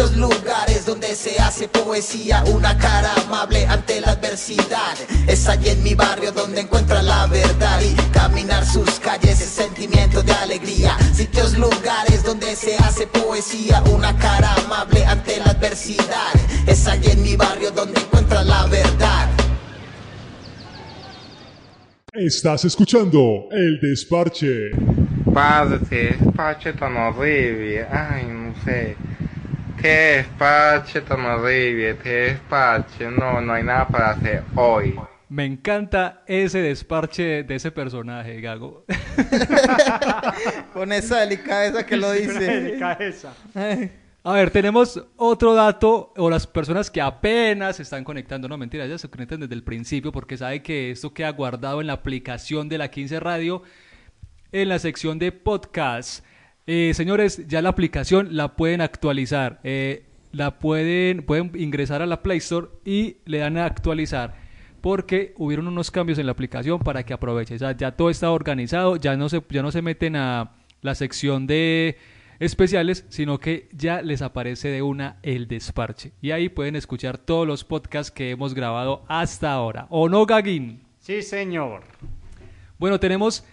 Sitios, 0.00 0.16
lugares 0.16 0.86
donde 0.86 1.14
se 1.14 1.38
hace 1.38 1.68
poesía. 1.68 2.42
Una 2.44 2.78
cara 2.78 3.12
amable 3.26 3.66
ante 3.66 4.00
la 4.00 4.12
adversidad. 4.12 4.94
Es 5.28 5.46
allí 5.46 5.68
en 5.68 5.82
mi 5.82 5.94
barrio 5.94 6.32
donde 6.32 6.62
encuentra 6.62 7.02
la 7.02 7.26
verdad. 7.26 7.82
Y 7.82 7.94
caminar 8.10 8.64
sus 8.64 8.98
calles 8.98 9.42
es 9.42 9.50
sentimiento 9.50 10.22
de 10.22 10.32
alegría. 10.32 10.96
Sitios, 11.12 11.58
lugares 11.58 12.24
donde 12.24 12.56
se 12.56 12.76
hace 12.76 13.06
poesía. 13.08 13.82
Una 13.92 14.16
cara 14.16 14.54
amable 14.64 15.04
ante 15.04 15.36
la 15.38 15.50
adversidad. 15.50 16.32
Es 16.66 16.86
allí 16.86 17.10
en 17.10 17.22
mi 17.22 17.36
barrio 17.36 17.70
donde 17.70 18.00
encuentra 18.00 18.42
la 18.42 18.66
verdad. 18.68 19.28
Estás 22.14 22.64
escuchando 22.64 23.48
El 23.50 23.78
Desparche. 23.80 24.70
Parce, 25.34 25.78
despache 26.18 26.72
tan 26.72 26.96
horrible. 26.96 27.84
Ay, 27.84 28.24
no 28.24 28.54
sé. 28.64 28.96
Qué 29.80 29.88
despache 29.88 31.00
tan 31.02 31.24
horrible. 31.24 31.96
Qué 32.02 32.10
despache. 32.10 33.10
No, 33.10 33.40
no 33.40 33.52
hay 33.52 33.62
nada 33.64 33.88
para 33.88 34.10
hacer 34.10 34.42
hoy. 34.54 34.98
Me 35.28 35.44
encanta 35.44 36.22
ese 36.26 36.58
desparche 36.60 37.44
de 37.44 37.54
ese 37.54 37.70
personaje, 37.70 38.40
Gago. 38.40 38.84
Con 40.72 40.92
esa 40.92 41.20
delicadeza 41.20 41.86
que 41.86 41.96
lo 41.96 42.08
Una 42.08 42.16
dice. 42.16 42.40
delicadeza. 42.40 43.32
A 44.22 44.32
ver, 44.34 44.50
tenemos 44.50 45.02
otro 45.16 45.54
dato, 45.54 46.12
o 46.16 46.28
las 46.28 46.46
personas 46.46 46.90
que 46.90 47.00
apenas 47.00 47.76
se 47.76 47.82
están 47.84 48.04
conectando, 48.04 48.48
no 48.48 48.58
mentira, 48.58 48.86
ya 48.86 48.98
se 48.98 49.08
conectan 49.08 49.40
desde 49.40 49.54
el 49.54 49.62
principio 49.62 50.12
porque 50.12 50.36
sabe 50.36 50.62
que 50.62 50.90
esto 50.90 51.14
queda 51.14 51.30
guardado 51.30 51.80
en 51.80 51.86
la 51.86 51.94
aplicación 51.94 52.68
de 52.68 52.78
la 52.78 52.88
15 52.90 53.18
Radio, 53.20 53.62
en 54.52 54.68
la 54.68 54.78
sección 54.78 55.18
de 55.18 55.32
podcast. 55.32 56.24
Eh, 56.72 56.94
señores, 56.94 57.48
ya 57.48 57.62
la 57.62 57.70
aplicación 57.70 58.28
la 58.36 58.54
pueden 58.54 58.80
actualizar, 58.80 59.58
eh, 59.64 60.04
la 60.30 60.60
pueden, 60.60 61.24
pueden 61.24 61.50
ingresar 61.56 62.00
a 62.00 62.06
la 62.06 62.22
Play 62.22 62.38
Store 62.38 62.68
y 62.84 63.16
le 63.24 63.38
dan 63.38 63.56
a 63.56 63.64
actualizar. 63.64 64.36
Porque 64.80 65.34
hubieron 65.36 65.66
unos 65.66 65.90
cambios 65.90 66.20
en 66.20 66.26
la 66.26 66.32
aplicación 66.32 66.78
para 66.78 67.02
que 67.02 67.12
aproveche. 67.12 67.56
O 67.56 67.58
sea, 67.58 67.76
ya 67.76 67.96
todo 67.96 68.08
está 68.08 68.30
organizado, 68.30 68.94
ya 68.94 69.16
no 69.16 69.28
se, 69.28 69.42
ya 69.50 69.62
no 69.62 69.72
se 69.72 69.82
meten 69.82 70.14
a 70.14 70.52
la 70.80 70.94
sección 70.94 71.48
de 71.48 71.98
especiales, 72.38 73.04
sino 73.08 73.40
que 73.40 73.68
ya 73.72 74.00
les 74.00 74.22
aparece 74.22 74.68
de 74.68 74.82
una 74.82 75.16
el 75.24 75.48
desparche. 75.48 76.12
Y 76.22 76.30
ahí 76.30 76.48
pueden 76.48 76.76
escuchar 76.76 77.18
todos 77.18 77.48
los 77.48 77.64
podcasts 77.64 78.12
que 78.12 78.30
hemos 78.30 78.54
grabado 78.54 79.02
hasta 79.08 79.50
ahora. 79.50 79.88
¿O 79.90 80.08
no, 80.08 80.24
Gaguín? 80.24 80.82
Sí, 81.00 81.20
señor. 81.22 81.82
Bueno, 82.78 83.00
tenemos 83.00 83.44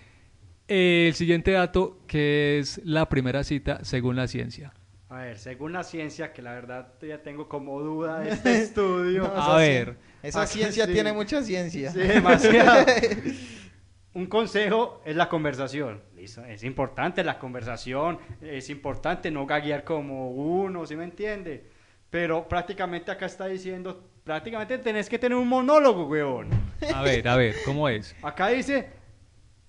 el 0.68 1.14
siguiente 1.14 1.52
dato, 1.52 2.00
que 2.08 2.60
es 2.60 2.82
la 2.84 3.08
primera 3.10 3.44
cita 3.44 3.84
según 3.84 4.16
la 4.16 4.28
ciencia. 4.28 4.74
A 5.10 5.20
ver, 5.22 5.38
según 5.38 5.72
la 5.72 5.84
ciencia, 5.84 6.34
que 6.34 6.42
la 6.42 6.52
verdad 6.54 6.94
ya 7.02 7.22
tengo 7.24 7.48
como 7.48 7.80
duda 7.82 8.20
de 8.20 8.32
este 8.32 8.58
estudio. 8.64 9.24
No, 9.24 9.42
A 9.42 9.58
ver. 9.58 9.96
Esa 10.22 10.42
Ah, 10.42 10.48
ciencia 10.48 10.86
sí. 10.86 10.94
tiene 10.94 11.14
mucha 11.14 11.42
ciencia. 11.44 11.92
Sí, 11.92 12.00
demasiado. 12.00 12.86
Un 14.14 14.26
consejo 14.26 15.02
es 15.06 15.16
la 15.16 15.30
conversación. 15.30 16.02
Listo, 16.16 16.44
Es 16.44 16.64
importante 16.64 17.24
la 17.24 17.38
conversación, 17.38 18.18
es 18.42 18.70
importante 18.72 19.30
no 19.30 19.46
gaguear 19.46 19.84
como 19.84 20.32
uno, 20.32 20.86
¿sí 20.88 20.96
me 20.96 21.04
entiende? 21.04 21.70
Pero 22.10 22.48
prácticamente 22.48 23.12
acá 23.12 23.28
está 23.28 23.46
diciendo, 23.46 24.10
prácticamente 24.24 24.80
tenés 24.80 25.08
que 25.08 25.20
tener 25.20 25.38
un 25.38 25.48
monólogo, 25.48 26.08
weón. 26.08 26.50
A 26.96 27.04
ver, 27.04 27.28
a 27.28 27.36
ver, 27.36 27.56
¿cómo 27.64 27.88
es? 27.90 28.16
Acá 28.24 28.48
dice, 28.48 28.88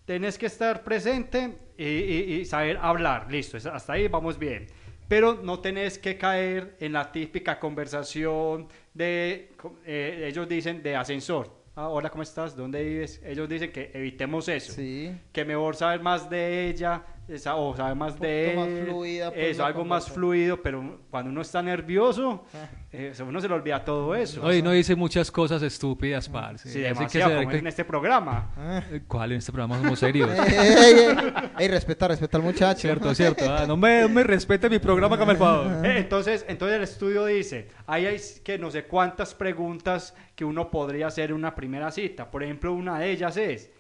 tenés 0.09 0.39
que 0.39 0.47
estar 0.47 0.83
presente 0.83 1.53
y, 1.77 1.85
y- 1.85 2.35
y 2.41 2.45
saber 2.47 2.79
hablar. 2.81 3.31
Listo, 3.31 3.59
hasta 3.71 3.93
ahí 3.93 4.09
vamos 4.09 4.39
bien. 4.39 4.67
Pero 5.07 5.35
no 5.43 5.61
tenés 5.61 5.99
que 5.99 6.17
caer 6.17 6.77
en 6.81 6.95
la 6.95 7.13
típica 7.13 7.59
conversación 7.61 8.69
de, 8.95 9.51
eh, 9.85 10.25
ellos 10.27 10.49
dicen, 10.49 10.83
de 10.83 10.97
ascensor. 10.97 11.53
Ah, 11.77 11.89
hola, 11.89 12.09
¿cómo 12.09 12.23
estás? 12.23 12.57
¿Dónde 12.57 12.83
vives? 12.83 13.21
Ellos 13.23 13.49
dicen 13.51 13.71
que 13.71 13.91
evitemos 13.93 14.49
eso. 14.49 14.73
Sí. 14.73 15.15
Que 15.31 15.45
mejor 15.45 15.77
saber 15.77 16.01
más 16.01 16.29
de 16.31 16.69
ella 16.71 17.03
esa- 17.29 17.57
o 17.57 17.77
saber 17.77 17.95
más 17.95 18.19
de 18.19 18.53
más 18.57 18.69
fluida, 18.87 19.31
pues, 19.33 19.47
eso, 19.49 19.65
algo 19.65 19.85
más 19.85 20.11
fluido, 20.11 20.61
pero 20.63 21.01
cuando 21.11 21.31
uno 21.31 21.43
está 21.43 21.63
nervioso, 21.63 22.45
eh, 22.93 23.13
uno 23.27 23.41
se 23.41 23.49
le 23.49 23.55
olvida 23.55 23.85
todo 23.85 24.15
eso. 24.15 24.43
Hoy 24.43 24.63
no 24.63 24.71
dice 24.73 24.95
muchas 24.97 25.31
cosas 25.31 25.63
estúpidas, 25.63 26.29
parce. 26.29 26.69
Sí, 26.69 26.85
Así 26.85 27.07
que 27.07 27.21
como 27.23 27.51
en 27.53 27.67
este 27.67 27.85
programa. 27.85 28.51
Ah. 28.57 28.83
¿Cuál? 29.07 29.33
En 29.33 29.39
este 29.39 29.53
programa 29.53 29.79
somos 29.81 29.99
serios. 29.99 30.31
Ey, 30.31 30.55
ey, 30.57 30.95
ey. 30.99 31.17
Ey, 31.59 31.69
respeta, 31.69 32.09
respeta 32.09 32.37
al 32.39 32.43
muchacho. 32.43 32.81
Cierto, 32.81 33.15
cierto. 33.15 33.45
Ah, 33.49 33.65
no, 33.67 33.77
me, 33.77 34.03
no 34.03 34.09
me 34.09 34.23
respete 34.25 34.69
mi 34.71 34.79
programa, 34.79 35.19
que 35.19 35.35
favor. 35.37 35.85
Eh, 35.87 35.99
Entonces, 35.99 36.45
entonces 36.49 36.77
el 36.77 36.83
estudio 36.83 37.25
dice, 37.27 37.69
ahí 37.87 38.07
hay 38.07 38.17
que 38.43 38.59
no 38.59 38.71
sé 38.71 38.85
cuántas 38.85 39.35
preguntas 39.35 40.15
que 40.35 40.45
uno 40.45 40.71
podría 40.71 41.09
hacer 41.09 41.31
en 41.31 41.37
una 41.37 41.55
primera 41.55 41.91
cita. 41.91 42.31
Por 42.31 42.43
ejemplo, 42.43 42.73
una 42.73 42.99
de 42.99 43.11
ellas 43.11 43.37
es 43.37 43.71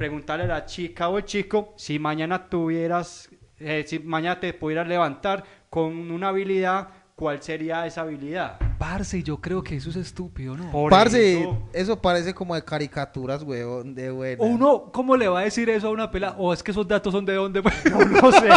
preguntarle 0.00 0.44
a 0.46 0.48
la 0.48 0.64
chica 0.64 1.10
o 1.10 1.18
el 1.18 1.26
chico 1.26 1.74
si 1.76 1.98
mañana 1.98 2.48
tuvieras, 2.48 3.28
eh, 3.58 3.84
si 3.86 3.98
mañana 3.98 4.40
te 4.40 4.54
pudieras 4.54 4.88
levantar 4.88 5.44
con 5.68 6.10
una 6.10 6.28
habilidad, 6.28 6.88
¿cuál 7.14 7.42
sería 7.42 7.84
esa 7.84 8.00
habilidad? 8.00 8.58
Parce, 8.78 9.22
yo 9.22 9.42
creo 9.42 9.62
que 9.62 9.76
eso 9.76 9.90
es 9.90 9.96
estúpido, 9.96 10.56
¿no? 10.56 10.72
Por 10.72 10.88
Parce, 10.90 11.42
eso- 11.42 11.68
eso 11.74 12.00
parece 12.00 12.32
como 12.32 12.54
de 12.54 12.64
caricaturas, 12.64 13.42
weón, 13.42 13.94
de 13.94 14.10
buena. 14.10 14.42
O 14.42 14.46
uno, 14.46 14.90
¿cómo 14.90 15.18
le 15.18 15.28
va 15.28 15.40
a 15.40 15.42
decir 15.44 15.68
eso 15.68 15.88
a 15.88 15.90
una 15.90 16.10
pela? 16.10 16.34
O 16.38 16.50
es 16.54 16.62
que 16.62 16.70
esos 16.70 16.88
datos 16.88 17.12
son 17.12 17.26
de 17.26 17.34
dónde. 17.34 17.60
No, 17.90 18.02
no 18.22 18.32
sé. 18.32 18.48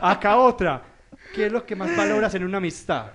Acá 0.00 0.38
otra. 0.38 0.82
¿Qué 1.34 1.44
es 1.44 1.52
lo 1.52 1.66
que 1.66 1.76
más 1.76 1.94
valoras 1.94 2.34
en 2.34 2.42
una 2.44 2.56
amistad? 2.56 3.08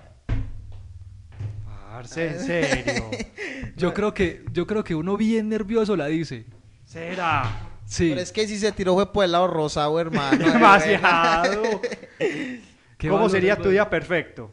Parce, 1.66 2.28
en 2.28 2.38
serio. 2.38 3.10
Yo 3.76 3.92
creo 3.92 4.14
que, 4.14 4.44
yo 4.52 4.68
creo 4.68 4.84
que 4.84 4.94
uno 4.94 5.16
bien 5.16 5.48
nervioso 5.48 5.96
la 5.96 6.06
dice. 6.06 6.46
¿Será? 6.84 7.70
Sí. 7.92 8.08
Pero 8.08 8.22
es 8.22 8.32
que 8.32 8.48
si 8.48 8.58
se 8.58 8.72
tiró 8.72 8.94
fue 8.94 9.12
por 9.12 9.22
el 9.22 9.32
lado 9.32 9.48
rosado, 9.48 10.00
hermano. 10.00 10.38
de 10.44 10.50
Demasiado. 10.50 11.62
¿Qué 12.96 13.08
¿Cómo 13.08 13.28
sería 13.28 13.54
tu 13.54 13.68
día 13.68 13.90
perfecto? 13.90 14.50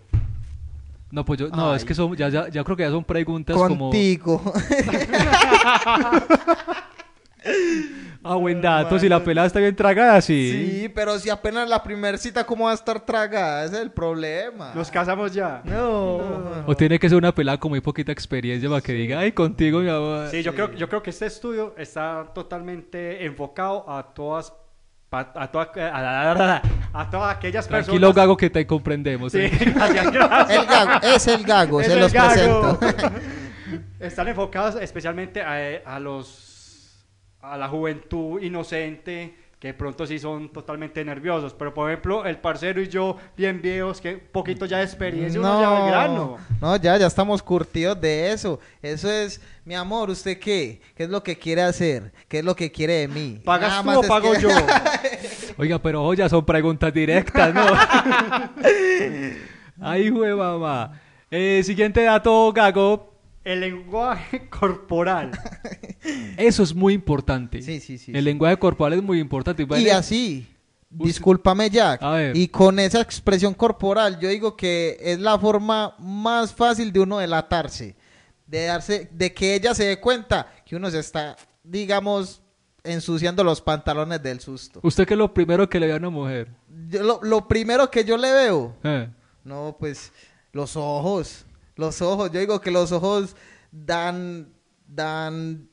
No, 1.10 1.24
pues 1.24 1.40
yo, 1.40 1.48
no, 1.48 1.74
es 1.74 1.86
que 1.86 1.96
son, 1.96 2.18
ya, 2.18 2.28
ya, 2.28 2.50
ya 2.50 2.66
creo 2.66 2.76
que 2.76 2.84
ya 2.84 2.90
son 2.90 3.06
preguntas 3.06 3.56
como... 3.56 3.92
Contigo. 3.92 4.44
Ah, 8.22 8.36
buen 8.36 8.62
dato, 8.62 9.00
si 9.00 9.08
la 9.08 9.24
pelada 9.24 9.48
está 9.48 9.60
bien 9.60 9.76
tragada, 9.76 10.20
sí. 10.22 10.52
Sí, 10.82 10.90
pero 10.90 11.18
si 11.20 11.30
apenas 11.30 11.70
la 11.70 11.82
primer 11.82 12.18
cita, 12.18 12.46
¿cómo 12.46 12.66
va 12.66 12.72
a 12.72 12.74
estar 12.74 13.00
tragada? 13.00 13.64
Ese 13.64 13.76
es 13.76 13.82
el 13.82 13.92
problema. 13.92 14.74
Nos 14.76 14.92
casamos 14.92 15.34
ya. 15.34 15.62
No. 15.64 16.18
O 16.68 16.76
tiene 16.76 17.00
que 17.00 17.08
ser 17.08 17.18
una 17.18 17.34
pelada 17.34 17.58
con 17.58 17.70
muy 17.72 17.80
poquita 17.80 18.12
experiencia 18.12 18.68
para 18.70 18.82
que 18.82 18.92
diga, 18.92 19.20
ay, 19.20 19.32
contigo, 19.32 19.80
mi 19.80 19.90
amor. 19.90 20.28
Sí, 20.30 20.44
yo 20.44 20.54
creo, 20.54 20.74
yo 20.74 20.90
creo 20.90 21.02
que 21.02 21.12
este 21.12 21.28
estudio 21.28 21.74
está 21.78 22.26
totalmente 22.36 23.26
enfocado 23.26 23.90
a 23.90 24.04
todas 24.14 24.52
pa- 25.10 25.32
a, 25.36 25.50
toda- 25.50 25.72
a, 25.78 26.32
a- 26.58 26.62
a 26.92 27.10
todas 27.10 27.36
aquellas 27.38 27.68
Tranquilo, 27.70 27.94
personas. 28.08 28.16
Gago, 28.16 28.36
que 28.38 28.50
te 28.50 28.68
comprendemos. 28.68 29.32
Sí, 29.32 29.40
¿eh? 29.44 29.52
gracias, 29.76 30.12
gracias. 30.12 30.58
El 30.60 30.66
gago, 30.66 31.00
es 31.08 31.28
el 31.28 31.44
gago, 31.46 31.82
Es 31.82 31.88
se 31.88 31.94
el 31.94 32.00
los 32.02 32.12
gago. 32.14 32.78
presento. 32.80 33.12
Están 34.00 34.28
enfocados 34.28 34.76
especialmente 34.76 35.42
a, 35.42 35.96
a 35.96 36.00
los 36.00 36.28
a 37.42 37.58
la 37.58 37.68
juventud 37.70 38.42
inocente 38.42 39.36
que 39.60 39.68
de 39.70 39.74
pronto 39.74 40.08
sí 40.08 40.18
son 40.20 40.48
totalmente 40.54 41.04
nerviosos, 41.04 41.54
pero 41.54 41.74
por 41.74 41.92
ejemplo 41.92 42.26
el 42.26 42.38
parcero 42.38 42.82
y 42.82 42.88
yo 42.88 43.18
bien 43.36 43.62
viejos 43.62 44.00
que 44.00 44.14
poquito 44.14 44.66
ya 44.66 44.78
de 44.78 44.86
experiencia 44.86 45.38
uno 45.38 45.62
ya 45.62 45.86
grano. 45.88 46.38
no, 46.62 46.78
ya, 46.78 46.96
ya 46.96 47.08
estamos 47.08 47.44
curtidos 47.44 48.00
de 48.00 48.32
eso. 48.32 48.58
Eso 48.82 49.12
es, 49.12 49.42
mi 49.66 49.76
amor, 49.76 50.10
¿usted 50.10 50.40
qué? 50.40 50.80
¿Qué 50.96 51.04
es 51.04 51.10
lo 51.10 51.22
que 51.22 51.38
quiere 51.38 51.62
hacer? 51.64 52.14
¿Qué 52.30 52.40
es 52.40 52.46
lo 52.46 52.56
que 52.56 52.72
quiere 52.72 52.94
de 53.02 53.08
mí? 53.10 53.42
¿Pagas 53.44 53.70
Nada 53.70 53.82
tú 53.82 53.88
más 53.88 53.98
o 53.98 54.02
pago 54.04 54.32
que- 54.32 54.40
yo? 54.40 54.50
Oiga, 55.58 55.78
pero 55.80 56.06
oye, 56.06 56.30
son 56.30 56.46
preguntas 56.46 56.94
directas, 56.94 57.54
¿no? 57.54 57.62
Ay, 59.82 60.10
jue 60.10 60.34
mamá. 60.36 61.02
Eh, 61.32 61.62
siguiente 61.66 62.04
dato, 62.04 62.52
Gago. 62.54 63.09
El 63.44 63.62
lenguaje 63.62 64.50
corporal. 64.50 65.32
Eso 66.38 66.64
es 66.64 66.74
muy 66.74 66.94
importante. 66.94 67.62
Sí, 67.62 67.80
sí, 67.80 67.98
sí, 67.98 68.12
El 68.12 68.18
sí. 68.18 68.22
lenguaje 68.24 68.58
corporal 68.58 68.94
es 68.94 69.04
muy 69.04 69.20
importante. 69.20 69.66
Y 69.78 69.90
así, 69.90 70.48
discúlpame 70.90 71.70
Jack, 71.70 72.02
A 72.04 72.12
ver. 72.12 72.38
y 72.38 72.48
con 72.48 72.80
esa 72.80 73.02
expresión 73.02 73.54
corporal, 73.54 74.20
yo 74.20 74.30
digo 74.30 74.56
que 74.56 74.98
es 75.00 75.20
la 75.20 75.38
forma 75.40 75.96
más 76.00 76.54
fácil 76.54 76.92
de 76.92 77.00
uno 77.00 77.20
delatarse, 77.20 77.96
de 78.48 78.66
darse, 78.66 79.10
de 79.12 79.34
que 79.34 79.56
ella 79.56 79.74
se 79.74 79.86
dé 79.86 80.00
cuenta 80.00 80.52
que 80.66 80.76
uno 80.76 80.90
se 80.90 81.00
está, 81.00 81.36
digamos, 81.64 82.42
ensuciando 82.84 83.44
los 83.44 83.62
pantalones 83.62 84.22
del 84.24 84.40
susto. 84.40 84.80
¿Usted 84.84 85.06
qué 85.08 85.14
es 85.14 85.18
lo 85.18 85.34
primero 85.34 85.68
que 85.70 85.80
le 85.80 85.88
ve 85.88 85.94
a 85.94 85.98
una 85.98 86.10
mujer? 86.10 86.48
Yo 86.90 87.04
lo, 87.04 87.20
lo 87.24 87.48
primero 87.48 87.90
que 87.92 88.04
yo 88.04 88.18
le 88.18 88.32
veo, 88.32 88.76
Eh. 88.84 89.10
no, 89.44 89.76
pues, 89.80 90.12
los 90.54 90.76
ojos, 90.76 91.46
los 91.80 92.02
ojos, 92.02 92.30
yo 92.32 92.40
digo 92.42 92.60
que 92.60 92.72
los 92.72 92.92
ojos 92.92 93.36
dan, 93.72 94.54
dan 94.86 95.70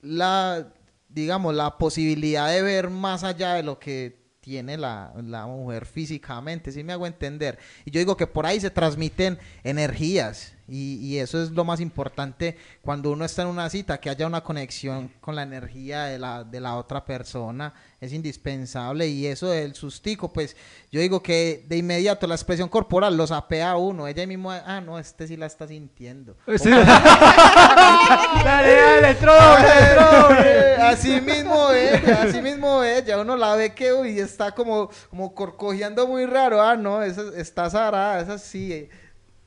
la, 0.00 0.72
digamos, 1.08 1.54
la 1.54 1.78
posibilidad 1.78 2.48
de 2.48 2.62
ver 2.62 2.90
más 2.90 3.22
allá 3.22 3.54
de 3.54 3.62
lo 3.62 3.78
que 3.78 4.18
tiene 4.40 4.76
la, 4.76 5.12
la 5.22 5.46
mujer 5.46 5.86
físicamente, 5.86 6.72
si 6.72 6.82
me 6.82 6.92
hago 6.92 7.06
entender. 7.06 7.58
Y 7.84 7.92
yo 7.92 8.00
digo 8.00 8.16
que 8.16 8.26
por 8.26 8.44
ahí 8.44 8.58
se 8.58 8.70
transmiten 8.70 9.38
energías 9.62 10.54
y, 10.70 10.94
y 11.04 11.18
eso 11.18 11.42
es 11.42 11.50
lo 11.50 11.64
más 11.64 11.80
importante 11.80 12.56
cuando 12.80 13.10
uno 13.10 13.24
está 13.24 13.42
en 13.42 13.48
una 13.48 13.68
cita, 13.68 13.98
que 13.98 14.08
haya 14.08 14.26
una 14.26 14.42
conexión 14.42 15.10
con 15.20 15.34
la 15.34 15.42
energía 15.42 16.04
de 16.04 16.18
la, 16.18 16.44
de 16.44 16.60
la 16.60 16.76
otra 16.76 17.04
persona, 17.04 17.74
es 18.00 18.12
indispensable 18.12 19.08
y 19.08 19.26
eso 19.26 19.48
del 19.48 19.74
sustico, 19.74 20.32
pues 20.32 20.56
yo 20.90 21.00
digo 21.00 21.22
que 21.22 21.64
de 21.68 21.76
inmediato 21.76 22.26
la 22.26 22.36
expresión 22.36 22.68
corporal 22.68 23.16
los 23.16 23.32
apea 23.32 23.72
a 23.72 23.76
uno, 23.76 24.06
ella 24.06 24.26
mismo, 24.26 24.52
ah, 24.52 24.80
no, 24.80 24.98
este 24.98 25.26
sí 25.26 25.36
la 25.36 25.46
está 25.46 25.66
sintiendo. 25.66 26.36
Sí. 26.56 26.70
dale, 28.44 28.74
dale, 28.76 29.14
troble, 29.16 29.68
troble. 29.96 30.74
Así 30.76 31.20
mismo 31.20 31.70
ella, 31.72 32.22
así 32.22 32.40
mismo 32.40 32.84
ella, 32.84 33.20
uno 33.20 33.36
la 33.36 33.56
ve 33.56 33.74
que 33.74 33.92
uy, 33.92 34.18
está 34.20 34.52
como, 34.52 34.88
como 35.10 35.34
corcojeando 35.34 36.06
muy 36.06 36.26
raro, 36.26 36.62
ah, 36.62 36.76
no, 36.76 37.02
esa 37.02 37.22
está 37.36 37.68
zarada, 37.68 38.20
esa 38.20 38.38
sí. 38.38 38.72
eh. 38.72 38.90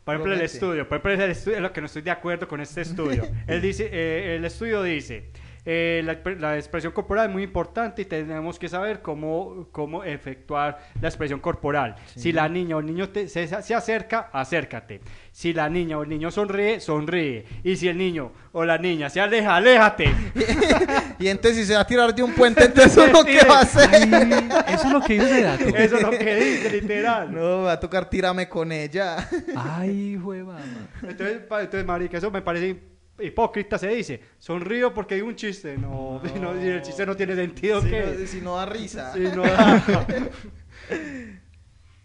Por 0.03 0.15
ejemplo, 0.15 0.33
el 0.33 0.41
estudio, 0.41 0.87
por 0.87 0.97
ejemplo, 0.97 1.23
el 1.23 1.31
estudio 1.31 1.57
es 1.57 1.63
lo 1.63 1.71
que 1.71 1.79
no 1.81 1.87
estoy 1.87 2.01
de 2.01 2.11
acuerdo 2.11 2.47
con 2.47 2.59
este 2.59 2.81
estudio. 2.81 3.25
Él 3.47 3.61
dice, 3.61 3.89
eh, 3.91 4.35
el 4.35 4.43
estudio 4.43 4.83
dice, 4.83 5.29
eh, 5.66 6.01
la, 6.03 6.20
la 6.39 6.57
expresión 6.57 6.91
corporal 6.93 7.28
es 7.28 7.32
muy 7.34 7.43
importante 7.43 8.01
y 8.01 8.05
tenemos 8.05 8.59
que 8.59 8.68
saber 8.68 9.01
cómo, 9.01 9.68
cómo 9.72 10.03
efectuar 10.03 10.78
la 10.99 11.07
expresión 11.07 11.39
corporal. 11.39 11.95
Si 12.16 12.32
la 12.34 12.49
niña 12.49 12.76
o 12.78 12.80
el 12.80 12.86
niño 12.86 13.09
te- 13.09 13.28
se, 13.30 13.47
se 13.47 13.74
acerca, 13.76 14.30
acércate. 14.34 15.01
Si 15.32 15.53
la 15.53 15.70
niña 15.70 15.97
o 15.97 16.03
el 16.03 16.09
niño 16.09 16.32
sonríe, 16.32 16.80
sonríe. 16.80 17.45
Y 17.64 17.76
si 17.78 17.88
el 17.88 17.97
niño 17.97 18.32
o 18.51 18.66
la 18.66 18.78
niña 18.78 19.09
se 19.09 19.22
aleja, 19.22 19.55
aléjate. 19.55 20.05
Y 21.20 21.28
entonces 21.28 21.59
si 21.61 21.66
se 21.66 21.76
va 21.76 21.82
a 21.82 21.88
tirar 21.88 22.14
de 22.14 22.24
un 22.24 22.34
puente, 22.34 22.66
entonces 22.66 22.91
eso 22.91 23.05
es 23.05 23.14
lo 23.14 23.24
que 23.24 23.45
va 23.45 23.59
a 23.59 23.61
hacer. 23.61 23.89
Eso 24.68 24.88
es 24.88 24.91
lo 24.93 25.01
que 25.01 25.14
dice 25.14 25.41
dato. 25.43 25.64
Eso 25.78 25.95
es 25.97 26.01
lo 26.01 26.09
que 26.11 26.36
dice, 26.36 26.70
literal. 26.82 27.34
No, 27.34 27.61
va 27.64 27.74
a 27.74 27.80
tocar 27.80 28.09
tirarme 28.09 28.49
con 28.49 28.72
ella. 28.72 29.28
Ay, 29.55 30.18
mamá. 30.18 30.59
Entonces, 31.01 31.41
entonces, 31.49 31.86
marica, 31.86 32.18
eso 32.18 32.32
me 32.32 32.41
parece 32.41 32.78
hipócrita, 33.20 33.78
se 33.78 33.88
dice. 33.89 34.22
Sonrío 34.39 34.93
porque 34.93 35.16
digo 35.16 35.28
un 35.28 35.36
chiste. 35.36 35.78
No, 35.78 36.22
si 36.26 36.39
no, 36.39 36.53
si 36.59 36.68
el 36.68 36.82
chiste 36.82 37.05
no 37.05 37.16
tiene 37.16 37.36
sentido, 37.36 37.82
Si 37.82 37.89
¿qué? 37.89 38.16
no, 38.20 38.28
si 38.28 38.41
no 38.41 38.55
da 38.57 38.66
risa. 38.66 39.14
Si 39.14 39.20
no 39.20 39.43
da- 39.43 39.84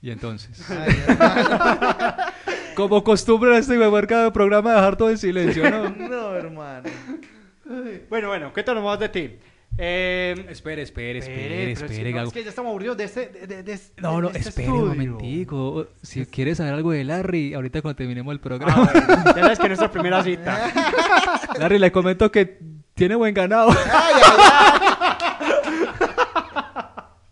Y 0.00 0.12
entonces, 0.12 0.64
Ay, 0.70 0.94
como 2.76 3.02
costumbre 3.02 3.50
en 3.50 3.56
este 3.56 3.76
mercado 3.76 4.32
programa 4.32 4.72
dejar 4.74 4.96
todo 4.96 5.10
en 5.10 5.18
silencio, 5.18 5.68
¿no? 5.68 5.88
No, 5.90 6.36
hermano. 6.36 6.88
Bueno, 8.08 8.28
bueno, 8.28 8.52
cuéntanos 8.52 8.84
más 8.84 9.00
de 9.00 9.08
ti. 9.08 9.36
Eh, 9.80 10.34
Espere, 10.48 10.82
espere, 10.82 11.18
espere, 11.20 12.10
no, 12.10 12.16
Gago. 12.16 12.28
Es 12.28 12.34
que 12.34 12.42
ya 12.42 12.48
estamos 12.50 12.70
aburridos 12.70 12.96
de 12.96 13.04
este. 13.04 13.28
De, 13.28 13.46
de- 13.46 13.62
de- 13.62 13.78
No, 13.98 14.20
no, 14.20 14.28
este 14.30 14.48
espere 14.48 14.70
un 14.72 14.88
momentico. 14.88 15.86
Si 16.02 16.26
quieres 16.26 16.56
saber 16.58 16.74
algo 16.74 16.90
de 16.90 17.04
Larry, 17.04 17.54
ahorita 17.54 17.80
cuando 17.80 17.96
terminemos 17.96 18.32
el 18.32 18.38
Ah, 18.38 18.42
programa. 18.42 18.90
bueno, 18.92 19.24
ya 19.24 19.32
sabes 19.42 19.58
que 19.58 19.64
es 19.66 19.68
nuestra 19.68 19.90
primera 19.92 20.24
cita. 20.24 20.72
Larry, 21.60 21.78
le 21.78 21.92
comento 21.92 22.30
que 22.32 22.58
tiene 22.94 23.14
buen 23.14 23.32
ganado. 23.32 23.70
Ay, 23.92 24.14
ay, 24.24 24.32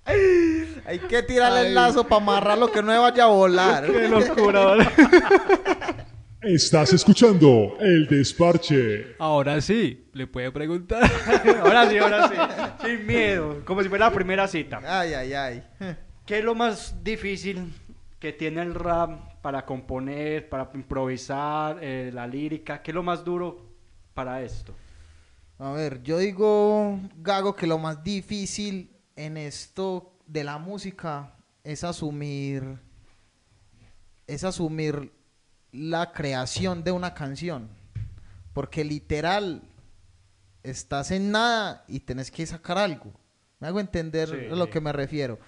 ay. 0.06 0.82
Hay 0.86 0.98
que 1.00 1.22
tirarle 1.24 1.66
el 1.66 1.74
lazo 1.74 2.04
para 2.04 2.22
amarrarlo 2.22 2.70
que 2.70 2.80
no 2.80 3.00
vaya 3.02 3.24
a 3.24 3.26
volar. 3.26 3.86
Qué 3.90 4.08
locura, 4.08 4.64
¿vale? 4.66 4.88
Estás 6.46 6.92
escuchando 6.92 7.76
El 7.80 8.06
Desparche. 8.06 9.16
Ahora 9.18 9.60
sí, 9.60 10.06
le 10.12 10.28
puede 10.28 10.52
preguntar. 10.52 11.02
Ahora 11.60 11.90
sí, 11.90 11.98
ahora 11.98 12.28
sí. 12.28 12.86
Sin 12.86 13.04
miedo. 13.04 13.64
Como 13.64 13.82
si 13.82 13.88
fuera 13.88 14.06
la 14.06 14.14
primera 14.14 14.46
cita. 14.46 14.80
Ay, 14.84 15.14
ay, 15.14 15.32
ay. 15.32 15.64
¿Qué 16.24 16.38
es 16.38 16.44
lo 16.44 16.54
más 16.54 17.02
difícil 17.02 17.74
que 18.20 18.32
tiene 18.32 18.62
el 18.62 18.74
rap 18.74 19.42
para 19.42 19.66
componer, 19.66 20.48
para 20.48 20.70
improvisar, 20.72 21.78
eh, 21.82 22.12
la 22.14 22.28
lírica? 22.28 22.80
¿Qué 22.80 22.92
es 22.92 22.94
lo 22.94 23.02
más 23.02 23.24
duro 23.24 23.66
para 24.14 24.40
esto? 24.40 24.72
A 25.58 25.72
ver, 25.72 26.00
yo 26.04 26.18
digo, 26.18 27.00
Gago, 27.16 27.56
que 27.56 27.66
lo 27.66 27.78
más 27.78 28.04
difícil 28.04 28.92
en 29.16 29.36
esto 29.36 30.12
de 30.28 30.44
la 30.44 30.58
música 30.58 31.34
es 31.64 31.82
asumir, 31.82 32.78
es 34.28 34.44
asumir 34.44 35.10
la 35.76 36.12
creación 36.12 36.82
de 36.84 36.92
una 36.92 37.14
canción. 37.14 37.68
Porque 38.52 38.84
literal, 38.84 39.62
estás 40.62 41.10
en 41.10 41.30
nada 41.30 41.84
y 41.88 42.00
tenés 42.00 42.30
que 42.30 42.46
sacar 42.46 42.78
algo. 42.78 43.12
Me 43.60 43.68
hago 43.68 43.80
entender 43.80 44.28
Sí. 44.28 44.52
a 44.52 44.56
lo 44.56 44.68
que 44.70 44.80
me 44.80 44.92
refiero. 44.92 45.38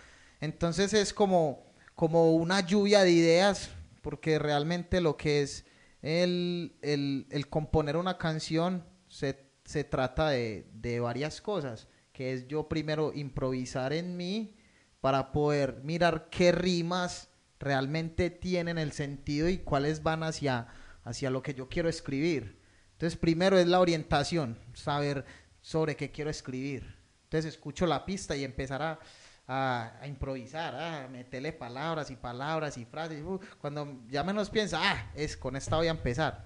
Entonces 0.40 0.92
es 0.94 1.12
como, 1.12 1.66
como 1.94 2.32
una 2.34 2.60
lluvia 2.60 3.02
de 3.02 3.10
ideas, 3.10 3.70
porque 4.02 4.38
realmente 4.38 5.00
lo 5.00 5.16
que 5.16 5.42
es 5.42 5.64
el, 6.02 6.76
el- 6.82 7.26
el 7.30 7.48
componer 7.48 7.96
una 7.96 8.16
canción 8.18 8.84
se, 9.08 9.44
se 9.64 9.84
trata 9.84 10.28
de, 10.30 10.68
de 10.74 11.00
varias 11.00 11.40
cosas, 11.40 11.88
que 12.12 12.32
es 12.32 12.46
yo 12.46 12.68
primero 12.68 13.12
improvisar 13.14 13.92
en 13.92 14.16
mí 14.16 14.54
para 15.00 15.32
poder 15.32 15.80
mirar 15.82 16.28
qué 16.30 16.52
rimas 16.52 17.27
realmente 17.58 18.30
tienen 18.30 18.78
el 18.78 18.92
sentido 18.92 19.48
y 19.48 19.58
cuáles 19.58 20.02
van 20.02 20.22
hacia, 20.22 20.68
hacia 21.04 21.30
lo 21.30 21.42
que 21.42 21.54
yo 21.54 21.68
quiero 21.68 21.88
escribir. 21.88 22.58
Entonces 22.92 23.18
primero 23.18 23.58
es 23.58 23.66
la 23.66 23.80
orientación, 23.80 24.58
saber 24.74 25.24
sobre 25.60 25.96
qué 25.96 26.10
quiero 26.10 26.30
escribir. 26.30 26.96
Entonces 27.24 27.54
escucho 27.54 27.86
la 27.86 28.04
pista 28.04 28.34
y 28.36 28.44
empezar 28.44 28.98
a, 29.46 30.06
improvisar, 30.06 30.74
a 30.74 31.08
meterle 31.08 31.52
palabras 31.52 32.10
y 32.10 32.16
palabras 32.16 32.76
y 32.78 32.84
frases. 32.84 33.22
Cuando 33.60 34.00
ya 34.08 34.24
menos 34.24 34.50
piensa, 34.50 34.80
ah, 34.82 35.10
es 35.14 35.36
con 35.36 35.56
esta 35.56 35.76
voy 35.76 35.88
a 35.88 35.92
empezar. 35.92 36.44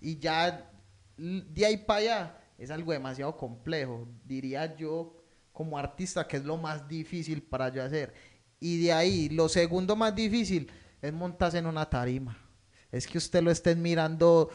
Y 0.00 0.18
ya 0.18 0.70
de 1.16 1.64
ahí 1.66 1.76
para 1.76 1.98
allá 2.00 2.38
es 2.58 2.70
algo 2.70 2.92
demasiado 2.92 3.36
complejo, 3.36 4.08
diría 4.24 4.74
yo 4.76 5.16
como 5.52 5.78
artista, 5.78 6.26
que 6.26 6.36
es 6.36 6.44
lo 6.44 6.56
más 6.56 6.88
difícil 6.88 7.42
para 7.42 7.68
yo 7.68 7.82
hacer. 7.82 8.12
Y 8.60 8.82
de 8.84 8.92
ahí, 8.92 9.28
lo 9.28 9.48
segundo 9.48 9.96
más 9.96 10.14
difícil 10.14 10.70
es 11.02 11.12
montarse 11.12 11.58
en 11.58 11.66
una 11.66 11.88
tarima. 11.88 12.38
es 12.90 13.06
que 13.06 13.18
usted 13.18 13.42
lo 13.42 13.50
estén 13.50 13.82
mirando 13.82 14.50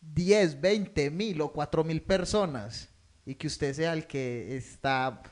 10, 0.00 0.60
20 0.60 1.10
mil 1.10 1.40
o 1.40 1.52
4 1.52 1.82
mil 1.82 2.02
personas 2.02 2.88
y 3.26 3.34
que 3.34 3.46
usted 3.46 3.72
sea 3.72 3.92
el 3.92 4.06
que 4.06 4.56
está 4.56 5.22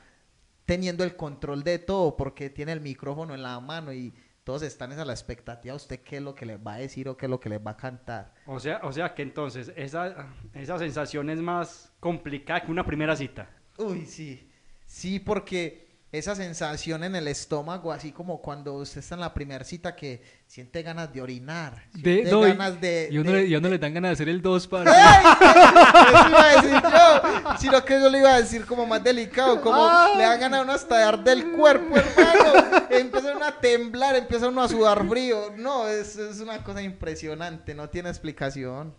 teniendo 0.65 1.03
el 1.03 1.15
control 1.15 1.63
de 1.63 1.79
todo 1.79 2.17
porque 2.17 2.49
tiene 2.49 2.71
el 2.71 2.81
micrófono 2.81 3.33
en 3.33 3.43
la 3.43 3.59
mano 3.59 3.93
y 3.93 4.13
todos 4.43 4.61
están 4.63 4.91
a 4.91 5.05
la 5.05 5.13
expectativa 5.13 5.73
usted 5.73 6.01
qué 6.01 6.17
es 6.17 6.21
lo 6.21 6.35
que 6.35 6.45
les 6.45 6.59
va 6.59 6.73
a 6.73 6.77
decir 6.77 7.07
o 7.07 7.15
qué 7.15 7.27
es 7.27 7.29
lo 7.29 7.39
que 7.39 7.49
les 7.49 7.65
va 7.65 7.71
a 7.71 7.77
cantar. 7.77 8.33
O 8.45 8.59
sea, 8.59 8.81
o 8.83 8.91
sea 8.91 9.13
que 9.13 9.21
entonces 9.21 9.71
esa, 9.75 10.27
esa 10.53 10.77
sensación 10.79 11.29
es 11.29 11.39
más 11.39 11.93
complicada 11.99 12.61
que 12.61 12.71
una 12.71 12.85
primera 12.85 13.15
cita. 13.15 13.49
Uy, 13.77 14.05
sí. 14.05 14.49
Sí, 14.85 15.19
porque 15.19 15.92
esa 16.13 16.35
sensación 16.35 17.03
en 17.03 17.15
el 17.15 17.27
estómago, 17.27 17.91
así 17.91 18.11
como 18.11 18.39
cuando 18.39 18.75
usted 18.75 18.99
está 18.99 19.15
en 19.15 19.21
la 19.21 19.33
primera 19.33 19.65
cita 19.65 19.95
que 19.95 20.21
siente 20.47 20.83
ganas 20.83 21.11
de 21.11 21.21
orinar, 21.23 21.83
De, 21.91 22.13
siente 22.13 22.31
no, 22.31 22.45
y- 22.45 22.49
ganas 22.51 22.79
de... 22.79 23.09
y, 23.11 23.17
uno 23.17 23.31
de- 23.31 23.41
le, 23.41 23.47
y 23.47 23.55
uno 23.55 23.67
le 23.67 23.79
dan 23.79 23.93
ganas 23.95 24.09
de 24.09 24.13
hacer 24.13 24.29
el 24.29 24.39
2 24.41 24.67
para... 24.67 24.91
Eso 24.93 26.29
iba 26.29 26.43
a 26.49 26.61
decir 26.61 26.81
yo, 26.83 27.57
sino 27.59 27.83
que 27.83 27.93
yo 27.99 28.09
le 28.11 28.19
iba 28.19 28.35
a 28.35 28.41
decir 28.41 28.63
como 28.65 28.85
más 28.85 29.03
delicado, 29.03 29.59
como 29.59 29.75
Ah. 29.85 30.13
le 30.15 30.23
dan 30.23 30.39
ganas 30.39 30.59
a 30.59 30.63
uno 30.63 30.71
hasta 30.73 30.97
de 30.99 31.03
arder 31.03 31.37
el 31.39 31.51
cuerpo, 31.53 31.95
hermano. 31.97 32.85
Empieza 32.91 33.35
uno 33.35 33.45
a 33.45 33.59
temblar, 33.59 34.15
empieza 34.15 34.47
uno 34.47 34.61
a 34.61 34.69
sudar 34.69 35.07
frío. 35.09 35.51
No, 35.57 35.87
es, 35.87 36.15
es 36.15 36.39
una 36.39 36.63
cosa 36.63 36.81
impresionante, 36.83 37.73
no 37.73 37.89
tiene 37.89 38.09
explicación. 38.09 38.93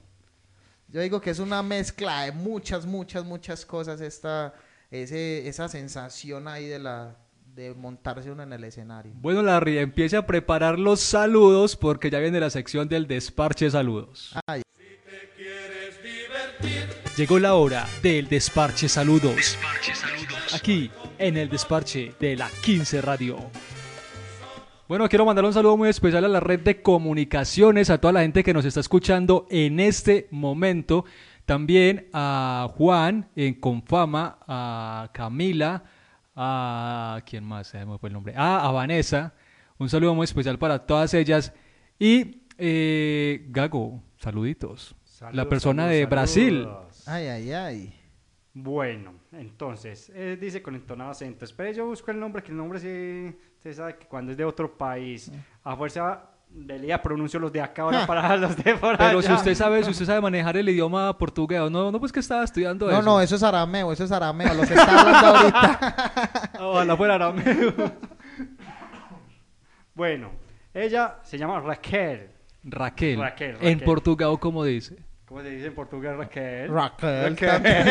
Yo 0.89 1.01
digo 1.01 1.21
que 1.21 1.31
es 1.31 1.39
una 1.39 1.63
mezcla 1.63 2.23
de 2.23 2.33
muchas, 2.33 2.85
muchas, 2.87 3.25
muchas 3.25 3.65
cosas 3.65 4.01
esta, 4.01 4.53
ese, 5.03 5.49
esa 5.49 5.69
sensación 5.69 6.47
ahí 6.49 6.67
de 6.67 6.79
la 6.79 7.17
de 7.55 7.73
montarse 7.73 8.31
uno 8.31 8.43
en 8.43 8.53
el 8.53 8.65
escenario. 8.65 9.13
Bueno, 9.15 9.41
Larry, 9.43 9.79
empiece 9.79 10.17
a 10.17 10.27
preparar 10.27 10.79
los 10.79 11.01
saludos 11.01 11.77
porque 11.77 12.11
ya 12.11 12.19
viene 12.19 12.41
la 12.41 12.51
sección 12.51 12.89
del 12.89 13.07
desparche 13.07 13.71
saludos. 13.71 14.35
Ay. 14.47 14.63
Llegó 17.17 17.39
la 17.39 17.55
hora 17.55 17.87
del 18.03 18.29
desparche 18.29 18.89
saludos. 18.89 19.57
Aquí, 20.53 20.91
en 21.19 21.37
el 21.37 21.49
desparche 21.49 22.13
de 22.19 22.37
la 22.37 22.51
15 22.63 23.01
Radio. 23.03 23.39
Bueno, 24.89 25.09
quiero 25.09 25.25
mandar 25.25 25.45
un 25.45 25.53
saludo 25.53 25.77
muy 25.77 25.89
especial 25.89 26.25
a 26.25 26.29
la 26.29 26.41
red 26.41 26.61
de 26.61 26.83
comunicaciones, 26.83 27.89
a 27.89 27.99
toda 27.99 28.13
la 28.13 28.23
gente 28.23 28.43
que 28.43 28.53
nos 28.53 28.65
está 28.65 28.81
escuchando 28.81 29.47
en 29.49 29.81
este 29.81 30.27
momento. 30.31 31.05
También 31.45 32.09
a 32.13 32.69
Juan 32.75 33.29
en 33.37 33.55
Confama, 33.55 34.39
a 34.47 35.11
Camila, 35.13 35.85
a... 36.35 37.21
¿Quién 37.27 37.45
más? 37.45 37.67
Se 37.69 37.85
me 37.85 37.99
fue 37.99 38.09
el 38.09 38.15
nombre. 38.15 38.35
Ah, 38.37 38.67
a 38.67 38.73
Vanessa. 38.73 39.35
Un 39.79 39.89
saludo 39.89 40.15
muy 40.15 40.25
especial 40.25 40.59
para 40.59 40.87
todas 40.87 41.13
ellas. 41.13 41.53
Y 41.99 42.43
eh, 42.57 43.47
Gago, 43.51 44.03
saluditos. 44.17 44.95
la 45.33 45.49
persona 45.49 45.83
saludos, 45.83 45.99
de 45.99 46.07
Brasil. 46.07 46.63
saludos. 46.63 47.09
Ay, 47.09 47.27
ay, 47.27 47.53
ay. 47.53 47.95
Bueno, 48.55 49.15
entonces, 49.33 50.13
eh, 50.15 50.39
dice 50.41 50.63
con 50.63 50.77
entonado 50.77 51.11
acento. 51.11 51.45
Espere, 51.45 51.75
yo 51.75 51.87
busco 51.87 52.13
el 52.13 52.21
nombre, 52.21 52.43
que 52.43 52.53
el 52.53 52.57
nombre 52.57 52.79
sí, 52.79 53.37
usted 53.57 53.75
sabe 53.75 53.99
que 53.99 54.07
cuando 54.07 54.31
es 54.31 54.39
de 54.39 54.45
otro 54.45 54.79
país, 54.79 55.31
a 55.65 55.77
fuerza 55.77 56.31
de 56.57 56.79
día 56.79 57.03
pronuncio 57.03 57.41
los 57.41 57.53
de 57.53 57.61
acá 57.61 57.83
ahora 57.83 58.07
para 58.07 58.37
los 58.39 58.57
de 58.57 58.75
por 58.77 58.97
Pero 58.97 59.21
si 59.21 59.27
allá. 59.29 59.37
usted 59.37 59.55
sabe, 59.55 59.83
si 59.85 59.91
usted 59.91 60.07
sabe 60.07 60.21
manejar 60.21 60.57
el 60.57 60.69
idioma 60.69 61.17
portugués, 61.19 61.69
no, 61.71 61.91
no 61.91 61.99
pues 62.01 62.13
que 62.13 62.21
estaba 62.21 62.45
estudiando 62.45 62.87
No, 62.87 62.93
eso. 62.93 63.03
no, 63.03 63.21
eso 63.21 63.35
es 63.37 63.43
arameo, 63.43 63.91
eso 63.93 64.05
es 64.05 64.13
arameo, 64.13 64.55
lo 64.55 64.63
que 64.63 64.75
está 64.75 65.01
hablando 65.01 65.27
ahorita. 65.27 66.13
Ojalá 66.61 66.97
fuera 66.97 67.15
arameo. 67.17 67.75
Bueno, 69.95 70.31
ella 70.73 71.17
se 71.23 71.39
llama 71.39 71.61
Raquel. 71.61 72.31
Raquel. 72.65 73.19
Raquel, 73.21 73.51
En 73.51 73.57
Raquel. 73.75 73.81
portugués, 73.85 74.29
¿cómo 74.41 74.65
dice? 74.65 74.97
¿Cómo 75.27 75.41
se 75.43 75.51
dice 75.51 75.67
en 75.67 75.75
portugués 75.75 76.17
Raquel? 76.17 76.69
Raquel. 76.73 77.31
Raquel. 77.31 77.49
también. 77.49 77.87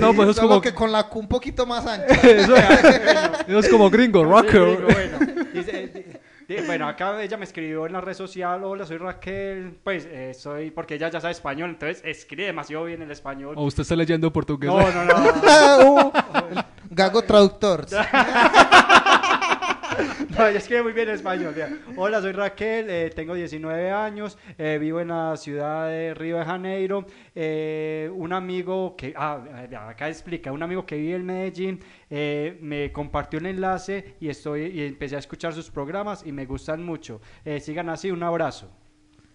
No, 0.00 0.10
Sí, 0.10 0.16
pues 0.16 0.28
es 0.30 0.40
como- 0.40 0.60
que 0.60 0.74
con 0.74 0.90
la 0.92 1.04
Q 1.08 1.20
un 1.20 1.28
poquito 1.28 1.66
más 1.66 1.86
ancha. 1.86 2.06
Eso, 2.06 2.54
eso 2.56 3.58
es 3.60 3.68
como 3.68 3.88
gringo, 3.90 4.24
Sí, 4.24 4.30
Raquel. 4.32 4.76
digo, 4.76 4.88
bueno, 4.88 5.18
dice, 5.52 5.86
di- 5.86 6.00
di- 6.02 6.16
bueno, 6.66 6.86
acá 6.88 7.22
ella 7.22 7.36
me 7.36 7.44
escribió 7.44 7.86
en 7.86 7.92
la 7.92 8.00
red 8.00 8.14
social, 8.14 8.62
hola, 8.62 8.86
soy 8.86 8.98
Raquel, 8.98 9.78
pues 9.82 10.06
eh, 10.10 10.32
soy, 10.32 10.70
porque 10.70 10.94
ella 10.94 11.10
ya 11.10 11.20
sabe 11.20 11.32
español, 11.32 11.70
entonces 11.70 12.02
escribe 12.04 12.46
demasiado 12.46 12.84
bien 12.84 13.02
el 13.02 13.10
español. 13.10 13.54
O 13.56 13.64
usted 13.64 13.82
está 13.82 13.96
leyendo 13.96 14.32
portugués. 14.32 14.70
No, 14.70 14.90
no, 14.92 15.04
no. 15.04 15.16
Uh, 15.76 16.12
Gago 16.90 17.22
traductor. 17.22 17.86
No, 20.36 20.46
ella 20.46 20.58
escribe 20.58 20.82
muy 20.82 20.92
bien 20.92 21.08
en 21.08 21.14
español. 21.14 21.52
mira. 21.54 21.70
Hola, 21.96 22.20
soy 22.20 22.32
Raquel, 22.32 22.90
eh, 22.90 23.10
tengo 23.14 23.34
19 23.34 23.90
años, 23.90 24.36
eh, 24.58 24.76
vivo 24.80 25.00
en 25.00 25.08
la 25.08 25.36
ciudad 25.36 25.88
de 25.88 26.12
Río 26.14 26.38
de 26.38 26.44
Janeiro. 26.44 27.06
Eh, 27.34 28.10
un 28.14 28.32
amigo 28.32 28.96
que, 28.96 29.14
ah, 29.16 29.40
acá 29.88 30.08
explica, 30.08 30.52
un 30.52 30.62
amigo 30.62 30.84
que 30.84 30.96
vive 30.96 31.16
en 31.16 31.24
Medellín 31.26 31.80
eh, 32.10 32.58
me 32.60 32.92
compartió 32.92 33.38
el 33.38 33.46
enlace 33.46 34.16
y 34.20 34.28
estoy 34.28 34.66
y 34.66 34.86
empecé 34.86 35.16
a 35.16 35.20
escuchar 35.20 35.52
sus 35.54 35.70
programas 35.70 36.24
y 36.26 36.32
me 36.32 36.44
gustan 36.46 36.84
mucho. 36.84 37.20
Eh, 37.44 37.60
sigan 37.60 37.88
así, 37.88 38.10
un 38.10 38.22
abrazo. 38.22 38.70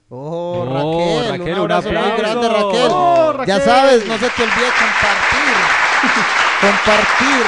Oh, 0.10 0.66
Oh, 0.68 1.22
Raquel, 1.24 1.30
Raquel, 1.40 1.54
un 1.54 1.60
un 1.60 1.72
abrazo 1.72 1.90
muy 1.90 1.98
aplauso. 1.98 2.22
grande, 2.22 2.50
Raquel. 2.50 2.88
Oh, 2.92 3.32
Ya 3.32 3.38
Raquel. 3.38 3.62
sabes, 3.62 4.08
no 4.08 4.14
se 4.18 4.30
te 4.30 4.44
olvide 4.44 4.72
compartir. 4.82 5.56
compartir. 6.62 7.46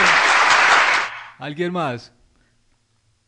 ¿Alguien 1.40 1.74
más? 1.74 2.13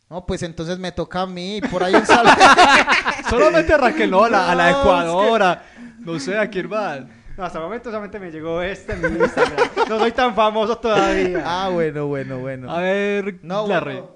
No, 0.10 0.26
pues 0.26 0.44
entonces 0.44 0.78
me 0.78 0.92
toca 0.92 1.22
a 1.22 1.26
mí, 1.26 1.60
por 1.72 1.84
ahí 1.84 1.96
un 1.96 2.06
saludo. 2.06 2.34
Solamente 3.30 3.74
a 3.74 3.78
Raquel, 3.78 4.12
no, 4.12 4.24
a 4.26 4.30
la, 4.30 4.70
es 4.70 4.76
que- 4.76 4.82
Ecuadora. 4.82 5.64
No 6.00 6.20
sé 6.20 6.38
a 6.38 6.48
quién 6.50 6.70
más. 6.70 7.02
No, 7.38 7.44
hasta 7.44 7.58
el 7.58 7.64
momento 7.66 7.90
solamente 7.90 8.20
me 8.20 8.32
llegó 8.32 8.62
este 8.62 8.94
en 8.94 9.02
mi 9.02 9.20
Instagram. 9.20 9.68
No 9.90 10.00
soy 10.00 10.12
tan 10.12 10.36
famoso 10.36 10.78
todavía. 10.78 11.42
ah, 11.46 11.70
bueno, 11.70 12.06
bueno, 12.08 12.38
bueno. 12.40 12.72
A 12.72 12.80
ver, 12.80 13.40
No, 13.42 13.66
bueno, 13.66 14.12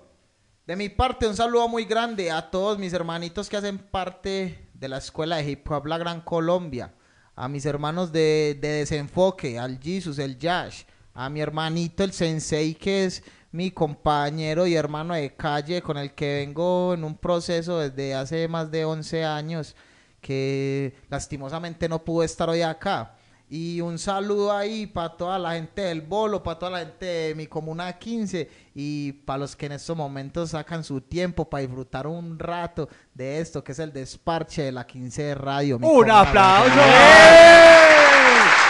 de 0.65 0.75
mi 0.75 0.87
parte, 0.87 1.27
un 1.27 1.35
saludo 1.35 1.67
muy 1.67 1.85
grande 1.85 2.29
a 2.31 2.49
todos 2.51 2.77
mis 2.77 2.93
hermanitos 2.93 3.49
que 3.49 3.57
hacen 3.57 3.79
parte 3.79 4.69
de 4.73 4.87
la 4.87 4.99
escuela 4.99 5.37
de 5.37 5.49
hip 5.51 5.69
hop 5.69 5.87
La 5.87 5.97
Gran 5.97 6.21
Colombia. 6.21 6.93
A 7.35 7.47
mis 7.47 7.65
hermanos 7.65 8.11
de, 8.11 8.57
de 8.61 8.67
Desenfoque, 8.69 9.57
al 9.57 9.79
Jesus, 9.81 10.19
el 10.19 10.37
Yash. 10.37 10.83
A 11.15 11.27
mi 11.29 11.41
hermanito, 11.41 12.03
el 12.03 12.11
Sensei, 12.13 12.75
que 12.75 13.05
es 13.05 13.23
mi 13.51 13.71
compañero 13.71 14.67
y 14.67 14.75
hermano 14.75 15.13
de 15.13 15.35
calle, 15.35 15.81
con 15.81 15.97
el 15.97 16.13
que 16.13 16.45
vengo 16.45 16.93
en 16.93 17.03
un 17.03 17.15
proceso 17.15 17.79
desde 17.79 18.13
hace 18.13 18.47
más 18.47 18.69
de 18.71 18.85
11 18.85 19.25
años, 19.25 19.75
que 20.21 20.95
lastimosamente 21.09 21.89
no 21.89 22.03
pudo 22.03 22.23
estar 22.23 22.49
hoy 22.49 22.61
acá. 22.61 23.15
Y 23.51 23.81
un 23.81 23.97
saludo 23.97 24.55
ahí 24.55 24.85
para 24.85 25.17
toda 25.17 25.39
la 25.39 25.53
gente 25.53 25.81
del 25.81 26.01
Bolo, 26.01 26.43
para 26.43 26.59
toda 26.59 26.71
la 26.71 26.79
gente 26.79 27.05
de 27.07 27.33
mi 27.33 27.47
comuna 27.47 27.91
15 27.97 28.47
y 28.75 29.11
para 29.11 29.39
los 29.39 29.55
que 29.55 29.65
en 29.65 29.71
estos 29.71 29.97
momentos 29.97 30.51
sacan 30.51 30.83
su 30.83 31.01
tiempo 31.01 31.49
para 31.49 31.61
disfrutar 31.61 32.05
un 32.05 32.37
rato 32.37 32.87
de 33.15 33.39
esto 33.39 33.63
que 33.63 33.71
es 33.71 33.79
el 33.79 33.91
desparche 33.91 34.61
de 34.61 34.71
la 34.71 34.85
15 34.85 35.23
de 35.23 35.33
radio. 35.33 35.79
mi 35.79 35.87
¡Un 35.87 36.11
aplauso! 36.11 36.75
Guatemala. 36.75 38.68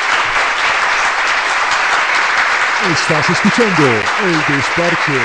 Estás 2.87 3.29
escuchando 3.29 3.83
el 4.23 4.55
desparche. 4.55 5.19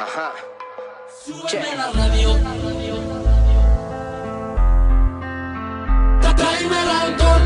Ajá. 0.00 0.32
Súbeme 1.24 1.76
la 1.76 1.92
radio. 1.92 2.38
Tráeme 6.34 6.82
el 6.82 6.90
alcohol. 6.90 7.42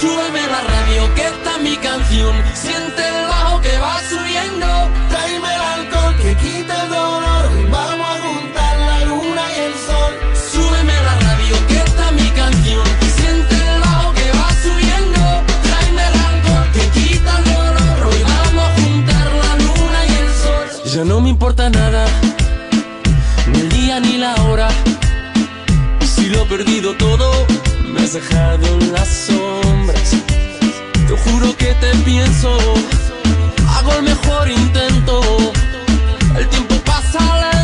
Súbeme 0.00 0.46
la 0.46 0.60
radio, 0.60 1.14
que 1.16 1.22
esta 1.22 1.50
es 1.50 1.60
mi 1.60 1.76
canción. 1.76 2.44
Siente 2.54 3.08
el 3.08 3.26
bajo 3.26 3.60
que 3.60 3.76
va 3.78 4.00
subiendo. 4.08 4.14
Tráeme 4.14 4.23
no 21.14 21.20
me 21.20 21.28
importa 21.28 21.70
nada, 21.70 22.06
ni 23.46 23.60
el 23.60 23.68
día 23.68 24.00
ni 24.00 24.16
la 24.18 24.34
hora. 24.46 24.68
Si 26.00 26.26
lo 26.26 26.42
he 26.42 26.46
perdido 26.46 26.92
todo, 26.94 27.30
me 27.92 28.00
has 28.00 28.14
dejado 28.14 28.66
en 28.66 28.92
las 28.92 29.08
sombras. 29.28 30.10
Te 31.06 31.16
juro 31.24 31.56
que 31.56 31.72
te 31.82 31.90
pienso, 32.04 32.50
hago 33.76 33.92
el 33.92 34.02
mejor 34.02 34.50
intento. 34.50 35.20
El 36.36 36.48
tiempo 36.48 36.74
pasa 36.84 37.20
lento 37.42 37.63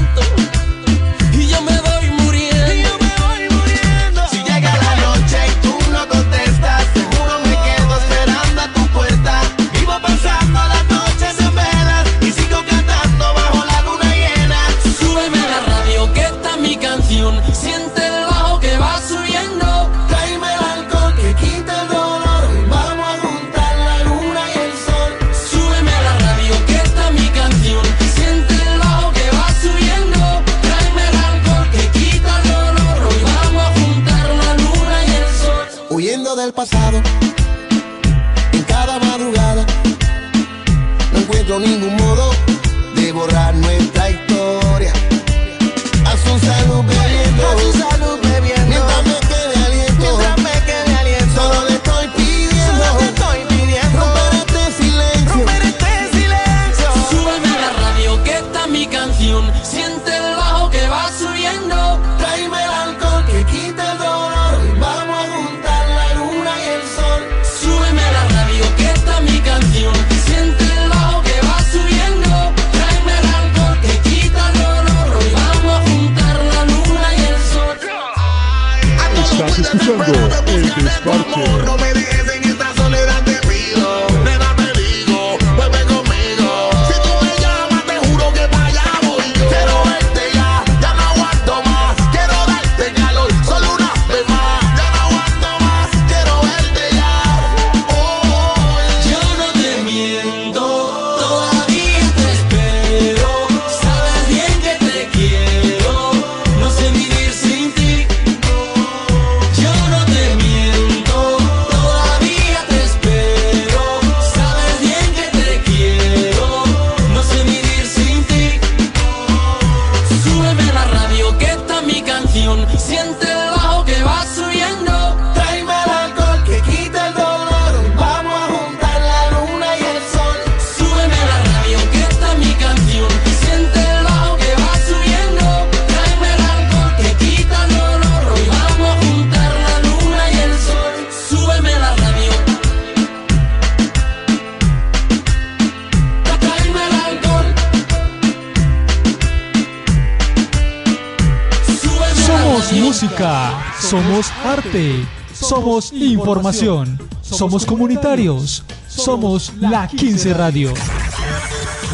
somos 154.22 154.44
arte, 154.44 155.06
somos 155.32 155.92
información, 155.92 156.98
somos 157.22 157.64
comunitarios, 157.64 158.62
somos 158.86 159.54
la 159.56 159.88
15 159.88 160.34
Radio. 160.34 160.74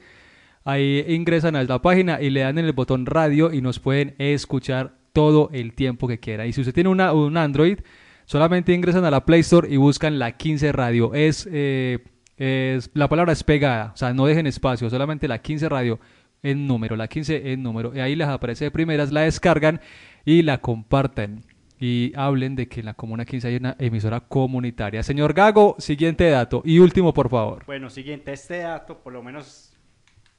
Ahí 0.63 1.05
ingresan 1.07 1.55
a 1.55 1.63
la 1.63 1.79
página 1.83 2.19
y 2.19 2.31
le 2.31 2.39
dan 2.39 2.57
en 2.57 2.65
el 2.65 2.73
botón 2.73 3.05
radio 3.05 3.53
y 3.53 3.61
nos 3.61 3.77
pueden 3.77 4.15
escuchar 4.17 4.95
todo 5.13 5.51
el 5.53 5.73
tiempo 5.73 6.07
que 6.07 6.19
quiera. 6.19 6.47
Y 6.47 6.53
si 6.53 6.61
usted 6.61 6.73
tiene 6.73 6.89
un 6.89 7.37
Android, 7.37 7.77
solamente 8.25 8.73
ingresan 8.73 9.05
a 9.05 9.11
la 9.11 9.23
Play 9.23 9.41
Store 9.41 9.71
y 9.71 9.77
buscan 9.77 10.17
la 10.17 10.31
15 10.31 10.71
Radio. 10.71 11.13
Es, 11.13 11.47
eh, 11.51 11.99
es- 12.37 12.89
la 12.95 13.07
palabra 13.07 13.33
es 13.33 13.43
pegada, 13.43 13.91
o 13.93 13.97
sea, 13.97 14.15
no 14.15 14.25
dejen 14.25 14.47
espacio, 14.47 14.89
solamente 14.89 15.27
la 15.27 15.43
15 15.43 15.69
Radio 15.69 15.99
en 16.41 16.65
número, 16.65 16.95
la 16.95 17.07
15 17.07 17.51
en 17.53 17.61
número. 17.61 17.95
Y 17.95 17.99
ahí 17.99 18.15
les 18.15 18.27
aparece 18.27 18.65
de 18.65 18.71
primeras, 18.71 19.11
la 19.11 19.21
descargan 19.21 19.79
y 20.25 20.41
la 20.41 20.57
comparten. 20.59 21.43
Y 21.83 22.13
hablen 22.15 22.55
de 22.55 22.67
que 22.67 22.81
en 22.81 22.85
la 22.85 22.93
Comuna 22.93 23.25
15 23.25 23.47
hay 23.47 23.55
una 23.55 23.75
emisora 23.79 24.19
comunitaria. 24.19 25.01
Señor 25.01 25.33
Gago, 25.33 25.75
siguiente 25.79 26.29
dato. 26.29 26.61
Y 26.63 26.77
último, 26.77 27.11
por 27.11 27.27
favor. 27.27 27.65
Bueno, 27.65 27.89
siguiente, 27.89 28.31
este 28.33 28.59
dato, 28.59 28.99
por 28.99 29.11
lo 29.13 29.23
menos, 29.23 29.73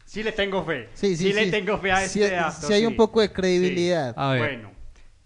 sí 0.05 0.23
le 0.23 0.31
tengo 0.31 0.65
fe. 0.65 0.89
Sí, 0.95 1.17
sí, 1.17 1.33
le 1.33 1.47
sí. 1.47 1.51
tengo 1.51 1.77
fe 1.79 1.91
a 1.91 1.97
Sí, 2.07 2.23
este 2.23 2.37
dato. 2.37 2.67
sí 2.69 2.73
hay 2.73 2.85
un 2.87 2.93
sí. 2.93 2.97
poco 2.97 3.21
de 3.21 3.33
credibilidad. 3.33 4.15
A 4.17 4.31
ver. 4.35 4.39
Bueno, 4.41 4.71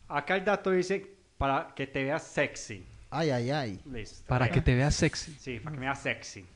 acá 0.08 0.36
el 0.36 0.44
dato 0.46 0.70
dice 0.70 1.06
para 1.36 1.68
que 1.76 1.86
te 1.86 2.02
veas 2.04 2.22
sexy. 2.22 2.82
Ay, 3.10 3.28
ay, 3.30 3.50
ay. 3.50 3.80
Listo. 3.92 4.24
Para 4.26 4.48
que 4.50 4.62
te 4.62 4.74
veas 4.74 4.94
sexy. 4.94 5.36
Sí, 5.38 5.60
para 5.60 5.74
que 5.74 5.80
me 5.80 5.86
veas 5.86 6.00
sexy. 6.02 6.46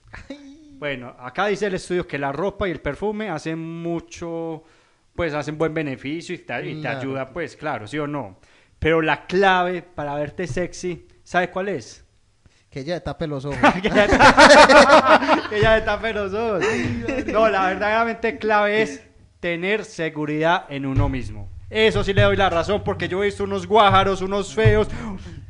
Bueno, 0.79 1.15
acá 1.19 1.49
dice 1.49 1.67
el 1.67 1.75
estudio 1.75 2.07
que 2.09 2.17
la 2.19 2.33
ropa 2.33 2.67
y 2.67 2.71
el 2.71 2.81
perfume 2.81 3.29
hacen 3.29 3.59
mucho, 3.59 4.65
pues 5.15 5.35
hacen 5.35 5.59
buen 5.59 5.75
beneficio 5.75 6.35
y 6.35 6.39
te, 6.39 6.67
y 6.71 6.75
te 6.77 6.81
Claro. 6.81 6.99
ayuda, 6.99 7.29
pues 7.29 7.55
claro, 7.57 7.87
sí 7.87 7.99
o 7.99 8.07
no. 8.07 8.39
Pero 8.81 9.03
la 9.03 9.27
clave 9.27 9.83
para 9.83 10.15
verte 10.15 10.47
sexy, 10.49 11.07
¿sabe 11.23 11.51
cuál 11.51 11.69
es? 11.69 12.05
Que 12.71 12.81
ella 12.81 13.03
tape 13.03 13.27
los 13.29 13.45
ojos. 13.47 13.59
que 13.83 13.89
ya 13.91 14.07
te- 14.07 15.61
te 15.61 15.81
tape 15.83 16.13
los 16.13 16.33
ojos. 16.35 16.65
No, 17.27 17.49
la 17.49 17.67
verdaderamente 17.69 18.39
clave 18.39 18.83
es 18.83 19.03
tener 19.39 19.85
seguridad 19.85 20.65
en 20.69 20.87
uno 20.87 21.09
mismo. 21.09 21.49
Eso 21.69 22.03
sí 22.03 22.13
le 22.13 22.23
doy 22.23 22.37
la 22.37 22.51
razón, 22.51 22.83
porque 22.83 23.07
yo 23.07 23.23
he 23.23 23.27
visto 23.27 23.45
unos 23.45 23.67
guájaros, 23.67 24.23
unos 24.23 24.55
feos, 24.55 24.89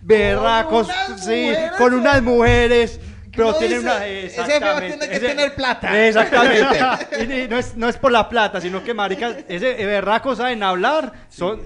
berracos, 0.03 0.87
unas 0.89 1.25
sí, 1.25 1.47
mujeres, 1.49 1.73
con 1.79 1.95
unas 1.95 2.23
mujeres. 2.23 3.01
Pero 3.35 3.55
tienen 3.55 3.79
dice, 3.79 3.91
una. 3.91 4.07
"Ese 4.07 4.61
feo 4.61 4.79
tiene 4.81 5.09
que 5.09 5.21
tener 5.21 5.55
plata". 5.55 6.07
Exactamente. 6.09 6.79
y, 7.21 7.41
y 7.45 7.49
no, 7.49 7.59
es, 7.59 7.77
no 7.77 7.89
es 7.89 7.97
por 7.97 8.11
la 8.13 8.29
plata, 8.29 8.61
sino 8.61 8.83
que, 8.83 8.93
maricas, 8.93 9.37
ese 9.49 9.75
berracos 9.87 10.39
saben 10.39 10.63
hablar. 10.63 11.13
Son. 11.29 11.61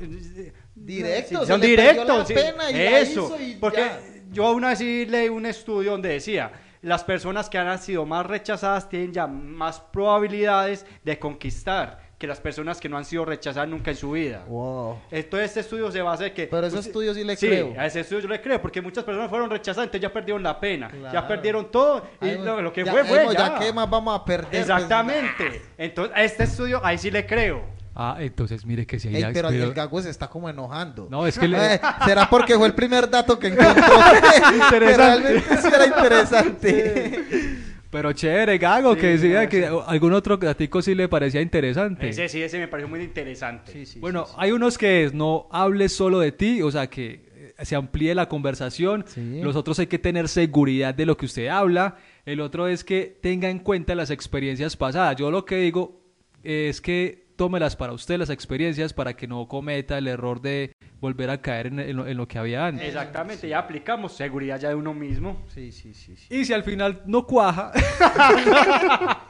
Directos, 0.84 1.40
Sí, 1.40 1.46
se 1.46 1.52
son 1.52 1.60
le 1.60 1.66
directos. 1.66 2.28
la 2.28 2.34
pena 2.34 2.70
y 2.70 2.74
la 2.74 2.98
Eso. 3.00 3.26
hizo 3.26 3.40
y 3.40 3.54
porque 3.54 3.78
ya. 3.80 4.00
yo 4.32 4.52
una 4.52 4.68
vez 4.68 4.78
sí 4.78 5.06
leí 5.06 5.28
un 5.28 5.46
estudio 5.46 5.92
donde 5.92 6.10
decía, 6.10 6.52
las 6.82 7.02
personas 7.04 7.48
que 7.48 7.56
han 7.58 7.78
sido 7.78 8.04
más 8.04 8.26
rechazadas 8.26 8.88
tienen 8.88 9.12
ya 9.12 9.26
más 9.26 9.80
probabilidades 9.80 10.84
de 11.02 11.18
conquistar 11.18 12.04
que 12.18 12.26
las 12.28 12.40
personas 12.40 12.80
que 12.80 12.88
no 12.88 12.96
han 12.96 13.04
sido 13.04 13.24
rechazadas 13.24 13.68
nunca 13.68 13.90
en 13.90 13.96
su 13.96 14.12
vida. 14.12 14.44
Wow. 14.46 14.98
Entonces 15.10 15.48
este 15.48 15.60
estudio 15.60 15.90
se 15.90 16.00
basa 16.00 16.26
en 16.26 16.32
que... 16.34 16.46
Pero 16.46 16.66
ese 16.66 16.76
pues, 16.76 16.86
estudio 16.86 17.12
sí 17.12 17.24
le 17.24 17.36
sí, 17.36 17.48
creo. 17.48 17.74
a 17.78 17.86
ese 17.86 18.00
estudio 18.00 18.22
yo 18.22 18.28
le 18.28 18.40
creo, 18.40 18.62
porque 18.62 18.80
muchas 18.80 19.02
personas 19.04 19.28
fueron 19.28 19.50
rechazadas, 19.50 19.86
entonces 19.86 20.02
ya 20.02 20.12
perdieron 20.12 20.42
la 20.42 20.58
pena, 20.60 20.90
ya 21.12 21.26
perdieron 21.26 21.70
todo, 21.70 22.06
y 22.22 22.28
Ay, 22.28 22.38
lo, 22.38 22.62
lo 22.62 22.72
que 22.72 22.84
ya, 22.84 22.92
fue 22.92 23.04
fue 23.04 23.26
ya. 23.32 23.54
ya 23.54 23.58
qué 23.58 23.72
más 23.72 23.90
vamos 23.90 24.18
a 24.18 24.24
perder. 24.24 24.48
Pues, 24.48 24.60
Exactamente. 24.60 25.62
Entonces 25.76 26.16
a 26.16 26.22
este 26.22 26.44
estudio 26.44 26.80
ahí 26.84 26.96
sí 26.98 27.10
le 27.10 27.26
creo. 27.26 27.62
Ah, 27.96 28.16
entonces 28.18 28.66
mire 28.66 28.86
que 28.86 28.98
si 28.98 29.08
Ey, 29.08 29.22
hay 29.22 29.32
pero 29.32 29.48
pero- 29.50 29.64
el 29.64 29.72
gago 29.74 30.02
se 30.02 30.10
está 30.10 30.28
como 30.28 30.48
enojando. 30.48 31.06
No, 31.10 31.26
es 31.26 31.38
que 31.38 31.46
le- 31.46 31.74
Eh, 31.76 31.80
¿Será 32.04 32.28
porque 32.28 32.56
fue 32.56 32.66
el 32.66 32.74
primer 32.74 33.08
dato 33.08 33.38
que 33.38 33.48
encontró? 33.48 33.72
Interesante. 34.54 34.96
Realmente 34.96 35.56
sí 35.62 35.68
era 35.68 35.86
interesante. 35.86 37.24
Pero 37.90 38.12
chévere, 38.12 38.58
Gago, 38.58 38.94
Sí, 38.96 39.00
que 39.00 39.06
decía 39.06 39.48
que 39.48 39.68
sí. 39.68 39.74
algún 39.86 40.12
otro 40.14 40.36
datico 40.36 40.82
sí 40.82 40.96
le 40.96 41.08
parecía 41.08 41.40
interesante. 41.40 42.08
Ese 42.08 42.28
sí, 42.28 42.42
ese 42.42 42.58
me 42.58 42.66
pareció 42.66 42.88
muy 42.88 43.00
interesante. 43.00 43.84
bueno, 44.00 44.26
hay 44.36 44.50
unos 44.50 44.76
que 44.76 45.04
es 45.04 45.14
no 45.14 45.46
hables 45.52 45.92
solo 45.94 46.18
de 46.18 46.32
ti, 46.32 46.60
o 46.60 46.72
sea, 46.72 46.88
que 46.88 47.52
eh, 47.56 47.64
se 47.64 47.76
amplíe 47.76 48.12
la 48.16 48.28
conversación. 48.28 49.04
Sí. 49.06 49.40
Los 49.40 49.54
otros 49.54 49.78
hay 49.78 49.86
que 49.86 50.00
tener 50.00 50.28
seguridad 50.28 50.92
de 50.92 51.06
lo 51.06 51.16
que 51.16 51.26
usted 51.26 51.46
habla. 51.46 51.94
El 52.26 52.40
otro 52.40 52.66
es 52.66 52.82
que 52.82 53.16
tenga 53.22 53.48
en 53.48 53.60
cuenta 53.60 53.94
las 53.94 54.10
experiencias 54.10 54.76
pasadas. 54.76 55.14
Yo 55.14 55.30
lo 55.30 55.44
que 55.44 55.58
digo 55.58 56.00
es 56.42 56.80
que 56.80 57.23
tómelas 57.36 57.76
para 57.76 57.92
usted, 57.92 58.18
las 58.18 58.30
experiencias, 58.30 58.92
para 58.92 59.14
que 59.14 59.26
no 59.26 59.46
cometa 59.48 59.98
el 59.98 60.08
error 60.08 60.40
de 60.40 60.74
volver 61.00 61.30
a 61.30 61.40
caer 61.40 61.68
en, 61.68 61.80
en 61.80 61.96
lo, 61.96 62.06
en 62.06 62.16
lo 62.16 62.28
que 62.28 62.38
había 62.38 62.66
antes. 62.66 62.86
Exactamente, 62.86 63.48
ya 63.48 63.58
aplicamos 63.58 64.12
seguridad 64.12 64.60
ya 64.60 64.68
de 64.70 64.74
uno 64.74 64.94
mismo. 64.94 65.42
Sí, 65.48 65.72
sí, 65.72 65.94
sí. 65.94 66.16
sí. 66.16 66.34
Y 66.34 66.44
si 66.44 66.52
al 66.52 66.64
final 66.64 67.02
no 67.06 67.26
cuaja, 67.26 67.72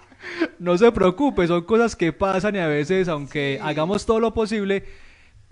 no 0.59 0.77
se 0.79 0.91
preocupe, 0.93 1.47
son 1.47 1.63
cosas 1.63 1.97
que 1.97 2.13
pasan 2.13 2.57
y 2.57 2.59
a 2.59 2.69
veces, 2.69 3.09
aunque 3.09 3.59
hagamos 3.63 4.07
todo 4.07 4.21
lo 4.21 4.35
posible 4.35 4.85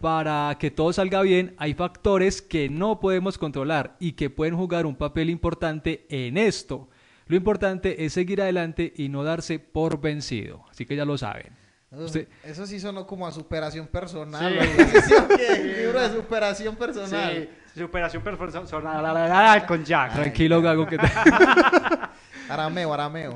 para 0.01 0.57
que 0.59 0.71
todo 0.71 0.93
salga 0.93 1.23
bien, 1.23 1.55
hay 1.59 1.75
factores 1.75 2.43
que 2.43 2.69
no 2.69 2.99
podemos 2.99 3.39
controlar 3.39 3.97
y 4.01 4.13
que 4.13 4.31
pueden 4.31 4.57
jugar 4.57 4.85
un 4.85 4.97
papel 4.97 5.31
importante 5.31 6.07
en 6.09 6.37
esto. 6.37 6.89
Lo 7.29 7.37
importante 7.37 8.05
es 8.05 8.13
seguir 8.13 8.43
adelante 8.43 8.93
y 8.97 9.09
no 9.09 9.23
darse 9.23 9.61
por 9.61 10.01
vencido. 10.01 10.65
Así 10.71 10.87
que 10.87 10.97
ya 10.97 11.05
lo 11.05 11.17
saben. 11.17 11.62
Eso, 11.93 12.05
Usted- 12.05 12.29
eso 12.43 12.67
sí 12.67 12.81
sonó 12.81 13.07
como 13.07 13.27
a 13.27 13.33
superación 13.33 13.87
personal. 13.87 14.59
Sí. 14.61 15.01
¿Sí? 15.09 15.63
Libro 15.63 16.01
de 16.01 16.09
superación 16.11 16.75
personal. 16.77 17.49
Sí, 17.75 17.81
superación 17.81 18.23
personal 18.23 19.67
con 19.67 19.85
Jack. 19.85 20.15
Tranquilo, 20.15 20.63
Gago. 20.63 20.87
Que 20.87 20.99
Arameo, 22.49 22.93
arameo. 22.93 23.35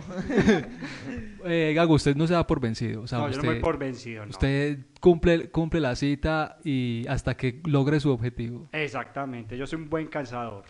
eh, 1.45 1.73
Gago, 1.75 1.95
usted 1.95 2.17
no 2.17 2.27
se 2.27 2.35
da 2.35 2.47
por 2.47 2.61
vencido. 2.61 3.03
O 3.03 3.07
sea, 3.07 3.19
No, 3.19 3.25
yo 3.27 3.31
no 3.31 3.37
usted, 3.37 3.49
me 3.49 3.55
voy 3.55 3.63
por 3.63 3.79
vencido, 3.79 4.25
no. 4.25 4.31
Usted 4.31 4.79
cumple, 5.01 5.51
cumple 5.51 5.81
la 5.81 5.95
cita 5.97 6.59
y 6.65 7.07
hasta 7.09 7.37
que 7.37 7.61
logre 7.65 8.01
su 8.01 8.11
objetivo. 8.11 8.69
Exactamente, 8.73 9.57
yo 9.57 9.67
soy 9.67 9.81
un 9.81 9.89
buen 9.89 10.07
cazador. 10.09 10.65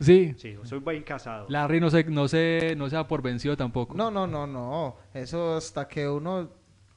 Sí. 0.00 0.34
Sí, 0.36 0.52
yo 0.52 0.64
soy 0.64 0.78
buen 0.78 1.02
cazador. 1.02 1.50
Larry 1.50 1.80
no 1.80 1.90
se, 1.90 2.04
no 2.04 2.28
se, 2.28 2.74
no 2.76 2.88
se 2.88 2.96
da 2.96 3.08
por 3.08 3.20
vencido 3.22 3.56
tampoco. 3.56 3.96
No, 3.96 4.10
no, 4.10 4.26
no, 4.26 4.46
no. 4.46 4.96
Eso 5.12 5.56
hasta 5.56 5.88
que 5.88 6.08
uno 6.08 6.50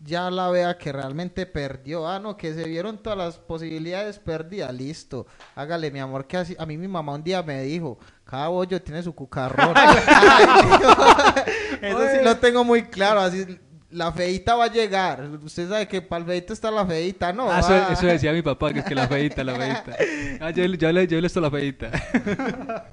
ya 0.03 0.29
la 0.31 0.49
vea 0.49 0.77
que 0.77 0.91
realmente 0.91 1.45
perdió. 1.45 2.07
Ah, 2.07 2.19
no, 2.19 2.37
que 2.37 2.53
se 2.53 2.63
vieron 2.67 2.97
todas 2.97 3.17
las 3.17 3.37
posibilidades 3.37 4.19
perdidas. 4.19 4.73
Listo. 4.73 5.27
Hágale, 5.55 5.91
mi 5.91 5.99
amor, 5.99 6.25
que 6.27 6.37
así. 6.37 6.55
A 6.59 6.65
mí 6.65 6.77
mi 6.77 6.87
mamá 6.87 7.13
un 7.13 7.23
día 7.23 7.43
me 7.43 7.61
dijo, 7.63 7.99
cada 8.25 8.47
bollo 8.47 8.81
tiene 8.81 9.03
su 9.03 9.13
cucarrón. 9.13 9.73
Eso 11.81 11.99
sí 12.13 12.23
lo 12.23 12.37
tengo 12.37 12.63
muy 12.63 12.83
claro. 12.83 13.19
Así, 13.21 13.59
la 13.91 14.11
feita 14.11 14.55
va 14.55 14.65
a 14.65 14.71
llegar. 14.71 15.23
Usted 15.43 15.69
sabe 15.69 15.87
que 15.87 16.01
para 16.01 16.21
el 16.21 16.25
feito 16.27 16.53
está 16.53 16.71
la 16.71 16.85
feita, 16.85 17.33
¿no? 17.33 17.51
Ah, 17.51 17.59
eso, 17.59 17.73
Ah. 17.73 17.89
eso 17.91 18.05
decía 18.07 18.31
mi 18.31 18.41
papá, 18.41 18.71
que 18.71 18.79
es 18.79 18.85
que 18.85 18.95
la 18.95 19.07
feita, 19.07 19.43
la 19.43 19.55
feita. 19.55 19.97
Ah, 20.39 20.51
yo, 20.51 20.63
yo 20.65 20.91
le, 20.91 21.07
yo 21.07 21.19
le 21.19 21.27
esto 21.27 21.41
la 21.41 21.51
feita. 21.51 21.91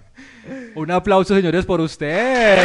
Un 0.75 0.91
aplauso, 0.91 1.35
señores, 1.37 1.65
por 1.65 1.81
usted. 1.81 2.59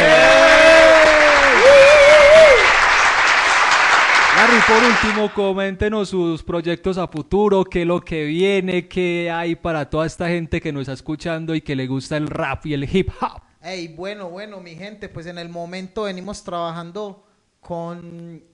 Larry, 4.44 4.60
por 4.68 4.82
último, 4.84 5.32
coméntenos 5.32 6.10
sus 6.10 6.42
proyectos 6.42 6.98
a 6.98 7.08
futuro, 7.08 7.64
qué 7.64 7.80
es 7.80 7.86
lo 7.86 8.02
que 8.02 8.24
viene, 8.24 8.88
qué 8.88 9.30
hay 9.30 9.56
para 9.56 9.88
toda 9.88 10.04
esta 10.04 10.28
gente 10.28 10.60
que 10.60 10.70
nos 10.70 10.82
está 10.82 10.92
escuchando 10.92 11.54
y 11.54 11.62
que 11.62 11.74
le 11.74 11.86
gusta 11.86 12.18
el 12.18 12.26
rap 12.26 12.66
y 12.66 12.74
el 12.74 12.84
hip 12.84 13.08
hop. 13.22 13.40
Ey, 13.62 13.88
bueno, 13.88 14.28
bueno, 14.28 14.60
mi 14.60 14.74
gente, 14.74 15.08
pues 15.08 15.24
en 15.24 15.38
el 15.38 15.48
momento 15.48 16.02
venimos 16.02 16.44
trabajando 16.44 17.26
con 17.60 18.44